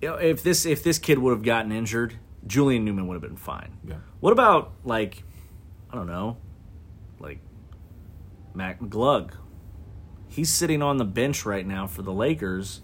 you 0.00 0.08
know, 0.08 0.14
if 0.16 0.42
this 0.42 0.64
if 0.64 0.82
this 0.82 0.98
kid 0.98 1.18
would 1.18 1.30
have 1.32 1.42
gotten 1.42 1.70
injured, 1.70 2.14
Julian 2.46 2.84
Newman 2.84 3.06
would 3.06 3.14
have 3.14 3.22
been 3.22 3.36
fine. 3.36 3.76
Yeah. 3.86 3.96
What 4.20 4.32
about 4.32 4.72
like 4.84 5.22
I 5.90 5.96
don't 5.96 6.06
know, 6.06 6.38
like 7.20 7.40
Mac 8.54 8.80
McClung? 8.80 9.30
He's 10.28 10.50
sitting 10.50 10.82
on 10.82 10.96
the 10.96 11.04
bench 11.04 11.44
right 11.44 11.66
now 11.66 11.86
for 11.86 12.02
the 12.02 12.12
Lakers, 12.12 12.80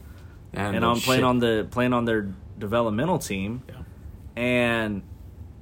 and 0.53 0.81
no 0.81 0.91
I'm 0.93 1.01
playing 1.01 1.21
shit. 1.21 1.25
on 1.25 1.39
the 1.39 1.67
playing 1.71 1.93
on 1.93 2.05
their 2.05 2.33
developmental 2.59 3.19
team. 3.19 3.63
Yeah. 3.69 3.75
And 4.37 5.03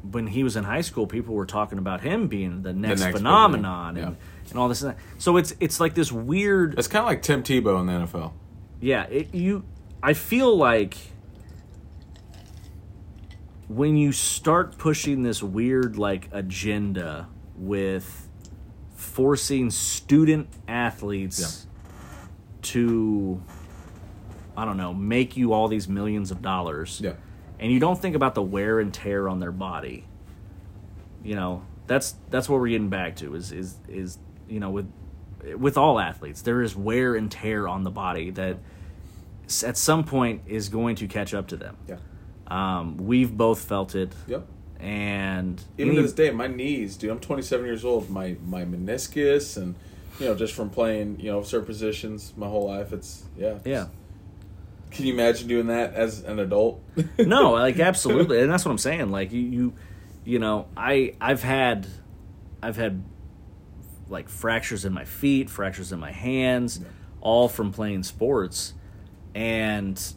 when 0.03 0.27
he 0.29 0.42
was 0.44 0.57
in 0.57 0.64
high 0.64 0.83
school, 0.83 1.07
people 1.07 1.35
were 1.35 1.47
talking 1.47 1.79
about 1.79 2.03
him 2.03 2.29
being 2.29 2.62
the 2.62 2.73
next, 2.73 3.01
next 3.01 3.16
phenomenon 3.18 3.94
thing. 3.94 4.05
and, 4.05 4.16
and 4.51 4.59
all 4.59 4.68
this 4.68 4.83
and 4.83 4.92
that. 4.92 4.99
So 5.18 5.37
it's 5.37 5.55
it's 5.61 5.81
like 5.81 5.94
this 5.94 6.12
weird 6.12 6.79
It's 6.79 6.88
kind 6.88 7.03
of 7.03 7.07
like 7.09 7.23
Tim 7.23 7.42
Tebow 7.42 7.81
in 7.81 7.87
the 7.87 7.92
NFL. 7.92 8.33
yeah 8.81 9.05
it, 9.05 9.35
you 9.35 9.64
i 10.03 10.12
feel 10.12 10.57
like 10.57 10.97
when 13.68 13.97
you 13.97 14.12
start 14.12 14.79
pushing 14.79 15.23
this 15.23 15.42
weird 15.42 15.97
like 15.99 16.29
agenda 16.33 17.29
with 17.57 18.28
forcing 19.09 19.71
student 19.71 20.49
athletes 20.68 21.66
to 22.62 23.40
i 24.57 24.64
don't 24.64 24.77
know 24.77 24.92
make 24.92 25.37
you 25.37 25.53
all 25.53 25.68
these 25.68 25.88
millions 25.88 26.31
of 26.31 26.42
dollars 26.42 27.01
Yeah. 27.03 27.12
and 27.59 27.71
you 27.73 27.79
don't 27.81 27.99
think 28.01 28.14
about 28.16 28.35
the 28.35 28.42
wear 28.42 28.81
and 28.81 28.92
tear 28.92 29.29
on 29.29 29.38
their 29.40 29.53
body 29.53 30.05
you 31.25 31.35
know 31.35 31.62
that's 31.87 32.14
that's 32.31 32.49
what 32.49 32.61
we're 32.61 32.68
getting 32.68 32.88
back 32.90 33.16
to 33.16 33.35
is 33.35 33.53
is 33.53 33.77
is 33.88 34.18
you 34.49 34.61
know 34.61 34.71
with 34.71 34.90
with 35.57 35.79
all 35.79 35.98
athletes 36.00 36.42
there 36.42 36.63
is 36.63 36.75
wear 36.77 37.15
and 37.15 37.31
tear 37.31 37.69
on 37.69 37.85
the 37.85 37.90
body 37.90 38.31
that 38.31 38.56
at 39.65 39.77
some 39.77 40.04
point 40.04 40.42
is 40.46 40.69
going 40.69 40.96
to 40.96 41.06
catch 41.06 41.33
up 41.33 41.46
to 41.48 41.56
them 41.56 41.77
Yeah. 41.88 41.96
um, 42.48 42.96
we've 42.98 43.35
both 43.37 43.61
felt 43.61 43.94
it 43.94 44.13
Yep. 44.27 44.46
And 44.81 45.62
Even 45.76 45.96
to 45.96 46.02
this 46.02 46.12
day, 46.12 46.31
my 46.31 46.46
knees, 46.46 46.96
dude. 46.96 47.10
I'm 47.10 47.20
27 47.20 47.66
years 47.66 47.85
old. 47.85 48.08
My 48.10 48.37
my 48.46 48.64
meniscus 48.64 49.56
and 49.56 49.74
you 50.20 50.26
know 50.26 50.35
just 50.35 50.54
from 50.54 50.70
playing 50.70 51.18
you 51.20 51.31
know 51.31 51.42
certain 51.42 51.66
positions 51.66 52.33
my 52.37 52.46
whole 52.46 52.66
life. 52.66 52.92
It's 52.92 53.24
yeah. 53.37 53.58
yeah 53.64 53.87
Can 54.90 55.06
you 55.06 55.14
imagine 55.14 55.48
doing 55.48 55.66
that 55.68 55.94
as 55.94 56.22
an 56.22 56.38
adult? 56.38 56.81
no 57.18 57.52
like 57.52 57.79
absolutely 57.79 58.40
and 58.40 58.50
that's 58.50 58.64
what 58.64 58.70
i'm 58.70 58.79
saying 58.79 59.10
like 59.10 59.33
you 59.33 59.40
you 59.40 59.72
you 60.24 60.38
know 60.38 60.66
i 60.76 61.14
i've 61.20 61.42
had 61.42 61.87
i've 62.62 62.76
had 62.76 63.04
like 64.08 64.29
fractures 64.29 64.85
in 64.85 64.92
my 64.92 65.04
feet 65.04 65.48
fractures 65.50 65.92
in 65.92 66.00
my 66.00 66.10
hands 66.12 66.81
all 67.20 67.48
from 67.48 67.72
playing 67.72 68.02
sports 68.02 68.74
and 69.35 70.14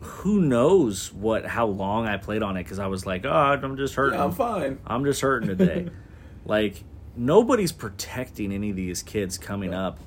who 0.00 0.40
knows 0.40 1.12
what 1.12 1.44
how 1.46 1.66
long 1.66 2.06
i 2.06 2.16
played 2.16 2.42
on 2.42 2.56
it 2.56 2.62
because 2.62 2.78
i 2.78 2.86
was 2.86 3.04
like 3.04 3.24
oh 3.24 3.30
i'm 3.30 3.76
just 3.76 3.94
hurting 3.94 4.18
Yeah, 4.18 4.24
I'm 4.24 4.32
fine. 4.32 4.78
i'm 4.86 5.04
just 5.04 5.20
hurting 5.20 5.48
today 5.48 5.88
like 6.44 6.84
nobody's 7.16 7.72
protecting 7.72 8.52
any 8.52 8.70
of 8.70 8.76
these 8.76 9.02
kids 9.02 9.38
coming 9.38 9.72
Yeah. 9.72 9.88
up, 9.88 9.98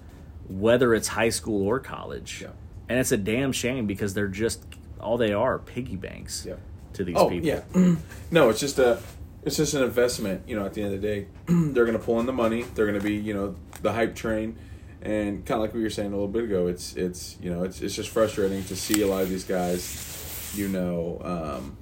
whether 0.48 0.94
it's 0.96 1.10
high 1.10 1.28
school 1.30 1.68
or 1.68 1.78
college. 1.80 2.40
Yeah. 2.42 2.52
And 2.88 3.00
it's 3.00 3.12
a 3.12 3.18
damn 3.18 3.52
shame 3.52 3.86
because 3.86 4.14
they're 4.14 4.30
just 4.30 4.64
all 5.00 5.18
they 5.18 5.34
are 5.34 5.60
piggy 5.60 5.98
banks 5.98 6.46
Yeah. 6.48 6.56
to 6.94 7.04
these 7.04 7.18
Oh 7.18 7.28
people. 7.30 7.48
yeah, 7.48 7.64
no, 8.32 8.48
it's 8.50 8.62
just 8.62 8.80
a, 8.80 8.98
it's 9.44 9.58
just 9.58 9.74
an 9.74 9.84
investment. 9.84 10.44
You 10.48 10.56
know, 10.58 10.66
at 10.66 10.74
the 10.74 10.84
end 10.84 10.94
of 10.94 11.02
the 11.02 11.06
day, 11.08 11.28
they're 11.48 11.86
going 11.86 11.98
to 11.98 12.04
pull 12.04 12.18
in 12.22 12.26
the 12.28 12.32
money. 12.34 12.64
They're 12.76 12.86
going 12.88 12.98
to 13.00 13.04
be, 13.06 13.16
you 13.16 13.34
know, 13.34 13.56
the 13.82 13.92
hype 13.92 14.16
train, 14.16 14.58
and 15.02 15.46
kind 15.46 15.58
of 15.58 15.62
like 15.62 15.74
we 15.74 15.82
were 15.82 15.90
saying 15.90 16.10
a 16.10 16.16
little 16.16 16.28
bit 16.28 16.44
ago, 16.46 16.68
it's 16.68 16.96
it's 16.96 17.38
you 17.42 17.50
know 17.50 17.64
it's 17.64 17.82
it's 17.82 17.96
just 17.96 18.10
frustrating 18.10 18.64
to 18.66 18.76
see 18.76 19.02
a 19.02 19.08
lot 19.08 19.24
of 19.24 19.30
these 19.30 19.44
guys. 19.44 20.54
You 20.56 20.68
know, 20.68 21.22
um, 21.24 21.78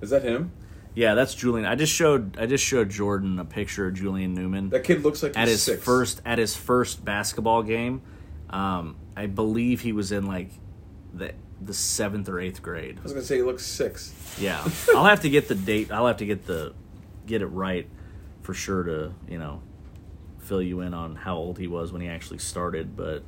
is 0.00 0.10
that 0.10 0.22
him? 0.22 0.52
Yeah, 0.94 1.14
that's 1.14 1.34
Julian. 1.34 1.66
I 1.66 1.74
just 1.74 1.92
showed 1.92 2.38
I 2.38 2.46
just 2.46 2.64
showed 2.64 2.88
Jordan 2.90 3.38
a 3.38 3.44
picture 3.44 3.88
of 3.88 3.94
Julian 3.94 4.34
Newman 4.34 4.68
That 4.70 4.84
kid 4.84 5.02
looks 5.02 5.22
like 5.22 5.36
at 5.36 5.48
he's 5.48 5.52
his 5.56 5.62
six. 5.62 5.82
first 5.82 6.22
at 6.24 6.38
his 6.38 6.54
first 6.54 7.04
basketball 7.04 7.62
game. 7.62 8.02
Um, 8.50 8.96
I 9.16 9.26
believe 9.26 9.80
he 9.80 9.92
was 9.92 10.12
in 10.12 10.26
like 10.26 10.50
the 11.12 11.32
the 11.60 11.74
seventh 11.74 12.28
or 12.28 12.38
eighth 12.38 12.62
grade. 12.62 12.98
I 12.98 13.02
was 13.02 13.12
going 13.12 13.22
to 13.22 13.26
say 13.26 13.36
he 13.36 13.42
looks 13.42 13.64
six. 13.64 14.12
Yeah, 14.38 14.62
I'll 14.94 15.06
have 15.06 15.22
to 15.22 15.30
get 15.30 15.48
the 15.48 15.54
date. 15.56 15.90
I'll 15.90 16.06
have 16.06 16.18
to 16.18 16.26
get 16.26 16.46
the 16.46 16.74
get 17.26 17.42
it 17.42 17.46
right 17.46 17.88
for 18.42 18.54
sure 18.54 18.82
to 18.84 19.14
you 19.28 19.38
know 19.38 19.62
fill 20.44 20.62
you 20.62 20.80
in 20.80 20.94
on 20.94 21.16
how 21.16 21.36
old 21.36 21.58
he 21.58 21.66
was 21.66 21.92
when 21.92 22.02
he 22.02 22.08
actually 22.08 22.38
started. 22.38 22.96
But 22.96 23.22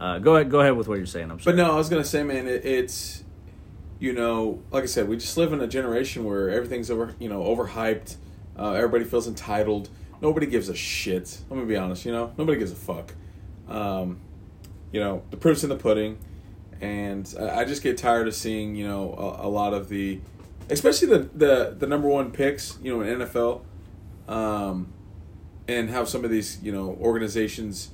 uh, 0.00 0.18
go 0.18 0.36
ahead, 0.36 0.50
go 0.50 0.60
ahead 0.60 0.76
with 0.76 0.88
what 0.88 0.96
you're 0.96 1.06
saying. 1.06 1.30
I'm 1.30 1.40
sorry. 1.40 1.56
But 1.56 1.62
no, 1.62 1.72
I 1.72 1.76
was 1.76 1.88
gonna 1.88 2.04
say, 2.04 2.22
man, 2.22 2.46
it, 2.46 2.64
it's 2.64 3.24
you 3.98 4.12
know, 4.12 4.62
like 4.70 4.82
I 4.82 4.86
said, 4.86 5.08
we 5.08 5.16
just 5.16 5.36
live 5.36 5.52
in 5.52 5.60
a 5.60 5.66
generation 5.66 6.24
where 6.24 6.50
everything's 6.50 6.90
over, 6.90 7.14
you 7.18 7.28
know, 7.28 7.42
overhyped. 7.42 8.16
Uh, 8.58 8.72
everybody 8.72 9.04
feels 9.04 9.26
entitled. 9.26 9.88
Nobody 10.20 10.46
gives 10.46 10.68
a 10.68 10.74
shit. 10.74 11.38
Let 11.48 11.58
me 11.58 11.64
be 11.64 11.76
honest. 11.76 12.04
You 12.04 12.12
know, 12.12 12.32
nobody 12.36 12.58
gives 12.58 12.72
a 12.72 12.76
fuck. 12.76 13.14
Um, 13.68 14.20
you 14.92 15.00
know, 15.00 15.22
the 15.30 15.36
proof's 15.36 15.62
in 15.62 15.70
the 15.70 15.76
pudding, 15.76 16.18
and 16.80 17.32
I, 17.38 17.60
I 17.60 17.64
just 17.64 17.82
get 17.82 17.96
tired 17.98 18.28
of 18.28 18.34
seeing 18.34 18.74
you 18.74 18.86
know 18.86 19.14
a, 19.14 19.46
a 19.46 19.48
lot 19.48 19.72
of 19.74 19.88
the, 19.88 20.20
especially 20.70 21.08
the 21.08 21.18
the 21.34 21.76
the 21.78 21.86
number 21.86 22.08
one 22.08 22.30
picks. 22.32 22.78
You 22.82 22.96
know, 22.96 23.00
in 23.02 23.18
NFL, 23.20 23.62
um, 24.28 24.92
and 25.68 25.90
how 25.90 26.04
some 26.04 26.24
of 26.24 26.30
these 26.30 26.58
you 26.62 26.72
know 26.72 26.96
organizations 27.00 27.90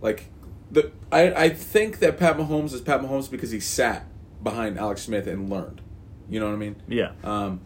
like 0.00 0.26
the 0.70 0.90
I, 1.10 1.32
I 1.32 1.48
think 1.48 1.98
that 2.00 2.18
Pat 2.18 2.36
Mahomes 2.36 2.72
is 2.72 2.80
Pat 2.80 3.00
Mahomes 3.00 3.30
because 3.30 3.50
he 3.50 3.60
sat 3.60 4.04
behind 4.42 4.78
Alex 4.78 5.02
Smith 5.02 5.26
and 5.26 5.48
learned. 5.48 5.80
You 6.28 6.40
know 6.40 6.46
what 6.46 6.54
I 6.54 6.58
mean? 6.58 6.76
yeah, 6.88 7.12
Um, 7.22 7.60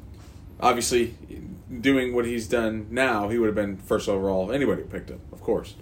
obviously, 0.61 1.15
doing 1.81 2.15
what 2.15 2.27
he's 2.27 2.47
done 2.47 2.87
now, 2.91 3.29
he 3.31 3.39
would 3.39 3.47
have 3.47 3.55
been 3.55 3.79
first 3.79 4.09
overall. 4.09 4.53
Anybody 4.53 4.83
picked 4.83 5.09
him, 5.09 5.21
of 5.33 5.41
course. 5.41 5.75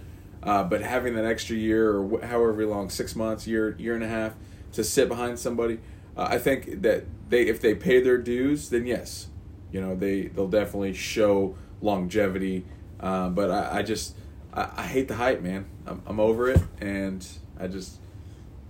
Uh, 0.42 0.62
but 0.62 0.80
having 0.82 1.16
that 1.16 1.24
extra 1.24 1.56
year 1.56 1.90
or 1.96 2.08
wh- 2.20 2.24
however 2.24 2.64
long, 2.66 2.88
six 2.88 3.16
months, 3.16 3.48
year, 3.48 3.74
year 3.80 3.96
and 3.96 4.04
a 4.04 4.08
half, 4.08 4.34
to 4.72 4.84
sit 4.84 5.08
behind 5.08 5.38
somebody, 5.40 5.80
uh, 6.16 6.28
I 6.30 6.38
think 6.38 6.82
that 6.82 7.04
they, 7.28 7.42
if 7.48 7.60
they 7.60 7.74
pay 7.74 8.00
their 8.00 8.18
dues, 8.18 8.70
then 8.70 8.86
yes, 8.86 9.26
you 9.72 9.80
know 9.80 9.96
they 9.96 10.28
they'll 10.28 10.46
definitely 10.48 10.94
show 10.94 11.56
longevity. 11.82 12.64
Uh, 13.00 13.28
but 13.28 13.50
I, 13.50 13.78
I 13.78 13.82
just 13.82 14.14
I, 14.52 14.68
I 14.78 14.82
hate 14.86 15.08
the 15.08 15.14
hype, 15.14 15.40
man. 15.42 15.66
I'm, 15.86 16.02
I'm 16.06 16.20
over 16.20 16.48
it, 16.50 16.60
and 16.80 17.26
I 17.58 17.66
just 17.68 17.98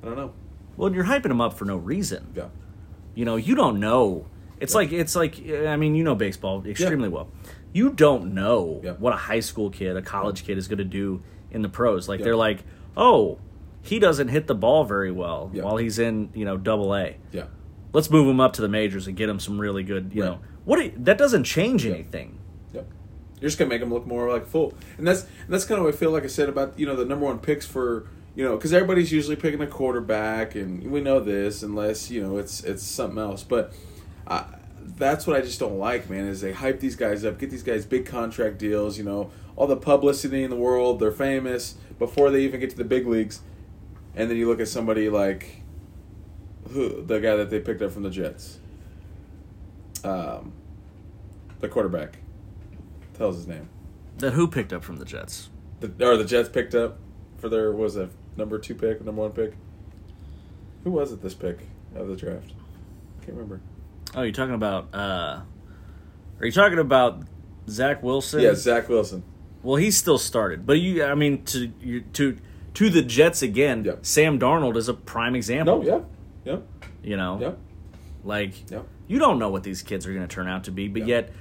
I 0.02 0.06
don't 0.06 0.16
know. 0.16 0.32
well, 0.76 0.92
you're 0.94 1.04
hyping 1.04 1.30
him 1.30 1.40
up 1.40 1.54
for 1.54 1.64
no 1.64 1.76
reason. 1.76 2.32
Yeah, 2.34 2.48
You 3.14 3.24
know, 3.24 3.36
you 3.36 3.54
don't 3.54 3.80
know. 3.80 4.26
It's 4.60 4.74
like 4.74 4.92
it's 4.92 5.14
like 5.16 5.38
I 5.50 5.76
mean, 5.76 5.94
you 5.94 6.04
know 6.04 6.14
baseball 6.14 6.64
extremely 6.66 7.08
well. 7.08 7.28
You 7.72 7.90
don't 7.90 8.34
know 8.34 8.80
Yeah. 8.82 8.92
what 8.92 9.12
a 9.12 9.16
high 9.16 9.40
school 9.40 9.70
kid, 9.70 9.96
a 9.96 10.02
college 10.02 10.44
kid 10.44 10.58
is 10.58 10.68
going 10.68 10.78
to 10.78 10.84
do 10.84 11.22
in 11.50 11.62
the 11.62 11.68
pros. 11.68 12.08
Like 12.08 12.20
Yeah. 12.20 12.24
they're 12.24 12.36
like, 12.36 12.64
"Oh, 12.96 13.38
he 13.82 13.98
doesn't 13.98 14.28
hit 14.28 14.46
the 14.46 14.54
ball 14.54 14.84
very 14.84 15.12
well 15.12 15.50
Yeah. 15.54 15.62
while 15.62 15.76
he's 15.76 15.98
in, 15.98 16.30
you 16.34 16.44
know, 16.44 16.56
double 16.56 16.94
A. 16.94 17.16
yeah. 17.32 17.44
Let's 17.92 18.10
move 18.10 18.26
him 18.28 18.40
up 18.40 18.52
to 18.54 18.62
the 18.62 18.68
majors 18.68 19.06
and 19.06 19.16
get 19.16 19.28
him 19.28 19.38
some 19.40 19.58
really 19.58 19.82
good, 19.82 20.10
you 20.12 20.22
Right. 20.22 20.30
know. 20.32 20.38
What 20.64 20.84
you- 20.84 20.92
that 20.98 21.16
doesn't 21.18 21.44
change 21.44 21.86
anything. 21.86 22.37
You're 23.40 23.48
just 23.48 23.58
gonna 23.58 23.68
make 23.68 23.80
them 23.80 23.92
look 23.92 24.06
more 24.06 24.30
like 24.30 24.46
full, 24.46 24.74
and 24.96 25.06
that's 25.06 25.22
and 25.22 25.48
that's 25.48 25.64
kind 25.64 25.78
of 25.78 25.84
what 25.84 25.94
I 25.94 25.96
feel 25.96 26.10
like 26.10 26.24
I 26.24 26.28
said 26.28 26.48
about 26.48 26.78
you 26.78 26.86
know 26.86 26.96
the 26.96 27.04
number 27.04 27.24
one 27.26 27.38
picks 27.38 27.66
for 27.66 28.06
you 28.34 28.44
know 28.44 28.56
because 28.56 28.72
everybody's 28.72 29.12
usually 29.12 29.36
picking 29.36 29.60
a 29.60 29.66
quarterback, 29.66 30.54
and 30.54 30.90
we 30.90 31.00
know 31.00 31.20
this 31.20 31.62
unless 31.62 32.10
you 32.10 32.22
know 32.22 32.38
it's 32.38 32.64
it's 32.64 32.82
something 32.82 33.18
else. 33.18 33.44
But 33.44 33.72
I, 34.26 34.44
that's 34.96 35.26
what 35.26 35.36
I 35.36 35.40
just 35.40 35.60
don't 35.60 35.78
like, 35.78 36.10
man. 36.10 36.26
Is 36.26 36.40
they 36.40 36.52
hype 36.52 36.80
these 36.80 36.96
guys 36.96 37.24
up, 37.24 37.38
get 37.38 37.50
these 37.50 37.62
guys 37.62 37.86
big 37.86 38.06
contract 38.06 38.58
deals, 38.58 38.98
you 38.98 39.04
know, 39.04 39.30
all 39.56 39.66
the 39.66 39.76
publicity 39.76 40.42
in 40.42 40.50
the 40.50 40.56
world, 40.56 41.00
they're 41.00 41.12
famous 41.12 41.74
before 41.98 42.30
they 42.30 42.42
even 42.42 42.60
get 42.60 42.70
to 42.70 42.76
the 42.76 42.84
big 42.84 43.06
leagues, 43.06 43.40
and 44.14 44.30
then 44.30 44.36
you 44.36 44.48
look 44.48 44.60
at 44.60 44.68
somebody 44.68 45.08
like 45.08 45.62
who 46.70 47.02
the 47.02 47.18
guy 47.18 47.36
that 47.36 47.50
they 47.50 47.60
picked 47.60 47.82
up 47.82 47.92
from 47.92 48.02
the 48.02 48.10
Jets, 48.10 48.58
um, 50.04 50.52
the 51.60 51.68
quarterback. 51.68 52.18
Tell 53.18 53.28
us 53.28 53.36
his 53.36 53.46
name. 53.46 53.68
That 54.18 54.32
who 54.32 54.48
picked 54.48 54.72
up 54.72 54.82
from 54.84 54.96
the 54.96 55.04
Jets? 55.04 55.50
The, 55.80 55.92
or 56.06 56.16
the 56.16 56.24
Jets 56.24 56.48
picked 56.48 56.74
up 56.74 56.98
for 57.36 57.48
their 57.48 57.72
was 57.72 57.96
a 57.96 58.08
number 58.36 58.58
two 58.58 58.74
pick, 58.74 59.04
number 59.04 59.22
one 59.22 59.32
pick. 59.32 59.54
Who 60.84 60.90
was 60.92 61.12
it 61.12 61.22
this 61.22 61.34
pick 61.34 61.58
of 61.94 62.08
the 62.08 62.16
draft? 62.16 62.52
Can't 63.20 63.32
remember. 63.36 63.60
Oh, 64.14 64.22
you're 64.22 64.32
talking 64.32 64.54
about 64.54 64.94
uh 64.94 65.40
Are 66.40 66.46
you 66.46 66.52
talking 66.52 66.78
about 66.78 67.22
Zach 67.68 68.02
Wilson? 68.02 68.40
Yeah, 68.40 68.54
Zach 68.54 68.88
Wilson. 68.88 69.22
Well, 69.62 69.76
he 69.76 69.90
still 69.90 70.18
started, 70.18 70.64
but 70.66 70.78
you, 70.80 71.04
I 71.04 71.14
mean, 71.14 71.44
to 71.46 71.72
you- 71.80 72.00
to 72.14 72.38
to 72.74 72.90
the 72.90 73.02
Jets 73.02 73.42
again. 73.42 73.84
Yeah. 73.84 73.94
Sam 74.02 74.38
Darnold 74.38 74.76
is 74.76 74.88
a 74.88 74.94
prime 74.94 75.34
example. 75.34 75.82
No, 75.82 75.84
yeah, 75.84 76.00
yeah, 76.52 76.58
You 77.02 77.16
know, 77.16 77.38
yeah, 77.40 77.52
like 78.22 78.70
yeah. 78.70 78.82
you 79.08 79.18
don't 79.18 79.38
know 79.40 79.50
what 79.50 79.64
these 79.64 79.82
kids 79.82 80.06
are 80.06 80.14
going 80.14 80.26
to 80.26 80.32
turn 80.32 80.46
out 80.48 80.64
to 80.64 80.70
be, 80.70 80.86
but 80.86 81.00
Yeah. 81.02 81.16
yet, 81.16 81.32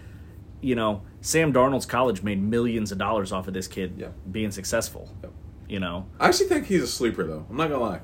you 0.62 0.74
know, 0.76 1.04
Sam 1.28 1.52
Darnold's 1.52 1.86
college 1.86 2.24
made 2.24 2.42
millions 2.42 2.90
of 2.94 2.98
dollars 2.98 3.34
off 3.34 3.50
of 3.50 3.54
this 3.54 3.68
kid 3.68 3.96
Yeah. 3.98 4.08
being 4.32 4.50
successful. 4.50 5.10
Yeah. 5.22 5.30
You 5.68 5.82
know, 5.82 6.06
I 6.22 6.30
actually 6.30 6.48
think 6.48 6.68
he's 6.68 6.82
a 6.84 6.88
sleeper, 6.88 7.26
though. 7.26 7.46
I'm 7.50 7.58
not 7.58 7.70
gonna 7.70 7.84
lie. 7.84 8.00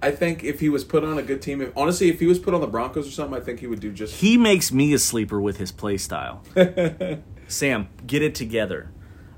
I 0.00 0.12
think 0.12 0.44
if 0.44 0.60
he 0.60 0.68
was 0.68 0.84
put 0.84 1.02
on 1.02 1.18
a 1.18 1.22
good 1.22 1.42
team, 1.42 1.60
if 1.60 1.76
honestly, 1.76 2.08
if 2.08 2.20
he 2.20 2.26
was 2.26 2.38
put 2.38 2.54
on 2.54 2.60
the 2.60 2.68
Broncos 2.68 3.08
or 3.08 3.10
something, 3.10 3.36
I 3.36 3.42
think 3.42 3.58
he 3.58 3.66
would 3.66 3.80
do 3.80 3.90
just. 3.90 4.14
he 4.20 4.36
makes 4.36 4.70
me 4.70 4.94
a 4.94 4.98
sleeper 5.00 5.40
with 5.40 5.56
his 5.56 5.72
play 5.72 5.96
style. 5.96 6.44
Sam, 7.48 7.88
get 8.06 8.22
it 8.22 8.36
together. 8.36 8.90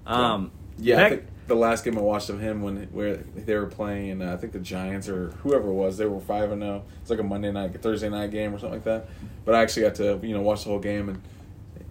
Um, 0.06 0.50
yeah, 0.78 1.06
I 1.06 1.08
think 1.08 1.22
the 1.46 1.54
last 1.54 1.86
game 1.86 1.96
I 1.96 2.02
watched 2.02 2.28
of 2.28 2.40
him 2.40 2.60
when 2.60 2.88
where 2.92 3.16
they 3.16 3.54
were 3.54 3.66
playing, 3.66 4.20
uh, 4.20 4.34
I 4.34 4.36
think 4.36 4.52
the 4.52 4.58
Giants 4.58 5.08
or 5.08 5.30
whoever 5.42 5.68
it 5.68 5.72
was, 5.72 5.96
they 5.96 6.04
were 6.04 6.20
five 6.20 6.52
and 6.52 6.60
zero. 6.60 6.84
It's 7.00 7.08
like 7.08 7.20
a 7.20 7.22
Monday 7.22 7.50
night, 7.52 7.80
Thursday 7.80 8.10
night 8.10 8.30
game 8.30 8.54
or 8.54 8.58
something 8.58 8.74
like 8.74 8.84
that. 8.84 9.08
But 9.46 9.54
I 9.54 9.62
actually 9.62 9.84
got 9.84 9.94
to 9.94 10.20
you 10.22 10.34
know 10.34 10.42
watch 10.42 10.64
the 10.64 10.68
whole 10.70 10.78
game 10.78 11.08
and 11.08 11.22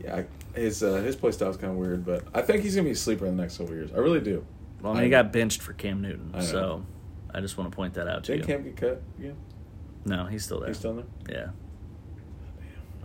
yeah, 0.03 0.17
I, 0.17 0.25
his 0.57 0.83
uh, 0.83 0.95
his 0.95 1.15
play 1.15 1.31
style 1.31 1.49
is 1.49 1.57
kind 1.57 1.71
of 1.71 1.77
weird, 1.77 2.05
but 2.05 2.23
I 2.33 2.41
think 2.41 2.63
he's 2.63 2.75
gonna 2.75 2.85
be 2.85 2.91
a 2.91 2.95
sleeper 2.95 3.25
in 3.25 3.35
the 3.37 3.41
next 3.43 3.57
couple 3.57 3.73
years. 3.73 3.91
I 3.93 3.97
really 3.97 4.19
do. 4.21 4.45
well, 4.81 4.93
I 4.93 4.95
mean, 4.95 5.03
he 5.05 5.09
got 5.09 5.31
benched 5.31 5.61
for 5.61 5.73
Cam 5.73 6.01
Newton, 6.01 6.31
I 6.33 6.41
so 6.41 6.85
I 7.33 7.41
just 7.41 7.57
want 7.57 7.71
to 7.71 7.75
point 7.75 7.93
that 7.95 8.07
out 8.07 8.23
to 8.25 8.33
Did 8.33 8.41
you. 8.41 8.45
Cam 8.45 8.63
get 8.63 8.77
cut 8.77 9.01
again? 9.19 9.35
no, 10.05 10.25
he's 10.25 10.43
still 10.43 10.59
there. 10.59 10.69
He's 10.69 10.77
still 10.77 10.93
there. 10.95 11.05
yeah. 11.29 11.47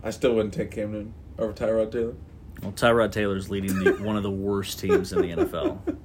I 0.03 0.09
still 0.09 0.33
wouldn't 0.35 0.53
take 0.53 0.71
Cam 0.71 0.91
Newton 0.91 1.13
over 1.39 1.53
Tyrod 1.53 1.91
Taylor. 1.91 2.15
Well, 2.61 2.71
Tyrod 2.73 3.11
Taylor's 3.11 3.49
leading 3.49 3.83
the, 3.83 3.93
one 4.03 4.17
of 4.17 4.23
the 4.23 4.31
worst 4.31 4.79
teams 4.79 5.13
in 5.13 5.21
the 5.21 5.27
NFL. 5.43 5.79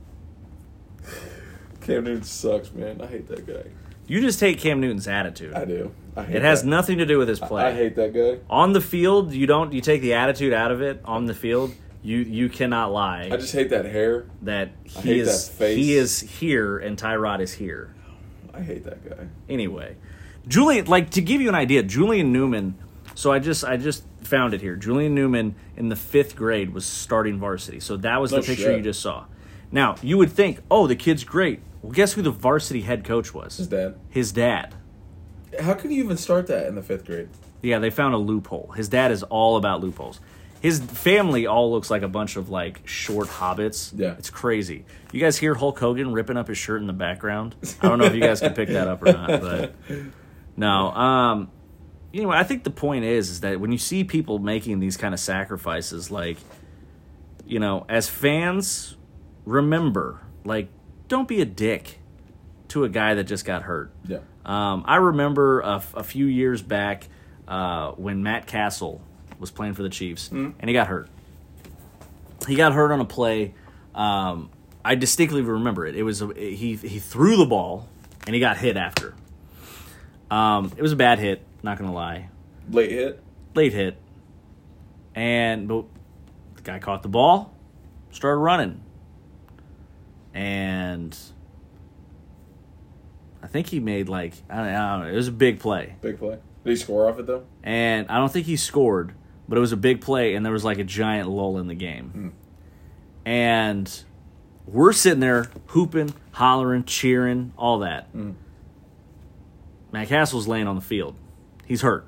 Cam 1.80 2.05
Newton 2.05 2.22
sucks, 2.22 2.72
man. 2.72 3.01
I 3.01 3.07
hate 3.07 3.26
that 3.28 3.46
guy. 3.46 3.70
You 4.07 4.20
just 4.20 4.40
hate 4.40 4.59
Cam 4.59 4.80
Newton's 4.80 5.09
attitude. 5.09 5.55
I 5.55 5.64
do. 5.64 5.92
I 6.18 6.24
It 6.24 6.42
has 6.42 6.62
that. 6.62 6.68
nothing 6.68 6.98
to 6.98 7.06
do 7.06 7.18
with 7.18 7.28
his 7.28 7.38
play. 7.40 7.64
I 7.64 7.72
hate 7.72 7.96
that 7.96 8.12
guy. 8.12 8.38
On 8.50 8.72
the 8.72 8.80
field, 8.80 9.32
you 9.32 9.46
don't. 9.46 9.72
You 9.72 9.80
take 9.80 10.00
the 10.02 10.14
attitude 10.14 10.52
out 10.52 10.70
of 10.70 10.82
it. 10.82 11.00
On 11.04 11.26
the 11.26 11.34
field, 11.34 11.72
you 12.02 12.18
you 12.18 12.48
cannot 12.48 12.92
lie 12.92 13.28
I 13.30 13.36
just 13.36 13.52
hate 13.52 13.70
that 13.70 13.84
hair. 13.84 14.26
that 14.42 14.70
I 14.96 15.00
he 15.00 15.08
hate 15.10 15.16
is 15.20 15.48
that 15.48 15.54
face. 15.54 15.76
he 15.76 15.94
is 15.94 16.20
here 16.20 16.78
and 16.78 16.96
Tyrod 16.98 17.40
is 17.40 17.52
here. 17.54 17.94
I 18.54 18.60
hate 18.60 18.84
that 18.84 19.08
guy. 19.08 19.26
Anyway, 19.48 19.96
Julian, 20.46 20.86
like 20.86 21.10
to 21.10 21.20
give 21.20 21.40
you 21.40 21.48
an 21.48 21.54
idea, 21.54 21.82
Julian 21.82 22.32
Newman. 22.32 22.76
So 23.14 23.32
I 23.32 23.38
just 23.40 23.64
I 23.64 23.76
just 23.76 24.04
found 24.22 24.54
it 24.54 24.60
here. 24.60 24.76
Julian 24.76 25.14
Newman 25.14 25.54
in 25.76 25.88
the 25.88 25.96
fifth 25.96 26.36
grade 26.36 26.72
was 26.72 26.84
starting 26.84 27.38
varsity. 27.38 27.80
So 27.80 27.96
that 27.98 28.20
was 28.20 28.30
No 28.32 28.38
the 28.40 28.46
picture 28.46 28.62
shit. 28.64 28.76
you 28.78 28.82
just 28.82 29.00
saw. 29.00 29.24
Now 29.72 29.96
you 30.02 30.18
would 30.18 30.30
think, 30.32 30.60
oh, 30.70 30.86
the 30.86 30.96
kid's 30.96 31.24
great. 31.24 31.60
Well, 31.82 31.92
guess 31.92 32.12
who 32.14 32.22
the 32.22 32.30
varsity 32.30 32.82
head 32.82 33.04
coach 33.04 33.34
was? 33.34 33.56
His 33.58 33.66
dad. 33.68 33.94
His 34.08 34.32
dad. 34.32 34.74
How 35.59 35.74
can 35.74 35.90
you 35.90 36.02
even 36.02 36.16
start 36.16 36.46
that 36.48 36.66
in 36.66 36.74
the 36.74 36.82
fifth 36.82 37.04
grade? 37.04 37.28
Yeah, 37.62 37.78
they 37.78 37.90
found 37.90 38.14
a 38.14 38.18
loophole. 38.18 38.72
His 38.76 38.88
dad 38.88 39.11
is 39.11 39.22
all 39.24 39.56
about 39.56 39.80
loopholes. 39.80 40.20
His 40.61 40.80
family 40.80 41.46
all 41.46 41.70
looks 41.70 41.90
like 41.90 42.02
a 42.02 42.09
bunch 42.09 42.36
of 42.36 42.48
like 42.48 42.86
short 42.86 43.28
hobbits. 43.28 43.92
Yeah. 43.96 44.14
It's 44.18 44.30
crazy. 44.30 44.84
You 45.12 45.20
guys 45.20 45.36
hear 45.36 45.54
Hulk 45.54 45.78
Hogan 45.78 46.12
ripping 46.12 46.36
up 46.36 46.48
his 46.48 46.59
shirt 46.59 46.80
in 46.80 46.86
the 46.86 46.92
background? 46.92 47.54
I 47.80 47.88
don't 47.88 47.98
know 47.98 48.06
if 48.06 48.14
you 48.14 48.20
guys 48.20 48.40
can 48.40 48.54
pick 48.54 48.68
that 48.70 48.88
up 48.88 49.02
or 49.02 49.12
not, 49.12 49.40
but 49.40 49.74
no. 50.56 50.90
Um 50.90 51.50
anyway, 52.12 52.36
I 52.36 52.42
think 52.42 52.64
the 52.64 52.70
point 52.70 53.04
is 53.04 53.30
is 53.30 53.40
that 53.40 53.61
when 53.61 53.70
you 53.70 53.78
see 53.78 54.02
people 54.02 54.40
making 54.40 54.80
these 54.80 54.96
kind 54.96 55.14
of 55.14 55.20
sacrifices 55.20 56.11
like 56.11 56.38
you 57.48 57.59
know, 57.59 57.86
as 57.88 58.09
fans, 58.09 58.96
remember, 59.44 60.20
like, 60.44 60.68
don't 61.09 61.26
be 61.26 61.40
a 61.40 61.46
dick 61.46 61.98
to 62.68 62.84
a 62.84 62.88
guy 62.88 63.14
that 63.14 63.24
just 63.24 63.44
got 63.44 63.62
hurt. 63.62 63.90
Yeah. 64.06 64.18
Um, 64.49 64.82
I 64.86 64.96
remember 64.96 65.61
a, 65.61 65.76
f- 65.76 65.94
a 65.94 66.03
few 66.03 66.26
years 66.26 66.62
back 66.62 67.07
uh, 67.46 67.92
when 67.92 68.22
Matt 68.22 68.46
Cassel 68.46 69.01
was 69.38 69.51
playing 69.51 69.74
for 69.74 69.82
the 69.82 69.88
Chiefs, 69.90 70.28
and 70.30 70.55
he 70.64 70.72
got 70.72 70.86
hurt. 70.88 71.09
He 72.49 72.57
got 72.57 72.72
hurt 72.72 72.90
on 72.90 73.01
a 73.01 73.05
play. 73.05 73.55
Um, 73.94 74.51
I 74.84 74.94
distinctly 74.94 75.42
remember 75.42 75.86
it. 75.86 75.94
It 75.96 76.03
was 76.03 76.22
a, 76.22 76.32
he 76.34 76.74
he 76.76 76.99
threw 76.99 77.36
the 77.36 77.44
ball, 77.46 77.88
and 78.26 78.34
he 78.34 78.40
got 78.40 78.57
hit 78.57 78.76
after. 78.76 79.14
Um, 80.30 80.72
it 80.76 80.82
was 80.82 80.92
a 80.92 80.96
bad 80.96 81.18
hit. 81.18 81.42
Not 81.62 81.78
gonna 81.78 81.92
lie, 81.92 82.30
Late 82.70 82.90
hit. 82.90 83.22
late 83.55 83.72
hit, 83.74 83.96
and 85.14 85.68
but 85.68 85.84
the 86.57 86.62
guy 86.62 86.78
caught 86.78 87.03
the 87.03 87.09
ball, 87.09 87.55
started 88.12 88.38
running, 88.38 88.80
and 90.32 91.16
I 93.43 93.47
think 93.47 93.68
he 93.68 93.80
made 93.80 94.09
like 94.09 94.34
I 94.51 94.57
don't, 94.57 94.66
I 94.66 94.91
don't 94.91 95.07
know. 95.07 95.12
It 95.12 95.16
was 95.16 95.28
a 95.28 95.32
big 95.32 95.61
play, 95.61 95.97
Big 96.01 96.18
play. 96.18 96.39
Did 96.64 96.70
he 96.70 96.76
score 96.76 97.09
off 97.09 97.18
it 97.18 97.26
though? 97.26 97.45
and 97.62 98.09
I 98.09 98.18
don't 98.18 98.32
think 98.32 98.47
he 98.47 98.57
scored, 98.57 99.14
but 99.49 99.57
it 99.59 99.61
was 99.61 99.72
a 99.72 99.76
big 99.76 100.01
play, 100.01 100.34
and 100.34 100.45
there 100.45 100.53
was 100.53 100.64
like 100.64 100.78
a 100.78 100.84
giant 100.84 101.28
lull 101.28 101.59
in 101.59 101.66
the 101.68 101.74
game, 101.74 102.11
hmm. 102.11 102.28
and 103.24 104.03
we're 104.66 104.93
sitting 104.93 105.20
there 105.20 105.51
hooping, 105.68 106.14
hollering, 106.32 106.84
cheering, 106.84 107.53
all 107.57 107.78
that. 107.80 108.09
Hmm. 108.12 108.32
Matt 109.93 110.09
Cassel's 110.09 110.47
laying 110.47 110.66
on 110.66 110.74
the 110.74 110.82
field. 110.82 111.14
He's 111.64 111.80
hurt. 111.80 112.07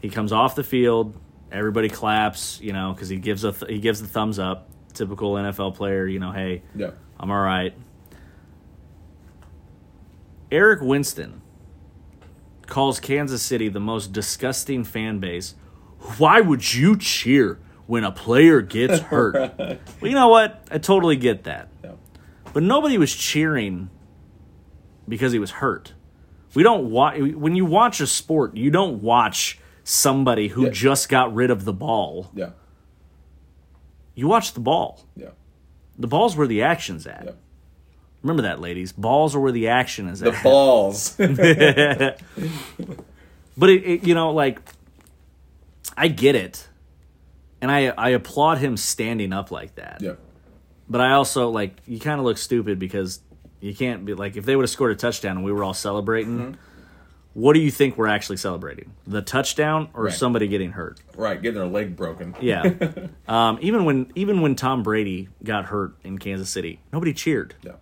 He 0.00 0.08
comes 0.08 0.32
off 0.32 0.54
the 0.54 0.64
field. 0.64 1.14
Everybody 1.52 1.88
claps, 1.88 2.60
you 2.60 2.72
know, 2.72 2.92
because 2.92 3.08
he 3.08 3.16
gives 3.16 3.44
a 3.44 3.52
th- 3.52 3.70
he 3.70 3.78
gives 3.78 4.00
the 4.00 4.08
thumbs 4.08 4.38
up. 4.38 4.68
Typical 4.94 5.34
NFL 5.34 5.76
player, 5.76 6.06
you 6.06 6.18
know. 6.18 6.32
Hey, 6.32 6.62
Yeah. 6.74 6.90
I'm 7.18 7.30
all 7.30 7.40
right. 7.40 7.74
Eric 10.50 10.80
Winston 10.82 11.42
calls 12.66 13.00
Kansas 13.00 13.42
City 13.42 13.68
the 13.68 13.80
most 13.80 14.12
disgusting 14.12 14.84
fan 14.84 15.18
base. 15.18 15.54
Why 16.18 16.40
would 16.40 16.72
you 16.74 16.96
cheer 16.96 17.58
when 17.86 18.04
a 18.04 18.12
player 18.12 18.60
gets 18.62 18.98
hurt? 19.10 19.34
well, 19.58 19.78
you 20.02 20.12
know 20.14 20.28
what? 20.28 20.66
I 20.70 20.78
totally 20.78 21.16
get 21.16 21.44
that. 21.44 21.68
Yeah. 21.84 21.92
But 22.52 22.62
nobody 22.62 22.98
was 22.98 23.14
cheering 23.14 23.90
because 25.08 25.32
he 25.32 25.38
was 25.38 25.50
hurt. 25.52 25.94
We 26.54 26.62
don't 26.64 26.90
watch 26.90 27.18
when 27.20 27.54
you 27.54 27.64
watch 27.64 28.00
a 28.00 28.06
sport, 28.06 28.56
you 28.56 28.70
don't 28.70 29.02
watch 29.02 29.58
somebody 29.84 30.48
who 30.48 30.64
Yeah. 30.64 30.70
just 30.70 31.08
got 31.08 31.32
rid 31.34 31.50
of 31.50 31.64
the 31.64 31.72
ball. 31.72 32.30
Yeah. 32.34 32.50
You 34.16 34.26
watch 34.26 34.54
the 34.54 34.60
ball. 34.60 35.06
Yeah. 35.16 35.30
The 35.98 36.08
ball's 36.08 36.36
where 36.36 36.46
the 36.46 36.62
action's 36.62 37.06
at. 37.06 37.22
Yeah. 37.24 37.30
Remember 38.22 38.42
that, 38.42 38.60
ladies. 38.60 38.92
Balls 38.92 39.34
are 39.34 39.40
where 39.40 39.52
the 39.52 39.68
action 39.68 40.06
is 40.08 40.20
The 40.20 40.32
at. 40.32 40.42
balls. 40.44 41.16
But 43.56 43.68
it, 43.68 43.84
it, 43.84 44.04
you 44.06 44.14
know, 44.14 44.30
like, 44.30 44.58
I 45.96 46.08
get 46.08 46.34
it, 46.34 46.66
and 47.60 47.70
I 47.70 47.88
I 47.88 48.10
applaud 48.10 48.58
him 48.58 48.76
standing 48.76 49.32
up 49.32 49.50
like 49.50 49.74
that. 49.74 49.98
yeah. 50.00 50.12
But 50.88 51.00
I 51.02 51.12
also 51.12 51.50
like 51.50 51.76
you 51.86 52.00
kind 52.00 52.18
of 52.18 52.24
look 52.24 52.38
stupid 52.38 52.78
because 52.78 53.20
you 53.60 53.74
can't 53.74 54.04
be 54.06 54.14
like 54.14 54.36
if 54.36 54.44
they 54.46 54.56
would 54.56 54.62
have 54.62 54.70
scored 54.70 54.92
a 54.92 54.96
touchdown 54.96 55.36
and 55.36 55.44
we 55.44 55.52
were 55.52 55.62
all 55.64 55.74
celebrating. 55.74 56.38
Mm-hmm. 56.38 56.52
What 57.34 57.52
do 57.52 57.60
you 57.60 57.70
think 57.70 57.96
we're 57.96 58.08
actually 58.08 58.38
celebrating? 58.38 58.92
The 59.06 59.22
touchdown 59.22 59.88
or 59.94 60.04
Right. 60.04 60.12
somebody 60.12 60.48
getting 60.48 60.72
hurt? 60.72 60.98
Right. 61.16 61.40
Getting 61.40 61.58
their 61.60 61.68
leg 61.68 61.94
broken. 61.96 62.34
Yeah. 62.40 62.72
um, 63.28 63.58
even 63.60 63.84
when 63.84 64.10
even 64.16 64.40
when 64.40 64.56
Tom 64.56 64.82
Brady 64.82 65.28
got 65.44 65.66
hurt 65.66 65.94
in 66.02 66.18
Kansas 66.18 66.48
City, 66.50 66.80
nobody 66.92 67.12
cheered. 67.12 67.54
Yeah. 67.62 67.72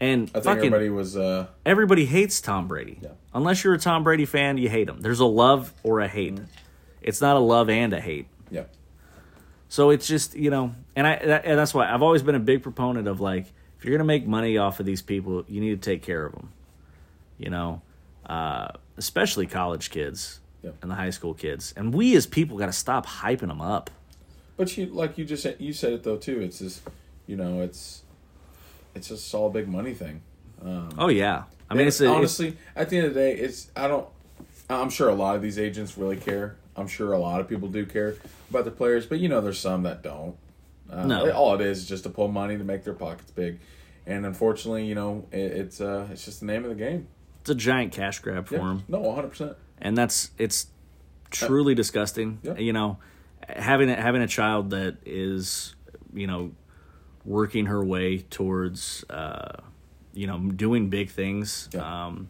And 0.00 0.28
I 0.30 0.32
think 0.32 0.44
fucking 0.44 0.58
everybody 0.64 0.88
was. 0.88 1.16
uh 1.16 1.46
everybody 1.66 2.06
hates 2.06 2.40
Tom 2.40 2.68
Brady. 2.68 2.98
Yeah. 3.02 3.10
Unless 3.34 3.64
you're 3.64 3.74
a 3.74 3.78
Tom 3.78 4.02
Brady 4.02 4.24
fan, 4.24 4.56
you 4.56 4.68
hate 4.70 4.88
him. 4.88 5.00
There's 5.00 5.20
a 5.20 5.26
love 5.26 5.74
or 5.82 6.00
a 6.00 6.08
hate. 6.08 6.36
Mm-hmm. 6.36 6.44
It's 7.02 7.20
not 7.20 7.36
a 7.36 7.40
love 7.40 7.68
and 7.68 7.92
a 7.92 8.00
hate. 8.00 8.26
Yeah. 8.50 8.64
So 9.68 9.90
it's 9.90 10.06
just 10.06 10.34
you 10.34 10.50
know, 10.50 10.74
and 10.96 11.06
I 11.06 11.16
that, 11.24 11.44
and 11.44 11.58
that's 11.58 11.74
why 11.74 11.92
I've 11.92 12.02
always 12.02 12.22
been 12.22 12.34
a 12.34 12.40
big 12.40 12.62
proponent 12.62 13.08
of 13.08 13.20
like 13.20 13.46
if 13.78 13.84
you're 13.84 13.94
gonna 13.96 14.06
make 14.06 14.26
money 14.26 14.56
off 14.58 14.80
of 14.80 14.86
these 14.86 15.02
people, 15.02 15.44
you 15.48 15.60
need 15.60 15.80
to 15.82 15.90
take 15.90 16.02
care 16.02 16.24
of 16.24 16.32
them. 16.32 16.52
You 17.38 17.50
know, 17.50 17.82
uh, 18.26 18.68
especially 18.96 19.46
college 19.46 19.90
kids 19.90 20.40
Yeah. 20.62 20.70
and 20.82 20.90
the 20.90 20.94
high 20.94 21.10
school 21.10 21.34
kids, 21.34 21.72
and 21.76 21.92
we 21.94 22.16
as 22.16 22.26
people 22.26 22.56
got 22.58 22.66
to 22.66 22.72
stop 22.72 23.06
hyping 23.06 23.48
them 23.48 23.60
up. 23.60 23.90
But 24.56 24.76
you 24.76 24.86
like 24.86 25.16
you 25.18 25.24
just 25.24 25.42
said, 25.42 25.56
you 25.58 25.72
said 25.72 25.92
it 25.92 26.02
though 26.02 26.16
too. 26.16 26.40
It's 26.40 26.58
just 26.58 26.82
you 27.26 27.36
know 27.36 27.60
it's 27.60 28.02
it's 29.00 29.08
just 29.08 29.34
all 29.34 29.48
a 29.48 29.50
big 29.50 29.68
money 29.68 29.94
thing. 29.94 30.22
Um, 30.64 30.90
Oh 30.98 31.08
yeah, 31.08 31.44
I 31.68 31.74
mean 31.74 31.88
it's, 31.88 32.00
a, 32.00 32.04
it's 32.04 32.12
honestly 32.12 32.56
at 32.76 32.90
the 32.90 32.98
end 32.98 33.06
of 33.06 33.14
the 33.14 33.20
day, 33.20 33.34
it's 33.34 33.70
I 33.76 33.88
don't. 33.88 34.06
I'm 34.68 34.90
sure 34.90 35.08
a 35.08 35.14
lot 35.14 35.34
of 35.36 35.42
these 35.42 35.58
agents 35.58 35.98
really 35.98 36.16
care. 36.16 36.56
I'm 36.76 36.86
sure 36.86 37.12
a 37.12 37.18
lot 37.18 37.40
of 37.40 37.48
people 37.48 37.68
do 37.68 37.84
care 37.84 38.14
about 38.50 38.64
their 38.64 38.72
players, 38.72 39.04
but 39.06 39.18
you 39.18 39.28
know 39.28 39.40
there's 39.40 39.58
some 39.58 39.82
that 39.82 40.02
don't. 40.02 40.36
Uh, 40.90 41.06
No. 41.06 41.30
all 41.32 41.54
it 41.54 41.60
is 41.60 41.78
is 41.78 41.86
just 41.88 42.04
to 42.04 42.10
pull 42.10 42.28
money 42.28 42.56
to 42.58 42.64
make 42.64 42.84
their 42.84 42.94
pockets 42.94 43.30
big, 43.30 43.58
and 44.06 44.24
unfortunately, 44.26 44.86
you 44.86 44.94
know 44.94 45.26
it, 45.32 45.38
it's 45.38 45.80
uh 45.80 46.06
it's 46.12 46.24
just 46.24 46.40
the 46.40 46.46
name 46.46 46.62
of 46.64 46.70
the 46.70 46.76
game. 46.76 47.06
it's 47.40 47.50
a 47.50 47.54
giant 47.54 47.92
cash 47.92 48.18
grab 48.20 48.46
for 48.46 48.54
Yeah. 48.56 48.60
them. 48.60 48.84
No, 48.88 49.00
100. 49.00 49.28
percent 49.28 49.56
and 49.82 49.96
that's 49.96 50.30
it's 50.38 50.66
truly 51.30 51.74
disgusting. 51.74 52.38
Yeah. 52.42 52.58
You 52.58 52.72
know, 52.74 52.98
having 53.48 53.88
having 53.88 54.20
a 54.22 54.26
child 54.28 54.70
that 54.70 54.98
is 55.06 55.74
you 56.12 56.26
know 56.26 56.52
working 57.24 57.66
her 57.66 57.84
way 57.84 58.18
towards 58.18 59.04
uh, 59.10 59.56
you 60.14 60.26
know 60.26 60.38
doing 60.38 60.88
big 60.88 61.10
things 61.10 61.68
Yeah. 61.72 62.06
um, 62.06 62.28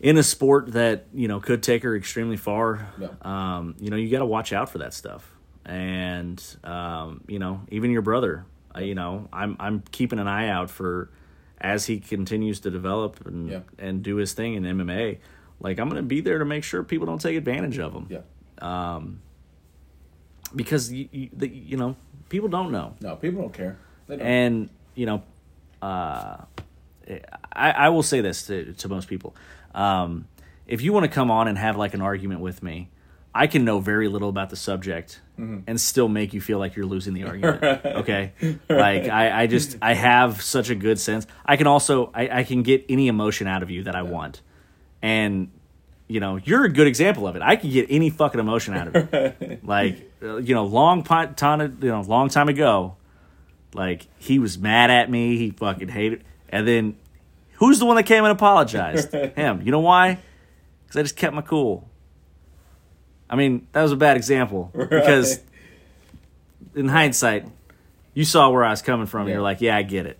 in 0.00 0.16
a 0.18 0.22
sport 0.22 0.72
that 0.72 1.06
you 1.14 1.28
know 1.28 1.40
could 1.40 1.62
take 1.62 1.82
her 1.84 1.96
extremely 1.96 2.36
far. 2.36 2.88
Yeah. 2.98 3.08
Um, 3.22 3.74
you 3.78 3.90
know, 3.90 3.96
you 3.96 4.10
got 4.10 4.18
to 4.18 4.26
watch 4.26 4.52
out 4.52 4.68
for 4.70 4.78
that 4.78 4.94
stuff, 4.94 5.32
and 5.64 6.42
um, 6.64 7.22
you 7.28 7.38
know, 7.38 7.62
even 7.70 7.90
your 7.90 8.02
brother. 8.02 8.44
Uh, 8.74 8.80
you 8.80 8.94
know, 8.94 9.28
I'm 9.32 9.56
I'm 9.60 9.82
keeping 9.92 10.18
an 10.18 10.26
eye 10.28 10.48
out 10.48 10.70
for 10.70 11.10
as 11.60 11.86
he 11.86 12.00
continues 12.00 12.60
to 12.60 12.70
develop 12.70 13.24
and 13.26 13.48
Yeah. 13.48 13.60
and 13.78 14.02
do 14.02 14.16
his 14.16 14.32
thing 14.32 14.54
in 14.54 14.64
MMA. 14.64 15.18
Like 15.60 15.78
I'm 15.78 15.88
gonna 15.88 16.02
be 16.02 16.20
there 16.20 16.38
to 16.38 16.44
make 16.44 16.64
sure 16.64 16.82
people 16.82 17.06
don't 17.06 17.20
take 17.20 17.36
advantage 17.36 17.78
of 17.78 17.92
him. 17.92 18.06
Yeah. 18.10 18.20
Um. 18.60 19.20
Because 20.54 20.92
you, 20.92 21.08
you, 21.12 21.30
the, 21.32 21.48
you 21.48 21.76
know 21.78 21.96
people 22.32 22.48
don't 22.48 22.72
know, 22.72 22.94
No, 23.00 23.14
people 23.16 23.42
don't 23.42 23.54
care. 23.54 23.76
They 24.08 24.16
don't. 24.16 24.26
and 24.26 24.68
you 24.96 25.06
know, 25.06 25.22
uh, 25.80 26.38
I 27.52 27.70
I 27.86 27.88
will 27.90 28.02
say 28.02 28.20
this 28.20 28.46
to 28.46 28.72
to 28.72 28.88
most 28.88 29.06
people, 29.08 29.36
um, 29.74 30.26
if 30.66 30.80
you 30.82 30.92
want 30.92 31.04
to 31.04 31.10
come 31.10 31.30
on 31.30 31.46
and 31.48 31.56
have 31.58 31.76
like 31.76 31.94
an 31.94 32.02
argument 32.02 32.40
with 32.40 32.62
me. 32.62 32.88
I 33.34 33.46
can 33.46 33.64
know 33.64 33.80
very 33.80 34.08
little 34.08 34.28
about 34.28 34.50
the 34.50 34.56
subject 34.56 35.22
and 35.38 35.80
still 35.80 36.06
make 36.06 36.34
you 36.34 36.40
feel 36.42 36.58
like 36.58 36.76
you're 36.76 36.84
losing 36.94 37.14
the 37.14 37.24
argument. 37.24 37.62
Okay, 38.02 38.32
like 38.68 39.08
I, 39.08 39.42
I 39.42 39.46
just 39.46 39.78
I 39.80 39.94
have 39.94 40.42
such 40.42 40.68
a 40.68 40.74
good 40.74 40.98
sense. 41.00 41.26
I 41.46 41.56
can 41.56 41.66
also 41.66 42.10
I, 42.12 42.40
I 42.40 42.44
can 42.44 42.62
get 42.62 42.84
any 42.90 43.08
emotion 43.08 43.46
out 43.46 43.62
of 43.62 43.70
you 43.70 43.84
that 43.84 43.96
I 43.96 44.02
want, 44.02 44.42
and 45.00 45.48
you 46.12 46.20
know 46.20 46.36
you're 46.36 46.64
a 46.64 46.68
good 46.72 46.86
example 46.86 47.26
of 47.26 47.36
it. 47.36 47.42
I 47.42 47.56
can 47.56 47.70
get 47.70 47.86
any 47.90 48.10
fucking 48.10 48.38
emotion 48.40 48.74
out 48.74 48.88
of 48.88 49.14
it. 49.14 49.64
like 49.64 50.10
uh, 50.22 50.36
you 50.36 50.54
know, 50.54 50.64
long 50.64 51.02
pi- 51.02 51.26
time 51.26 51.60
you 51.80 51.88
know, 51.88 52.00
long 52.02 52.28
time 52.28 52.48
ago, 52.48 52.96
like 53.74 54.06
he 54.18 54.38
was 54.38 54.58
mad 54.58 54.90
at 54.90 55.10
me. 55.10 55.36
He 55.36 55.50
fucking 55.50 55.88
hated, 55.88 56.24
and 56.48 56.66
then 56.68 56.96
who's 57.54 57.78
the 57.78 57.86
one 57.86 57.96
that 57.96 58.04
came 58.04 58.24
and 58.24 58.32
apologized? 58.32 59.12
Him. 59.36 59.62
You 59.62 59.72
know 59.72 59.80
why? 59.80 60.18
Because 60.84 60.96
I 60.98 61.02
just 61.02 61.16
kept 61.16 61.34
my 61.34 61.42
cool. 61.42 61.88
I 63.30 63.36
mean, 63.36 63.66
that 63.72 63.82
was 63.82 63.92
a 63.92 63.96
bad 63.96 64.16
example 64.18 64.70
because 64.76 65.40
in 66.74 66.88
hindsight, 66.88 67.46
you 68.14 68.24
saw 68.26 68.50
where 68.50 68.62
I 68.64 68.70
was 68.70 68.82
coming 68.82 69.06
from. 69.06 69.22
and 69.22 69.30
You're 69.30 69.40
like, 69.42 69.60
yeah, 69.62 69.76
I 69.76 69.82
get 69.82 70.04
it. 70.06 70.18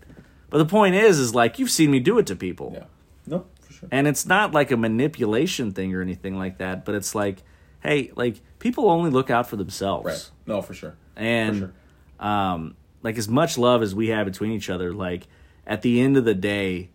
But 0.49 0.59
the 0.59 0.65
point 0.67 0.95
is, 0.95 1.19
is 1.19 1.35
like 1.35 1.59
you've 1.59 1.71
seen 1.71 1.91
me 1.91 2.01
do 2.01 2.19
it 2.19 2.27
to 2.27 2.37
people, 2.37 2.73
yeah. 2.75 2.85
No, 3.27 3.47
sure. 3.83 3.89
and 3.93 4.07
it's 4.09 4.25
not 4.27 4.53
like 4.53 4.71
a 4.71 4.77
manipulation 4.77 5.73
thing 5.73 5.95
or 5.95 6.01
anything 6.03 6.39
like 6.39 6.59
that. 6.59 6.85
But 6.85 6.95
it's 6.95 7.15
like, 7.15 7.43
hey, 7.83 8.11
like 8.17 8.41
people 8.59 8.89
only 8.89 9.11
look 9.11 9.29
out 9.31 9.49
for 9.49 9.57
themselves, 9.57 10.07
Right. 10.07 10.31
No, 10.47 10.63
for 10.63 10.75
sure. 10.75 10.95
and 11.17 11.55
For 11.59 11.73
sure. 12.21 12.27
um, 12.29 12.77
like 13.03 13.19
as 13.19 13.29
much 13.29 13.59
love 13.59 13.83
as 13.83 13.95
we 13.95 14.09
have 14.09 14.27
between 14.27 14.53
each 14.53 14.71
other, 14.71 14.93
like 14.93 15.27
at 15.67 15.83
the 15.83 16.01
end 16.01 16.17
of 16.17 16.25
the 16.25 16.35
day, 16.35 16.89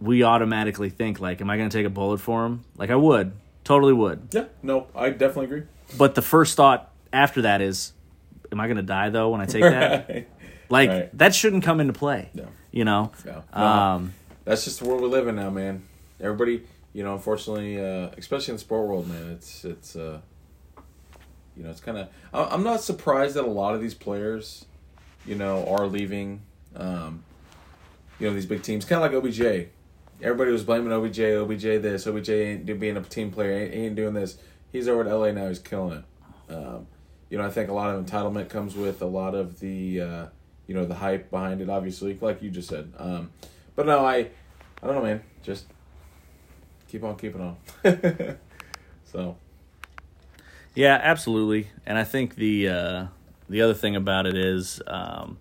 we 0.00 0.22
automatically 0.22 0.90
think 0.90 1.20
like, 1.20 1.40
am 1.40 1.50
I 1.50 1.56
going 1.56 1.68
to 1.68 1.76
take 1.76 1.86
a 1.86 1.90
bullet 1.90 2.20
for 2.20 2.44
him? 2.46 2.64
Like 2.76 2.90
I 2.90 2.96
would, 2.96 3.32
totally 3.64 3.92
would. 3.92 4.28
Yeah. 4.32 4.44
No, 4.62 4.86
I 4.94 5.10
definitely 5.10 5.44
agree. 5.46 5.62
But 5.98 6.14
the 6.14 6.22
first 6.22 6.56
thought 6.56 6.90
after 7.12 7.42
that 7.42 7.60
is, 7.60 7.92
am 8.52 8.60
I 8.60 8.66
going 8.66 8.76
to 8.78 8.82
die 8.82 9.10
though 9.10 9.30
when 9.30 9.40
I 9.40 9.46
take 9.46 9.62
that? 9.62 10.26
Like 10.70 10.88
Right. 10.88 11.18
that 11.18 11.34
shouldn't 11.34 11.64
come 11.64 11.80
into 11.80 11.92
play. 11.92 12.30
No. 12.32 12.46
You 12.70 12.84
know. 12.84 13.10
No. 13.26 13.42
No. 13.56 13.60
Um, 13.60 14.14
That's 14.44 14.64
just 14.64 14.80
the 14.80 14.86
world 14.86 15.02
we 15.02 15.08
live 15.08 15.28
in 15.28 15.36
now, 15.36 15.50
man. 15.50 15.82
Everybody, 16.20 16.62
you 16.92 17.04
know, 17.04 17.14
unfortunately, 17.14 17.78
uh, 17.78 18.10
especially 18.16 18.52
in 18.52 18.56
the 18.56 18.60
sport 18.60 18.88
world, 18.88 19.08
man, 19.08 19.30
it's 19.32 19.64
it's 19.64 19.96
uh, 19.96 20.20
You 21.56 21.64
know, 21.64 21.70
it's 21.70 21.80
kind 21.80 21.98
of. 21.98 22.08
I'm 22.32 22.62
not 22.62 22.80
surprised 22.80 23.36
that 23.36 23.44
a 23.44 23.50
lot 23.50 23.74
of 23.74 23.80
these 23.80 23.94
players, 23.94 24.64
you 25.26 25.34
know, 25.34 25.66
are 25.66 25.86
leaving. 25.86 26.42
Um, 26.74 27.24
you 28.18 28.28
know, 28.28 28.34
these 28.34 28.46
big 28.46 28.62
teams, 28.62 28.84
kind 28.84 29.02
of 29.02 29.12
like 29.12 29.24
OBJ. 29.24 29.68
Everybody 30.22 30.52
was 30.52 30.62
blaming 30.62 30.92
OBJ, 30.92 31.20
OBJ 31.20 31.62
this, 31.80 32.06
OBJ 32.06 32.28
ain't 32.28 32.78
being 32.78 32.96
a 32.98 33.02
team 33.02 33.30
player, 33.30 33.52
ain't, 33.52 33.74
ain't 33.74 33.96
doing 33.96 34.12
this. 34.12 34.36
He's 34.70 34.86
over 34.86 35.00
at 35.00 35.12
LA 35.12 35.32
now. 35.32 35.48
He's 35.48 35.58
killing 35.58 35.98
it. 35.98 36.54
Um, 36.54 36.86
you 37.30 37.38
know, 37.38 37.46
I 37.46 37.50
think 37.50 37.70
a 37.70 37.72
lot 37.72 37.94
of 37.94 38.04
entitlement 38.04 38.50
comes 38.50 38.76
with 38.76 39.00
a 39.00 39.06
lot 39.06 39.34
of 39.34 39.60
the, 39.60 40.00
uh, 40.00 40.26
you 40.66 40.74
know, 40.74 40.84
the 40.84 40.94
hype 40.94 41.30
behind 41.30 41.62
it. 41.62 41.70
Obviously, 41.70 42.18
like 42.20 42.42
you 42.42 42.50
just 42.50 42.68
said. 42.68 42.92
Um, 42.98 43.30
but 43.80 43.86
no, 43.86 44.04
I, 44.04 44.16
I 44.82 44.86
don't 44.86 44.96
know, 44.96 45.02
man. 45.02 45.22
Just 45.42 45.64
keep 46.86 47.02
on 47.02 47.16
keeping 47.16 47.40
on. 47.40 47.56
so. 49.10 49.38
Yeah, 50.74 51.00
absolutely. 51.02 51.70
And 51.86 51.96
I 51.96 52.04
think 52.04 52.34
the 52.34 52.68
uh, 52.68 53.06
the 53.48 53.62
other 53.62 53.72
thing 53.72 53.96
about 53.96 54.26
it 54.26 54.36
is, 54.36 54.82
um, 54.86 55.38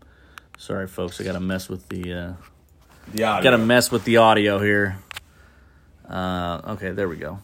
sorry, 0.58 0.88
folks, 0.88 1.20
I 1.20 1.26
got 1.26 1.34
to 1.34 1.42
mess 1.42 1.68
with 1.68 1.90
the. 1.90 2.14
Uh, 2.14 2.34
the 3.12 3.24
audio. 3.26 3.44
Got 3.44 3.58
to 3.58 3.66
mess 3.66 3.92
with 3.92 4.06
the 4.06 4.16
audio 4.18 4.58
here. 4.58 4.98
Uh, 6.08 6.62
okay, 6.68 6.92
there 6.92 7.10
we 7.10 7.18
go. 7.18 7.40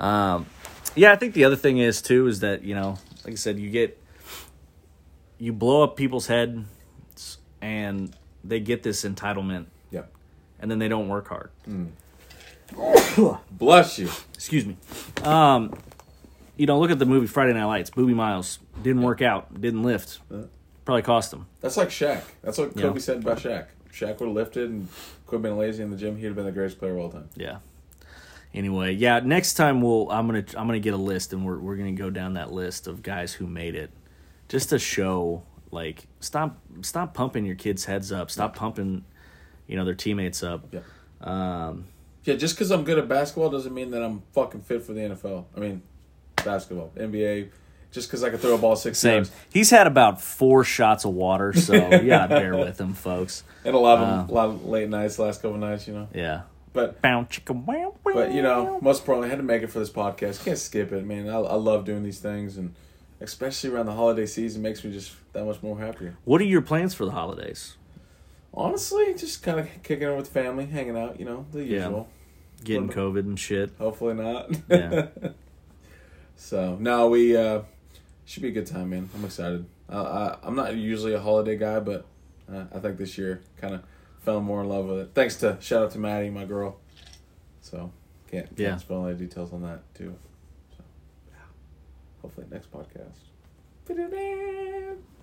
Um, 0.00 0.46
yeah, 0.94 1.12
I 1.12 1.16
think 1.16 1.34
the 1.34 1.44
other 1.44 1.56
thing 1.56 1.76
is 1.76 2.00
too 2.00 2.26
is 2.26 2.40
that 2.40 2.62
you 2.62 2.74
know, 2.74 2.96
like 3.26 3.32
I 3.32 3.36
said, 3.36 3.58
you 3.58 3.68
get 3.68 4.02
you 5.36 5.52
blow 5.52 5.82
up 5.82 5.94
people's 5.94 6.26
heads, 6.26 7.36
and 7.60 8.16
they 8.42 8.60
get 8.60 8.82
this 8.82 9.04
entitlement. 9.04 9.66
And 10.60 10.70
then 10.70 10.78
they 10.78 10.88
don't 10.88 11.08
work 11.08 11.28
hard. 11.28 11.50
Mm. 11.68 11.90
Bless 13.50 13.98
you. 13.98 14.08
Excuse 14.34 14.66
me. 14.66 14.76
Um, 15.22 15.78
you 16.56 16.66
know, 16.66 16.78
look 16.78 16.90
at 16.90 16.98
the 16.98 17.06
movie 17.06 17.26
Friday 17.26 17.52
Night 17.52 17.64
Lights. 17.64 17.90
Boobie 17.90 18.14
Miles 18.14 18.58
didn't 18.82 19.02
work 19.02 19.22
out, 19.22 19.60
didn't 19.60 19.82
lift. 19.82 20.20
Probably 20.84 21.02
cost 21.02 21.32
him. 21.32 21.46
That's 21.60 21.76
like 21.76 21.88
Shaq. 21.88 22.22
That's 22.42 22.58
what 22.58 22.76
Kobe 22.76 23.00
said 23.00 23.18
about 23.18 23.38
Shaq. 23.38 23.66
Shaq 23.92 24.20
would 24.20 24.26
have 24.26 24.34
lifted 24.34 24.70
and 24.70 24.88
could 25.26 25.36
have 25.36 25.42
been 25.42 25.56
lazy 25.58 25.82
in 25.82 25.90
the 25.90 25.96
gym. 25.96 26.16
He'd 26.16 26.26
have 26.26 26.36
been 26.36 26.44
the 26.44 26.52
greatest 26.52 26.78
player 26.78 26.92
of 26.92 26.98
all 26.98 27.10
time. 27.10 27.28
Yeah. 27.34 27.58
Anyway, 28.54 28.92
yeah. 28.92 29.20
Next 29.20 29.54
time 29.54 29.82
we'll 29.82 30.10
I'm 30.10 30.26
gonna 30.26 30.44
I'm 30.56 30.66
gonna 30.66 30.80
get 30.80 30.94
a 30.94 30.98
list 30.98 31.32
and 31.32 31.44
we're 31.44 31.58
we're 31.58 31.76
gonna 31.76 31.92
go 31.92 32.10
down 32.10 32.34
that 32.34 32.52
list 32.52 32.86
of 32.86 33.02
guys 33.02 33.32
who 33.32 33.46
made 33.46 33.74
it, 33.74 33.90
just 34.48 34.70
to 34.70 34.78
show 34.78 35.42
like 35.70 36.06
stop 36.20 36.58
stop 36.82 37.12
pumping 37.14 37.44
your 37.44 37.56
kids' 37.56 37.84
heads 37.84 38.12
up. 38.12 38.30
Stop 38.30 38.56
pumping, 38.56 39.04
you 39.66 39.76
know, 39.76 39.84
their 39.84 39.94
teammates 39.94 40.42
up. 40.42 40.66
Yeah. 40.72 40.80
Um, 41.20 41.86
Yeah, 42.24 42.34
just 42.34 42.56
because 42.56 42.70
I'm 42.70 42.84
good 42.84 42.98
at 42.98 43.08
basketball 43.08 43.50
doesn't 43.50 43.72
mean 43.72 43.90
that 43.92 44.02
I'm 44.02 44.22
fucking 44.32 44.62
fit 44.62 44.82
for 44.82 44.92
the 44.92 45.00
NFL. 45.00 45.44
I 45.56 45.60
mean, 45.60 45.82
basketball, 46.44 46.92
NBA. 46.96 47.50
Just 47.92 48.08
because 48.08 48.24
I 48.24 48.30
can 48.30 48.38
throw 48.38 48.54
a 48.54 48.58
ball 48.58 48.76
six 48.76 48.98
same. 48.98 49.24
times. 49.24 49.32
He's 49.50 49.70
had 49.70 49.86
about 49.86 50.20
four 50.20 50.64
shots 50.64 51.04
of 51.04 51.14
water, 51.14 51.52
so 51.54 51.74
you 51.90 52.08
gotta 52.08 52.28
bear 52.28 52.56
with 52.56 52.78
him, 52.80 52.92
folks. 52.92 53.42
And 53.64 53.74
a 53.74 53.78
lot 53.78 53.98
of 53.98 54.08
Uh, 54.08 54.32
a 54.32 54.34
lot 54.34 54.48
of 54.48 54.66
late 54.66 54.90
nights, 54.90 55.18
last 55.18 55.40
couple 55.40 55.56
nights, 55.56 55.88
you 55.88 55.94
know. 55.94 56.08
Yeah. 56.12 56.42
But 56.72 57.00
Bow 57.00 57.22
chicka 57.30 57.54
wow. 57.54 57.94
but 58.04 58.34
you 58.34 58.42
know, 58.42 58.78
most 58.82 59.00
importantly, 59.00 59.28
I 59.28 59.30
had 59.30 59.38
to 59.38 59.44
make 59.44 59.62
it 59.62 59.68
for 59.68 59.78
this 59.78 59.88
podcast. 59.88 60.44
Can't 60.44 60.58
skip 60.58 60.92
it, 60.92 61.06
man. 61.06 61.26
I, 61.28 61.36
I 61.38 61.54
love 61.54 61.86
doing 61.86 62.02
these 62.02 62.18
things, 62.18 62.58
and 62.58 62.74
especially 63.20 63.70
around 63.70 63.86
the 63.86 63.94
holiday 63.94 64.26
season, 64.26 64.60
makes 64.60 64.84
me 64.84 64.92
just 64.92 65.14
that 65.32 65.46
much 65.46 65.62
more 65.62 65.78
happier. 65.78 66.16
What 66.24 66.42
are 66.42 66.44
your 66.44 66.60
plans 66.60 66.92
for 66.92 67.06
the 67.06 67.12
holidays? 67.12 67.76
Honestly, 68.56 69.12
just 69.14 69.42
kind 69.42 69.60
of 69.60 69.68
kicking 69.82 70.08
it 70.08 70.16
with 70.16 70.28
family, 70.28 70.66
hanging 70.66 70.96
out, 70.96 71.18
you 71.20 71.26
know, 71.26 71.44
the 71.52 71.62
Yeah. 71.64 71.84
usual. 71.84 72.08
Getting 72.64 72.86
What 72.86 72.96
COVID 72.96 73.18
and 73.20 73.38
shit. 73.38 73.70
Hopefully 73.78 74.14
not. 74.14 74.50
Yeah. 74.68 75.08
so 76.36 76.76
no, 76.80 77.08
we 77.10 77.36
uh, 77.36 77.62
should 78.24 78.42
be 78.42 78.48
a 78.48 78.52
good 78.52 78.66
time, 78.66 78.90
man. 78.90 79.10
I'm 79.14 79.24
excited. 79.24 79.66
Uh, 79.90 80.36
I, 80.42 80.46
I'm 80.46 80.56
not 80.56 80.74
usually 80.74 81.12
a 81.12 81.20
holiday 81.20 81.56
guy, 81.56 81.80
but 81.80 82.06
uh, 82.50 82.64
I 82.74 82.78
think 82.78 82.96
this 82.96 83.18
year 83.18 83.42
kind 83.58 83.74
of 83.74 83.82
fell 84.20 84.40
more 84.40 84.62
in 84.62 84.68
love 84.70 84.86
with 84.86 84.98
it. 85.00 85.10
Thanks 85.14 85.36
to 85.36 85.58
shout 85.60 85.82
out 85.84 85.90
to 85.92 85.98
Maddie, 85.98 86.30
my 86.30 86.44
girl. 86.46 86.78
So 87.60 87.92
can't, 88.30 88.46
can't 88.46 88.58
Yeah. 88.58 88.76
spill 88.78 89.06
any 89.06 89.16
details 89.18 89.52
on 89.52 89.62
that 89.62 89.82
too. 89.94 90.14
So 90.76 90.82
yeah. 91.28 91.34
hopefully 92.22 92.46
next 92.50 92.70
podcast. 92.72 93.18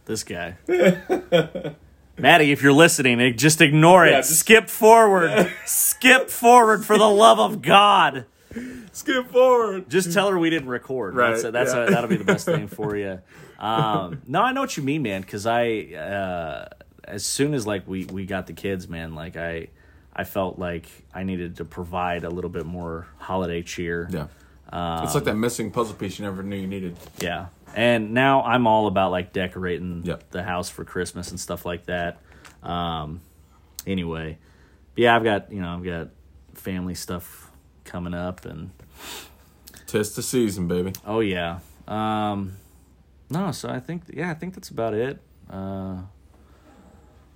This 0.06 0.24
guy. 0.24 0.56
Maddie, 2.18 2.52
if 2.52 2.62
you're 2.62 2.74
listening, 2.74 3.20
eh, 3.20 3.32
just 3.32 3.60
ignore 3.62 4.06
it. 4.06 4.12
Yeah, 4.12 4.18
just- 4.18 4.40
Skip 4.40 4.70
forward. 4.70 5.52
Skip 5.66 6.30
forward 6.30 6.86
for 6.86 6.98
the 6.98 7.10
love 7.10 7.40
of 7.40 7.62
God. 7.62 8.26
Skip 8.92 9.32
forward. 9.32 9.90
Just 9.90 10.14
tell 10.14 10.30
her 10.30 10.38
we 10.38 10.52
didn't 10.52 10.70
record. 10.70 11.16
Right, 11.16 11.32
That's, 11.32 11.44
that's 11.52 11.74
yeah. 11.74 11.86
a, 11.86 11.90
that'll 11.92 12.10
be 12.10 12.18
the 12.18 12.24
best 12.24 12.46
thing 12.46 12.68
for 12.80 12.96
you. 12.96 13.20
Um, 13.58 14.22
no, 14.28 14.42
I 14.42 14.52
know 14.52 14.62
what 14.62 14.78
you 14.78 14.84
mean, 14.84 15.02
man. 15.02 15.22
Because 15.22 15.48
I, 15.48 15.80
uh, 15.96 16.68
as 17.04 17.26
soon 17.26 17.56
as 17.56 17.66
like 17.66 17.88
we 17.88 18.06
we 18.06 18.26
got 18.28 18.46
the 18.46 18.54
kids, 18.54 18.88
man, 18.88 19.16
like 19.16 19.36
I, 19.36 19.70
I 20.16 20.24
felt 20.26 20.60
like 20.60 20.86
I 21.14 21.24
needed 21.24 21.56
to 21.58 21.66
provide 21.66 22.24
a 22.24 22.30
little 22.30 22.52
bit 22.52 22.66
more 22.68 23.08
holiday 23.18 23.64
cheer. 23.64 24.08
Yeah. 24.12 24.28
It's 25.04 25.14
like 25.16 25.26
that 25.26 25.36
missing 25.36 25.70
puzzle 25.72 25.96
piece 25.96 26.18
you 26.20 26.26
never 26.26 26.42
knew 26.44 26.56
you 26.56 26.68
needed. 26.68 26.98
Yeah. 27.20 27.48
And 27.76 28.14
now 28.14 28.44
I'm 28.44 28.68
all 28.68 28.88
about 28.88 29.12
like 29.12 29.34
decorating 29.34 30.02
Yep. 30.06 30.32
the 30.32 30.44
house 30.44 30.70
for 30.70 30.84
Christmas 30.84 31.30
and 31.32 31.40
stuff 31.40 31.66
like 31.66 31.86
that. 31.86 32.20
Um 32.64 33.22
anyway. 33.86 34.38
But 34.96 35.02
yeah, 35.02 35.16
I've 35.16 35.24
got, 35.24 35.52
you 35.52 35.62
know, 35.62 35.70
I've 35.70 35.84
got 35.84 36.10
family 36.56 36.96
stuff 36.96 37.52
coming 37.84 38.14
up 38.14 38.46
and 38.46 38.72
Tis 39.88 40.16
the 40.16 40.24
season, 40.24 40.68
baby. 40.68 40.94
oh 41.06 41.20
yeah. 41.20 41.60
Um 41.88 42.54
no, 43.30 43.52
so 43.52 43.70
I 43.70 43.80
think 43.80 44.04
yeah, 44.14 44.32
I 44.32 44.34
think 44.34 44.56
that's 44.56 44.70
about 44.70 44.94
it. 44.94 45.20
Uh 45.50 45.98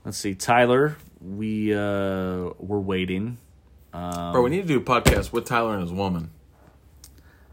let's 0.05 0.17
see. 0.17 0.33
Tyler, 0.35 0.97
we 1.21 1.73
uh 1.73 2.51
we're 2.59 2.79
waiting. 2.79 3.37
Um, 3.93 4.33
Bro, 4.33 4.43
we 4.43 4.49
need 4.51 4.61
to 4.61 4.67
do 4.67 4.77
a 4.77 4.81
podcast 4.81 5.31
with 5.31 5.45
Tyler 5.45 5.73
and 5.73 5.81
his 5.81 5.91
woman. 5.91 6.29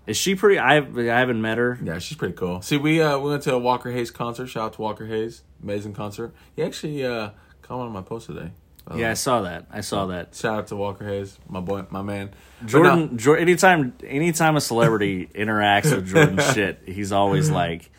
Is 0.07 0.17
she 0.17 0.35
pretty 0.35 0.59
I 0.59 0.79
I 0.79 1.19
haven't 1.19 1.41
met 1.41 1.59
her. 1.59 1.79
Yeah, 1.83 1.99
she's 1.99 2.17
pretty 2.17 2.35
cool. 2.35 2.63
See, 2.63 2.77
we 2.77 3.01
uh, 3.01 3.19
we 3.19 3.31
went 3.31 3.43
to 3.45 3.55
a 3.55 3.59
Walker 3.59 3.91
Hayes 3.91 4.11
concert. 4.11 4.47
Shout 4.49 4.65
out 4.65 4.73
to 4.75 4.81
Walker 4.81 5.07
Hayes, 5.07 5.43
amazing 5.63 5.95
concert. 5.95 6.35
He 6.57 6.63
actually 6.63 7.05
uh, 7.05 7.31
commented 7.63 7.89
on 7.89 7.93
my 7.93 8.03
post 8.03 8.27
today. 8.27 8.51
Yeah, 8.95 9.11
I 9.11 9.15
saw 9.15 9.43
that. 9.43 9.67
I 9.71 9.81
saw 9.81 10.07
that. 10.07 10.35
Shout 10.35 10.59
out 10.59 10.67
to 10.67 10.77
Walker 10.77 11.07
Hayes, 11.07 11.39
my 11.49 11.61
boy, 11.61 11.87
my 11.89 12.03
man. 12.03 12.31
Jordan, 12.67 13.17
Jor 13.17 13.39
anytime, 13.39 13.95
anytime 14.07 14.57
a 14.57 14.61
celebrity 14.61 15.27
interacts 15.35 15.95
with 15.95 16.07
Jordan 16.07 16.39
shit, 16.53 16.83
he's 16.85 17.11
always 17.11 17.51
like, 17.63 17.91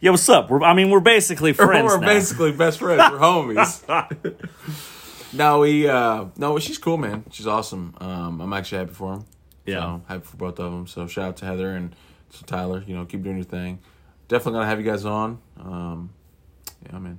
"Yo, 0.00 0.10
what's 0.10 0.28
up?" 0.28 0.50
We're, 0.50 0.62
I 0.62 0.74
mean, 0.74 0.90
we're 0.90 1.00
basically 1.00 1.54
friends 1.54 1.90
we're 1.90 2.00
basically 2.00 2.52
best 2.52 2.78
friends. 2.78 3.10
We're 3.10 3.18
homies. 3.18 3.82
no, 5.32 5.60
we 5.60 5.88
uh, 5.88 6.26
no, 6.36 6.58
she's 6.58 6.78
cool, 6.78 6.98
man. 6.98 7.24
She's 7.30 7.46
awesome. 7.46 7.94
Um, 7.98 8.42
I'm 8.42 8.52
actually 8.52 8.78
happy 8.78 8.92
for 8.92 9.14
him. 9.14 9.24
Yeah. 9.68 9.80
so, 9.80 10.02
happy 10.08 10.24
for 10.24 10.36
both 10.36 10.58
of 10.58 10.72
them. 10.72 10.86
So 10.86 11.06
shout 11.06 11.24
out 11.24 11.36
to 11.38 11.44
Heather 11.44 11.74
and 11.74 11.94
to 12.32 12.44
Tyler. 12.44 12.82
You 12.86 12.96
know, 12.96 13.04
keep 13.04 13.22
doing 13.22 13.36
your 13.36 13.44
thing. 13.44 13.80
Definitely 14.28 14.58
gonna 14.58 14.66
have 14.66 14.80
you 14.80 14.86
guys 14.90 15.04
on. 15.04 15.38
Um, 15.58 16.10
yeah, 16.86 16.98
man. 16.98 17.18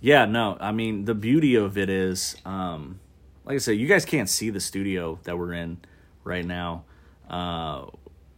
yeah, 0.00 0.24
no, 0.26 0.56
I 0.60 0.72
mean, 0.72 1.04
the 1.04 1.14
beauty 1.14 1.54
of 1.56 1.76
it 1.76 1.88
is, 1.90 2.36
um, 2.44 3.00
like 3.44 3.54
I 3.54 3.58
said, 3.58 3.72
you 3.72 3.86
guys 3.86 4.04
can't 4.04 4.28
see 4.28 4.50
the 4.50 4.60
studio 4.60 5.18
that 5.24 5.36
we're 5.38 5.52
in 5.54 5.78
right 6.22 6.44
now. 6.44 6.84
Uh, 7.28 7.86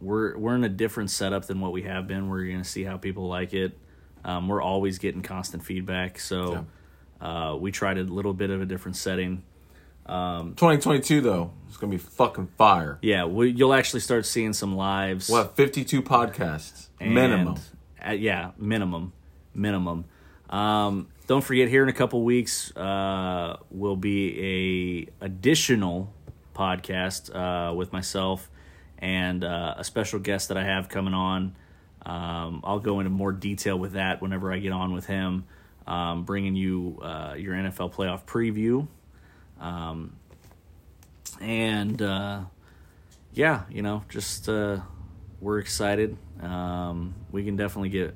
we're 0.01 0.37
we're 0.37 0.55
in 0.55 0.63
a 0.63 0.69
different 0.69 1.09
setup 1.11 1.45
than 1.45 1.59
what 1.61 1.71
we 1.71 1.83
have 1.83 2.07
been. 2.07 2.29
We're 2.29 2.45
gonna 2.45 2.63
see 2.63 2.83
how 2.83 2.97
people 2.97 3.27
like 3.27 3.53
it. 3.53 3.77
Um, 4.25 4.47
we're 4.47 4.61
always 4.61 4.99
getting 4.99 5.21
constant 5.21 5.63
feedback, 5.65 6.17
so 6.19 6.65
uh, 7.21 7.57
we 7.59 7.71
tried 7.71 7.97
a 7.97 8.03
little 8.03 8.33
bit 8.33 8.49
of 8.49 8.61
a 8.61 8.65
different 8.65 8.95
setting. 8.95 9.43
2022 10.07 11.21
though, 11.21 11.51
it's 11.67 11.77
gonna 11.77 11.91
be 11.91 11.97
fucking 11.97 12.47
fire. 12.57 12.99
Yeah, 13.01 13.25
we, 13.25 13.49
you'll 13.51 13.73
actually 13.73 14.01
start 14.01 14.25
seeing 14.25 14.53
some 14.53 14.75
lives. 14.75 15.29
We'll 15.29 15.43
have 15.43 15.53
52 15.53 16.01
podcasts 16.01 16.87
And- 16.99 17.13
minimum. 17.13 17.55
uh, 18.05 18.11
yeah, 18.11 18.51
minimum, 18.57 19.13
minimum. 19.53 20.05
Um, 20.49 21.07
don't 21.25 21.43
forget, 21.43 21.69
here 21.69 21.83
in 21.83 21.89
a 21.89 21.93
couple 21.93 22.21
weeks 22.23 22.75
uh, 22.75 23.57
will 23.71 23.95
be 23.95 25.07
a 25.21 25.25
additional 25.25 26.13
podcast 26.53 27.33
uh, 27.33 27.73
with 27.73 27.91
myself 27.93 28.49
and 28.99 29.43
uh, 29.43 29.75
a 29.77 29.83
special 29.83 30.19
guest 30.19 30.49
that 30.49 30.57
I 30.57 30.63
have 30.63 30.89
coming 30.89 31.13
on. 31.13 31.55
Um, 32.05 32.61
I'll 32.65 32.79
go 32.79 32.99
into 32.99 33.09
more 33.09 33.31
detail 33.31 33.79
with 33.79 33.93
that 33.93 34.21
whenever 34.21 34.51
I 34.51 34.59
get 34.59 34.73
on 34.73 34.93
with 34.93 35.05
him, 35.05 35.45
um, 35.87 36.23
bringing 36.25 36.55
you 36.55 36.99
uh, 37.01 37.33
your 37.37 37.53
NFL 37.55 37.93
playoff 37.93 38.25
preview. 38.25 38.87
Um, 39.63 40.15
and 41.41 42.01
uh, 42.01 42.41
yeah, 43.33 43.63
you 43.69 43.81
know, 43.81 44.03
just 44.09 44.47
uh, 44.49 44.79
we're 45.41 45.59
excited. 45.59 46.17
Um, 46.41 47.13
we 47.31 47.43
can 47.43 47.55
definitely 47.55 47.89
get 47.89 48.15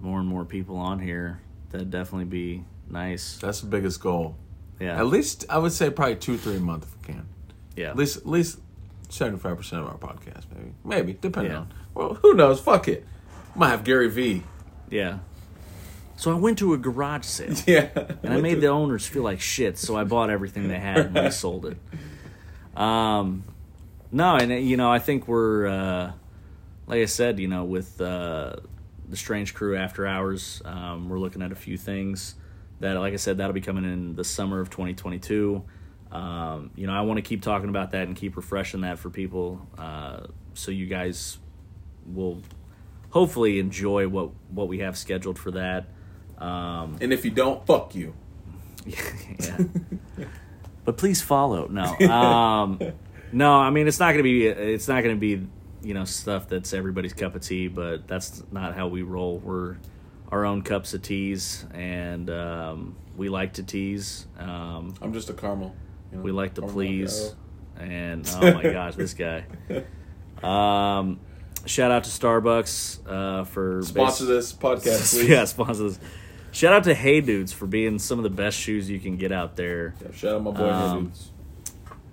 more 0.00 0.18
and 0.20 0.28
more 0.28 0.44
people 0.44 0.76
on 0.76 0.98
here. 0.98 1.40
That'd 1.70 1.90
definitely 1.90 2.24
be 2.26 2.64
nice. 2.88 3.38
That's 3.38 3.60
the 3.60 3.66
biggest 3.68 4.00
goal. 4.00 4.36
Yeah, 4.80 4.98
At 4.98 5.06
least 5.06 5.44
I 5.48 5.58
would 5.58 5.72
say 5.72 5.90
probably 5.90 6.16
two, 6.16 6.36
three 6.36 6.56
a 6.56 6.60
month 6.60 6.84
if 6.84 6.96
we 7.08 7.14
can. 7.14 7.28
yeah, 7.76 7.90
At 7.90 7.96
least 7.96 8.16
at 8.18 8.26
least 8.26 8.60
seventy 9.08 9.38
five 9.38 9.56
percent 9.56 9.82
of 9.82 9.88
our 9.88 9.96
podcast, 9.98 10.44
maybe. 10.54 10.72
Maybe, 10.84 11.18
depending 11.20 11.52
Yeah. 11.52 11.58
on 11.60 11.72
well, 11.94 12.14
who 12.14 12.34
knows? 12.34 12.60
Fuck 12.60 12.86
it. 12.88 13.04
I'm 13.56 13.62
have 13.62 13.82
Gary 13.84 14.08
V. 14.08 14.42
Yeah. 14.90 15.18
So 16.18 16.32
I 16.32 16.34
went 16.34 16.58
to 16.58 16.74
a 16.74 16.78
garage 16.78 17.24
sale. 17.24 17.54
Yeah, 17.66 17.90
and 18.24 18.34
I 18.34 18.40
made 18.40 18.60
the 18.60 18.66
owners 18.66 19.06
feel 19.06 19.22
like 19.22 19.40
shit. 19.40 19.78
So 19.78 19.96
I 19.96 20.02
bought 20.02 20.30
everything 20.30 20.66
they 20.66 20.78
had 20.78 20.98
and 20.98 21.18
I 21.18 21.28
sold 21.28 21.64
it. 21.64 21.78
Um, 22.76 23.44
no, 24.10 24.34
and 24.34 24.50
you 24.68 24.76
know 24.76 24.90
I 24.90 24.98
think 24.98 25.28
we're 25.28 25.68
uh, 25.68 26.12
like 26.88 27.02
I 27.02 27.04
said, 27.04 27.38
you 27.38 27.46
know, 27.46 27.64
with 27.64 28.00
uh, 28.00 28.56
the 29.08 29.16
Strange 29.16 29.54
Crew 29.54 29.76
After 29.76 30.08
Hours, 30.08 30.60
um, 30.64 31.08
we're 31.08 31.20
looking 31.20 31.40
at 31.40 31.52
a 31.52 31.56
few 31.56 31.76
things 31.76 32.34
that, 32.80 32.94
like 32.94 33.12
I 33.12 33.16
said, 33.16 33.38
that'll 33.38 33.52
be 33.52 33.60
coming 33.60 33.84
in 33.84 34.16
the 34.16 34.24
summer 34.24 34.60
of 34.60 34.70
2022. 34.70 35.62
Um, 36.10 36.70
you 36.74 36.88
know, 36.88 36.94
I 36.94 37.02
want 37.02 37.18
to 37.18 37.22
keep 37.22 37.42
talking 37.42 37.68
about 37.68 37.92
that 37.92 38.08
and 38.08 38.16
keep 38.16 38.36
refreshing 38.36 38.80
that 38.80 38.98
for 38.98 39.08
people, 39.08 39.64
uh, 39.78 40.22
so 40.54 40.72
you 40.72 40.86
guys 40.86 41.38
will 42.06 42.42
hopefully 43.10 43.60
enjoy 43.60 44.08
what 44.08 44.30
what 44.50 44.66
we 44.66 44.80
have 44.80 44.98
scheduled 44.98 45.38
for 45.38 45.52
that. 45.52 45.86
Um, 46.38 46.96
And 47.00 47.12
if 47.12 47.24
you 47.24 47.30
don't, 47.30 47.64
fuck 47.66 47.94
you. 47.94 48.14
yeah. 48.86 49.58
but 50.84 50.96
please 50.96 51.20
follow. 51.20 51.66
No, 51.68 51.96
um, 52.08 52.78
no. 53.32 53.52
I 53.54 53.70
mean, 53.70 53.86
it's 53.88 53.98
not 54.00 54.12
gonna 54.12 54.22
be. 54.22 54.46
It's 54.46 54.88
not 54.88 55.02
gonna 55.02 55.16
be. 55.16 55.46
You 55.82 55.94
know, 55.94 56.04
stuff 56.04 56.48
that's 56.48 56.72
everybody's 56.72 57.12
cup 57.12 57.34
of 57.34 57.42
tea. 57.42 57.68
But 57.68 58.08
that's 58.08 58.42
not 58.50 58.74
how 58.74 58.88
we 58.88 59.02
roll. 59.02 59.38
We're 59.38 59.76
our 60.30 60.44
own 60.44 60.62
cups 60.62 60.94
of 60.94 61.02
teas, 61.02 61.66
and 61.74 62.28
um, 62.30 62.96
we 63.16 63.28
like 63.28 63.54
to 63.54 63.62
tease. 63.62 64.26
Um, 64.38 64.94
I'm 65.02 65.12
just 65.12 65.30
a 65.30 65.34
caramel. 65.34 65.74
you 66.10 66.18
know, 66.18 66.22
we 66.24 66.32
like 66.32 66.54
to 66.54 66.62
please. 66.62 67.34
And 67.78 68.28
oh 68.40 68.54
my 68.54 68.62
gosh, 68.62 68.94
this 68.96 69.14
guy. 69.14 69.44
Um, 70.42 71.18
shout 71.66 71.90
out 71.90 72.04
to 72.04 72.10
Starbucks 72.10 73.00
uh, 73.08 73.44
for 73.44 73.82
Sponsor 73.82 74.24
bas- 74.26 74.28
this 74.28 74.52
podcast, 74.52 75.28
yeah, 75.28 75.44
sponsor 75.46 75.88
this. 75.88 75.98
Shout 76.50 76.72
out 76.72 76.84
to 76.84 76.94
Hey 76.94 77.20
Dudes 77.20 77.52
for 77.52 77.66
being 77.66 77.98
some 77.98 78.18
of 78.18 78.22
the 78.22 78.30
best 78.30 78.58
shoes 78.58 78.88
you 78.90 78.98
can 78.98 79.16
get 79.16 79.32
out 79.32 79.56
there. 79.56 79.94
Yeah, 80.02 80.12
shout 80.14 80.34
out 80.36 80.42
my 80.42 80.50
boy 80.50 80.68
Um, 80.70 81.04
Dudes. 81.06 81.30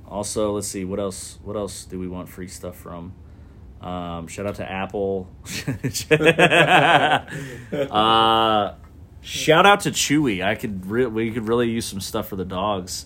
Also, 0.07 0.51
let's 0.53 0.67
see 0.67 0.85
what 0.85 0.99
else. 0.99 1.39
What 1.43 1.55
else 1.55 1.85
do 1.85 1.99
we 1.99 2.07
want 2.07 2.29
free 2.29 2.47
stuff 2.47 2.75
from? 2.77 3.13
Um, 3.81 4.27
shout 4.27 4.45
out 4.47 4.55
to 4.55 4.69
Apple. 4.71 5.29
uh, 7.71 8.73
shout 9.21 9.65
out 9.65 9.79
to 9.81 9.91
Chewy. 9.91 10.43
I 10.43 10.55
could 10.55 10.85
re- 10.85 11.05
we 11.05 11.31
could 11.31 11.47
really 11.47 11.69
use 11.69 11.85
some 11.85 11.99
stuff 12.01 12.27
for 12.27 12.35
the 12.35 12.45
dogs. 12.45 13.05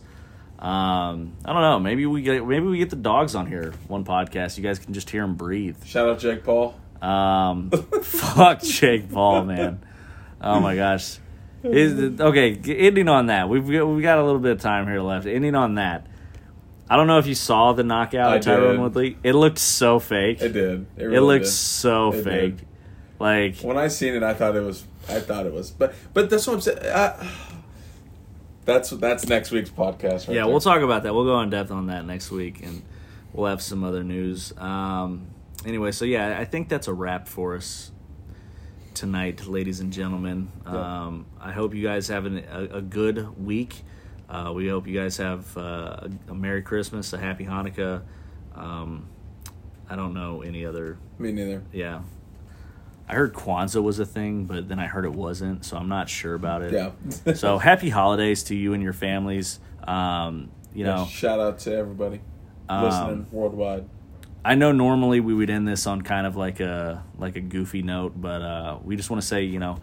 Um, 0.57 1.33
I 1.45 1.53
don't 1.53 1.61
know. 1.61 1.79
Maybe 1.79 2.05
we 2.05 2.21
get 2.21 2.45
maybe 2.45 2.65
we 2.67 2.77
get 2.79 2.89
the 2.89 2.95
dogs 2.97 3.35
on 3.35 3.47
here 3.47 3.73
one 3.87 4.03
podcast. 4.03 4.57
You 4.57 4.63
guys 4.63 4.79
can 4.79 4.93
just 4.93 5.09
hear 5.09 5.21
them 5.21 5.35
breathe. 5.35 5.83
Shout 5.85 6.09
out 6.09 6.19
Jake 6.19 6.43
Paul. 6.43 6.75
Um, 7.01 7.69
fuck 8.01 8.61
Jake 8.61 9.11
Paul, 9.11 9.45
man. 9.45 9.81
Oh 10.41 10.59
my 10.59 10.75
gosh. 10.75 11.17
Is 11.61 12.19
okay, 12.21 12.55
ending 12.65 13.09
on 13.09 13.25
that. 13.25 13.49
We've 13.49 13.69
got, 13.69 13.85
we 13.85 14.01
got 14.01 14.17
a 14.17 14.23
little 14.23 14.39
bit 14.39 14.53
of 14.53 14.61
time 14.61 14.87
here 14.87 15.01
left. 15.01 15.27
Ending 15.27 15.55
on 15.55 15.75
that. 15.75 16.07
I 16.89 16.95
don't 16.95 17.07
know 17.07 17.19
if 17.19 17.27
you 17.27 17.35
saw 17.35 17.73
the 17.73 17.83
knockout 17.83 18.31
I 18.31 18.35
of 18.37 18.41
Tyrone 18.43 18.71
did. 18.75 18.81
Woodley. 18.81 19.17
It 19.23 19.33
looked 19.33 19.59
so 19.59 19.99
fake. 19.99 20.41
It 20.41 20.53
did. 20.53 20.87
It, 20.97 21.13
It 21.13 21.21
looked 21.21 21.45
did. 21.45 21.51
so 21.51 22.13
It 22.13 22.23
fake. 22.23 22.57
did. 22.59 22.67
Like 23.19 23.57
When 23.57 23.77
I 23.77 23.89
seen 23.89 24.13
it, 24.15 24.23
I 24.23 24.33
thought 24.33 24.55
it 24.55 24.61
was. 24.63 24.85
I 25.09 25.19
thought 25.19 25.45
it 25.45 25.53
was. 25.53 25.71
But 25.71 25.93
but 26.13 26.29
that's 26.29 26.47
what 26.47 26.53
I'm 26.53 26.61
saying. 26.61 26.79
I, 26.81 27.29
that's 28.63 28.91
that's 28.91 29.27
next 29.27 29.51
week's 29.51 29.69
podcast. 29.69 30.27
Right 30.27 30.29
yeah, 30.29 30.33
there. 30.43 30.47
we'll 30.47 30.61
talk 30.61 30.81
about 30.81 31.03
that. 31.03 31.13
We'll 31.13 31.25
go 31.25 31.41
in 31.41 31.49
depth 31.49 31.71
on 31.71 31.87
that 31.87 32.05
next 32.05 32.31
week, 32.31 32.63
and 32.63 32.81
we'll 33.33 33.47
have 33.49 33.61
some 33.61 33.83
other 33.83 34.03
news. 34.03 34.53
Um, 34.57 35.27
anyway, 35.65 35.91
so 35.91 36.05
yeah, 36.05 36.39
I 36.39 36.45
think 36.45 36.69
that's 36.69 36.87
a 36.87 36.93
wrap 36.93 37.27
for 37.27 37.55
us 37.55 37.91
tonight, 39.03 39.47
ladies 39.47 39.79
and 39.79 39.93
gentlemen. 39.93 40.51
Yeah. 40.65 41.05
Um, 41.05 41.25
I 41.39 41.53
hope 41.53 41.73
you 41.73 41.81
guys 41.81 42.09
have 42.09 42.25
an, 42.25 42.43
a, 42.51 42.77
a 42.77 42.81
good 42.81 43.41
week. 43.41 43.83
Uh, 44.29 44.51
we 44.53 44.67
hope 44.67 44.87
you 44.87 44.99
guys 44.99 45.15
have 45.17 45.57
uh, 45.57 45.61
a, 46.01 46.09
a 46.31 46.35
Merry 46.35 46.61
Christmas, 46.61 47.13
a 47.13 47.17
Happy 47.17 47.45
Hanukkah. 47.45 48.01
Um, 48.55 49.07
I 49.89 49.95
don't 49.95 50.13
know 50.13 50.41
any 50.41 50.65
other. 50.65 50.97
Me 51.17 51.31
neither. 51.31 51.63
Yeah, 51.71 52.01
I 53.07 53.13
heard 53.13 53.33
Kwanzaa 53.33 53.81
was 53.81 53.99
a 53.99 54.05
thing, 54.05 54.43
but 54.43 54.67
then 54.67 54.79
I 54.79 54.87
heard 54.87 55.05
it 55.05 55.13
wasn't, 55.13 55.63
so 55.63 55.77
I'm 55.77 55.87
not 55.87 56.09
sure 56.09 56.33
about 56.35 56.61
it. 56.61 56.73
Yeah. 56.73 57.33
so 57.33 57.57
happy 57.69 57.89
holidays 57.89 58.43
to 58.43 58.55
you 58.55 58.73
and 58.73 58.83
your 58.83 58.93
families. 58.93 59.61
Um, 59.87 60.51
you 60.75 60.85
Yeah, 60.85 60.95
know, 60.97 61.05
shout 61.05 61.39
out 61.39 61.59
to 61.59 61.73
everybody 61.73 62.19
Um, 62.67 62.83
listening 62.83 63.27
worldwide. 63.31 63.85
I 64.43 64.55
know 64.55 64.71
normally 64.71 65.19
we 65.19 65.33
would 65.33 65.49
end 65.49 65.67
this 65.67 65.85
on 65.85 66.01
kind 66.01 66.25
of 66.25 66.35
like 66.35 66.59
a 66.59 67.03
like 67.17 67.35
a 67.35 67.41
goofy 67.41 67.81
note, 67.81 68.13
but 68.19 68.41
uh, 68.41 68.79
we 68.83 68.95
just 68.95 69.09
want 69.09 69.21
to 69.21 69.27
say, 69.27 69.43
you 69.43 69.59
know, 69.59 69.79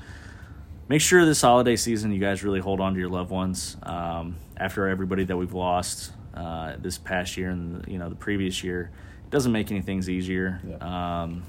make 0.89 1.01
sure 1.01 1.25
this 1.27 1.43
holiday 1.43 1.77
season 1.77 2.11
you 2.13 2.21
guys 2.21 2.43
really 2.43 2.61
hold 2.61 2.81
on 2.81 2.95
to 2.95 2.99
your 2.99 3.11
loved 3.11 3.31
ones. 3.31 3.77
Um, 3.83 4.37
after 4.57 4.89
everybody 4.89 5.25
that 5.25 5.37
we've 5.37 5.53
lost 5.53 6.13
uh, 6.35 6.77
this 6.79 6.97
past 6.97 7.37
year 7.37 7.51
and 7.51 7.87
you 7.87 7.99
know 7.99 8.09
the 8.09 8.17
previous 8.17 8.65
year, 8.65 8.91
it 9.25 9.31
doesn't 9.31 9.53
make 9.53 9.71
any 9.71 9.83
things 9.83 10.09
easier. 10.09 10.61
Yeah. 10.67 11.23
Um, 11.23 11.43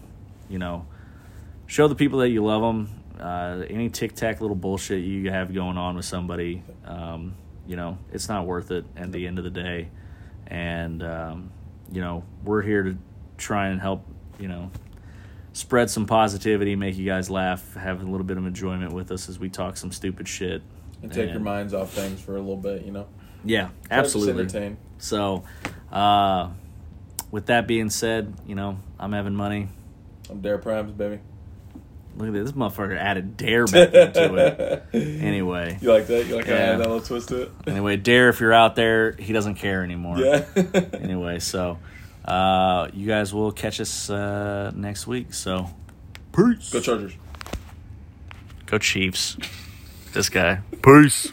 you 0.49 0.59
know, 0.59 0.85
show 1.65 1.87
the 1.87 1.95
people 1.95 2.19
that 2.19 2.29
you 2.29 2.43
love 2.43 2.61
them. 2.61 3.03
Uh, 3.19 3.63
any 3.69 3.89
tic 3.89 4.13
tac 4.15 4.41
little 4.41 4.55
bullshit 4.55 5.03
you 5.03 5.31
have 5.31 5.53
going 5.53 5.77
on 5.77 5.95
with 5.95 6.05
somebody, 6.05 6.61
um, 6.85 7.33
you 7.65 7.75
know, 7.75 7.97
it's 8.11 8.29
not 8.29 8.45
worth 8.45 8.69
it 8.69 8.85
at 8.95 9.11
the 9.11 9.25
end 9.25 9.39
of 9.39 9.43
the 9.43 9.49
day. 9.49 9.89
And 10.45 11.01
um, 11.01 11.51
you 11.91 12.01
know, 12.01 12.23
we're 12.43 12.61
here 12.61 12.83
to 12.83 12.97
try 13.37 13.67
and 13.67 13.79
help. 13.79 14.05
You 14.39 14.47
know, 14.47 14.71
spread 15.53 15.89
some 15.89 16.05
positivity, 16.05 16.75
make 16.75 16.95
you 16.95 17.05
guys 17.05 17.29
laugh, 17.29 17.73
have 17.73 18.01
a 18.01 18.05
little 18.05 18.25
bit 18.25 18.37
of 18.37 18.45
enjoyment 18.45 18.93
with 18.93 19.11
us 19.11 19.27
as 19.29 19.39
we 19.39 19.49
talk 19.49 19.75
some 19.75 19.91
stupid 19.91 20.27
shit. 20.27 20.61
And 21.01 21.11
take 21.11 21.31
your 21.31 21.39
minds 21.39 21.73
off 21.73 21.93
things 21.93 22.21
for 22.21 22.35
a 22.35 22.39
little 22.39 22.57
bit, 22.57 22.83
you 22.85 22.91
know. 22.91 23.07
Yeah, 23.43 23.69
Try 23.87 23.97
absolutely. 23.97 24.43
entertain. 24.43 24.77
So, 24.97 25.43
uh, 25.91 26.49
with 27.31 27.47
that 27.47 27.67
being 27.67 27.89
said, 27.89 28.33
you 28.45 28.55
know, 28.55 28.79
I'm 28.99 29.13
Evan 29.13 29.35
Money. 29.35 29.69
I'm 30.29 30.41
Dare 30.41 30.57
Primes, 30.57 30.91
baby. 30.91 31.19
Look 32.17 32.27
at 32.29 32.33
this, 32.33 32.51
this 32.51 32.57
motherfucker 32.57 32.97
added 32.97 33.37
dare 33.37 33.65
back 33.65 33.93
into 33.93 34.35
it. 34.35 34.83
Anyway, 35.23 35.77
You 35.81 35.93
like 35.93 36.07
that? 36.07 36.25
You 36.25 36.35
like 36.37 36.45
how 36.47 36.53
I 36.53 36.57
Yeah. 36.57 36.63
added 36.63 36.79
that 36.79 36.89
little 36.89 37.01
twist 37.01 37.29
to 37.29 37.43
it? 37.43 37.51
anyway, 37.67 37.95
dare 37.95 38.29
if 38.29 38.39
you're 38.39 38.53
out 38.53 38.75
there, 38.75 39.11
he 39.13 39.33
doesn't 39.33 39.55
care 39.55 39.83
anymore. 39.83 40.17
Yeah. 40.17 40.43
Anyway, 40.93 41.37
so 41.39 41.77
uh, 42.25 42.87
you 42.93 43.07
guys 43.07 43.33
will 43.33 43.51
catch 43.51 43.79
us 43.79 44.09
uh, 44.09 44.71
next 44.75 45.05
week. 45.07 45.33
So, 45.33 45.69
peace. 46.35 46.71
Go 46.73 46.79
Chargers. 46.81 47.13
Go 48.65 48.77
Chiefs. 48.79 49.37
This 50.13 50.29
guy. 50.29 50.61
Peace. 50.83 51.31